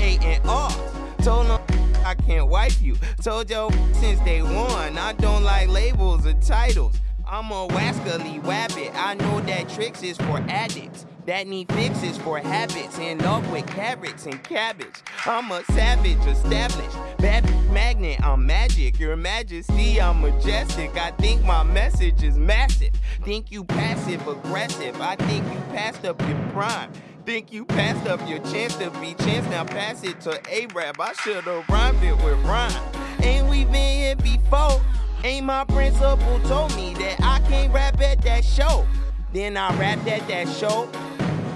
[0.00, 0.76] Ain't in off,
[1.22, 1.60] told them
[2.04, 2.96] I can't wipe you.
[3.22, 6.94] Told yo since day one, I don't like labels or titles.
[7.26, 8.94] I'm a wascally wabbit.
[8.94, 12.98] I know that tricks is for addicts that need fixes for habits.
[12.98, 15.02] In love with carrots and cabbage.
[15.24, 16.96] I'm a savage, established.
[17.18, 18.98] Bad magnet, I'm magic.
[18.98, 20.96] Your majesty, I'm majestic.
[20.96, 22.92] I think my message is massive.
[23.22, 25.00] Think you passive aggressive.
[25.00, 26.92] I think you passed up your prime.
[27.26, 29.44] Think you passed up your chance to be chance.
[29.50, 31.02] Now pass it to Saba.
[31.02, 32.72] I should've rhymed it with rhyme.
[33.20, 34.80] Ain't we been here before?
[35.24, 38.86] Ain't my principal told me that I can't rap at that show.
[39.32, 40.88] Then I rapped at that show.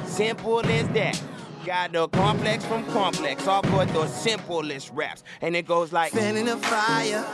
[0.07, 1.23] Simple as that.
[1.65, 5.23] Got a complex from complex, all for the simplest raps.
[5.41, 7.25] And it goes like Fanning the fire,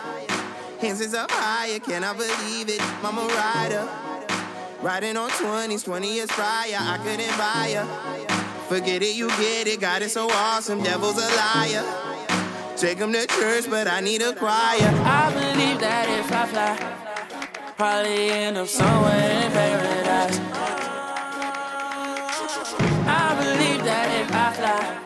[0.80, 2.82] hands is up higher, can I believe it?
[3.02, 3.88] Mama rider,
[4.82, 7.86] riding on 20s, 20 years prior, I couldn't buy her.
[8.69, 11.85] Forget it, you get it, God is so awesome, devil's a liar.
[12.77, 14.53] Take him to church, but I need a choir.
[14.53, 16.77] I believe that if I fly,
[17.77, 20.39] probably end up somewhere in paradise.
[23.09, 24.98] I believe that if I fly,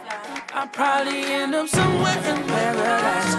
[0.54, 3.34] I'll probably end up somewhere in paradise.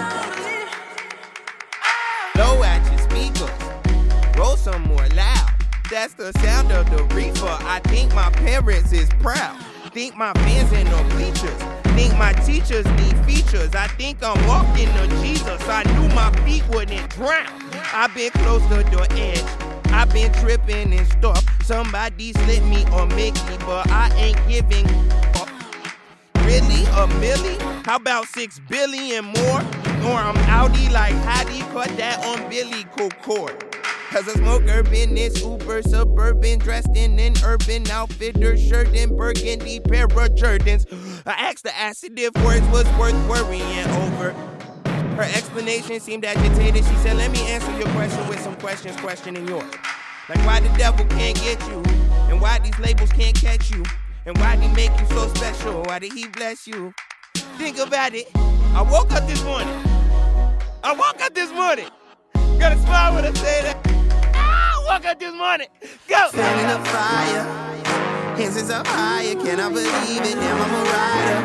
[2.34, 5.41] Blow at your speakers, roll some more loud.
[5.92, 7.44] That's the sound of the reefer.
[7.44, 9.62] I think my parents is proud.
[9.92, 11.62] Think my fans in the bleachers.
[11.94, 13.74] Think my teachers need features.
[13.74, 15.60] I think I'm walking to Jesus.
[15.68, 17.46] I knew my feet wouldn't drown.
[17.92, 19.92] I've been close to the edge.
[19.92, 21.44] I've been tripping and stuff.
[21.62, 23.30] Somebody slip me or me,
[23.66, 24.86] but I ain't giving
[25.34, 25.50] up.
[26.36, 26.84] Really?
[26.96, 27.60] A milli?
[27.84, 29.60] How about six billion more?
[30.08, 33.71] Or I'm outie like Hattie, cut that umbilical cord.
[34.12, 39.80] Cause I smoke urban, it's uber suburban, dressed in an urban outfitter shirt and burgundy
[39.80, 40.84] pair of Jordans.
[41.24, 44.32] I asked the acid if words was worth worrying over.
[45.16, 46.84] Her explanation seemed agitated.
[46.84, 49.72] She said, Let me answer your question with some questions questioning yours.
[50.28, 51.82] Like why the devil can't get you,
[52.28, 53.82] and why these labels can't catch you,
[54.26, 56.92] and why he make you so special, why did he bless you?
[57.56, 58.28] Think about it.
[58.36, 59.74] I woke up this morning.
[60.84, 61.88] I woke up this morning.
[62.58, 63.91] Gotta smile when I say that.
[64.92, 65.68] I woke up this morning.
[66.06, 66.28] Go.
[66.36, 67.44] Fanning the fire,
[68.36, 70.36] hands is up higher, can I believe it?
[70.36, 71.40] Damn, I'm a rider.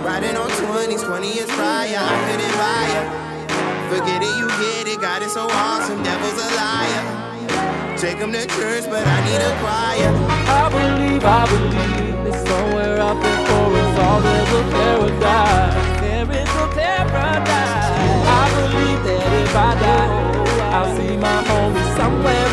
[0.00, 3.04] Riding on 20s, 20 years prior, I couldn't buy her.
[3.92, 7.98] Forget it, you get it, God is so awesome, devil's a liar.
[7.98, 10.08] Take him to church, but I need a choir.
[10.48, 16.00] I believe, I believe that somewhere out there for us all there's a paradise.
[16.00, 17.84] There is a paradise.
[18.32, 20.26] I believe that if I die,
[20.72, 22.45] I'll see my homie somewhere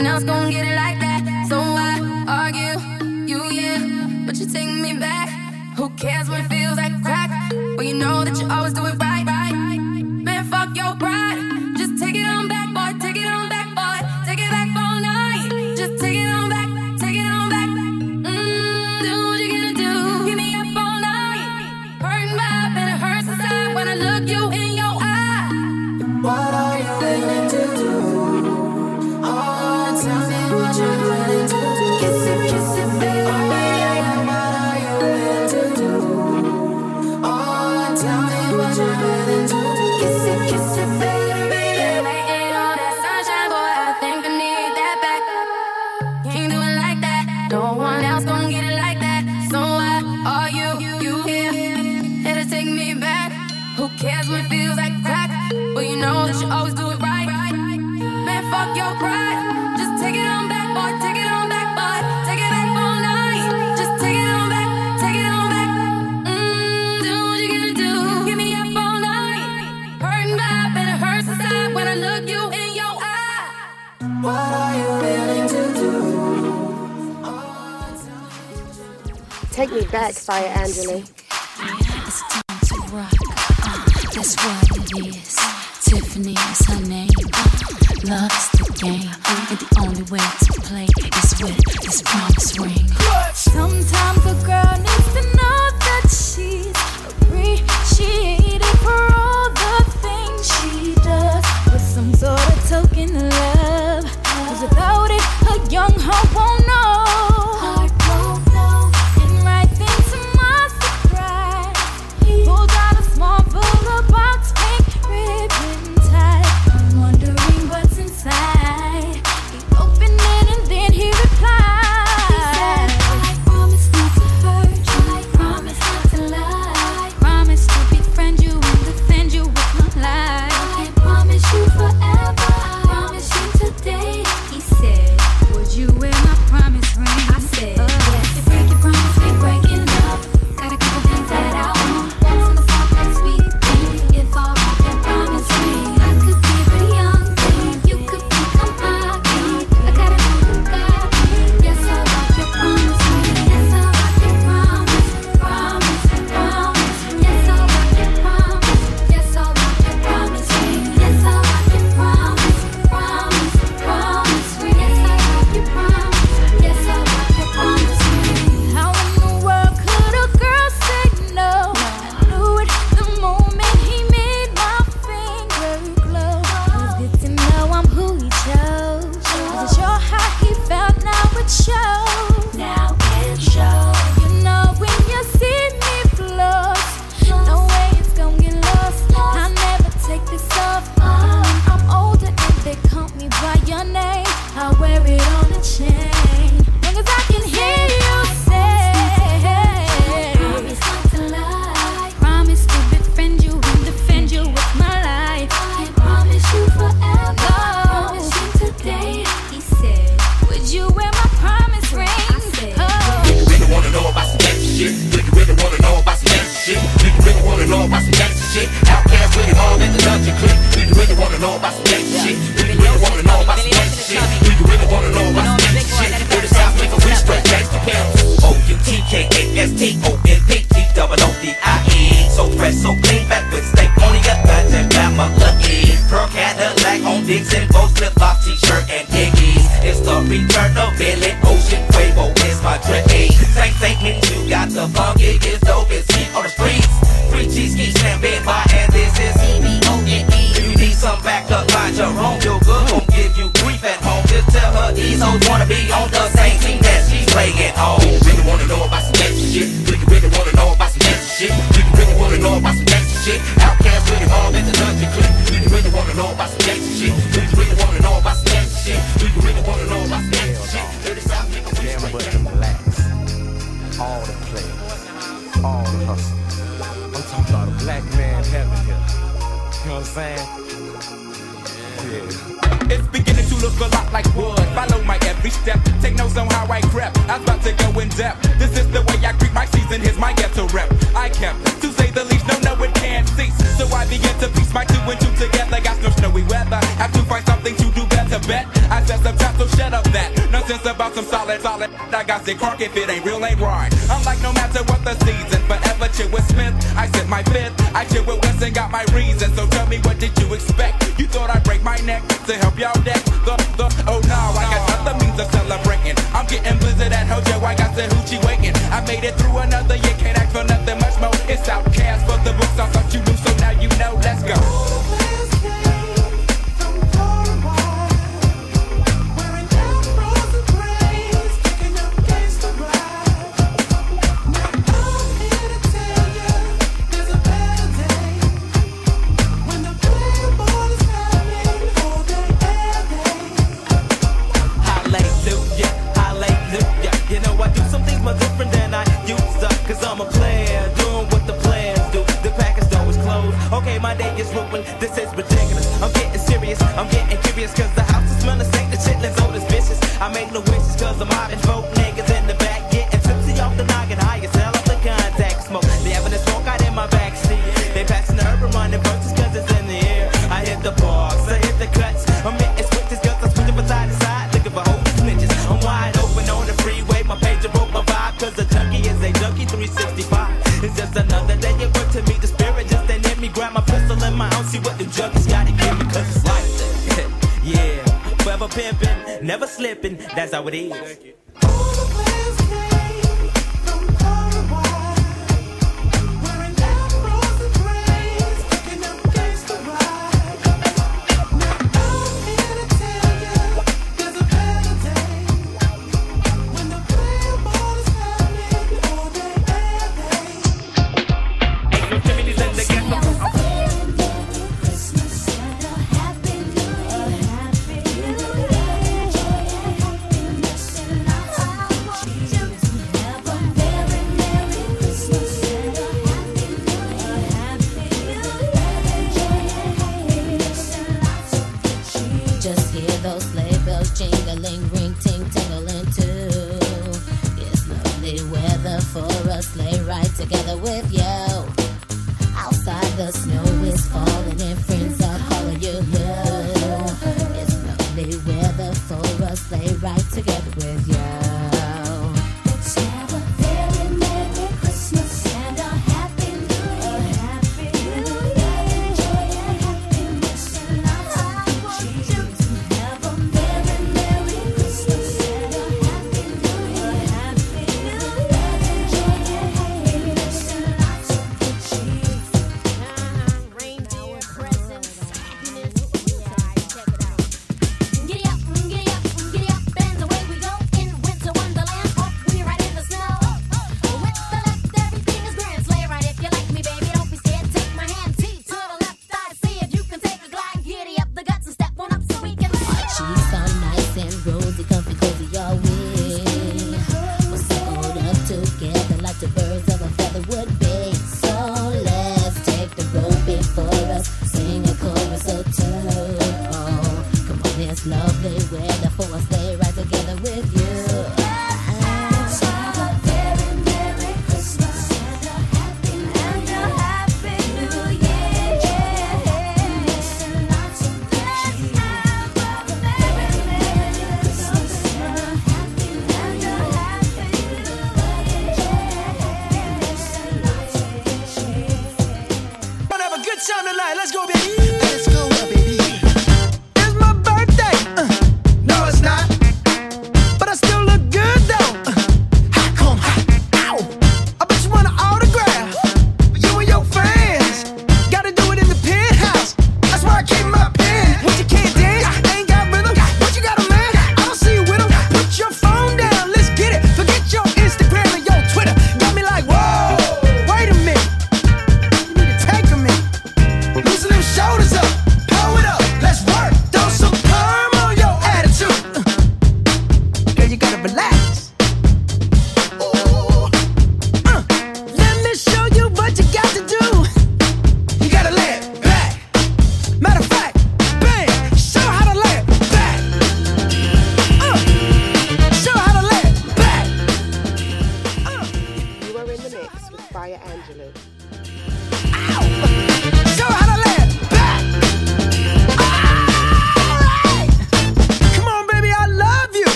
[0.00, 1.46] one else gon' get it like that.
[1.50, 1.92] So I
[2.40, 2.80] argue,
[3.26, 5.28] you yeah, but you take me back.
[5.76, 7.30] Who cares when it feels like crack?
[7.76, 9.52] Well, you know that you always do it right, right.
[10.26, 12.49] Man, fuck your pride, just take it on.
[80.00, 81.19] next, Fiya Angelou.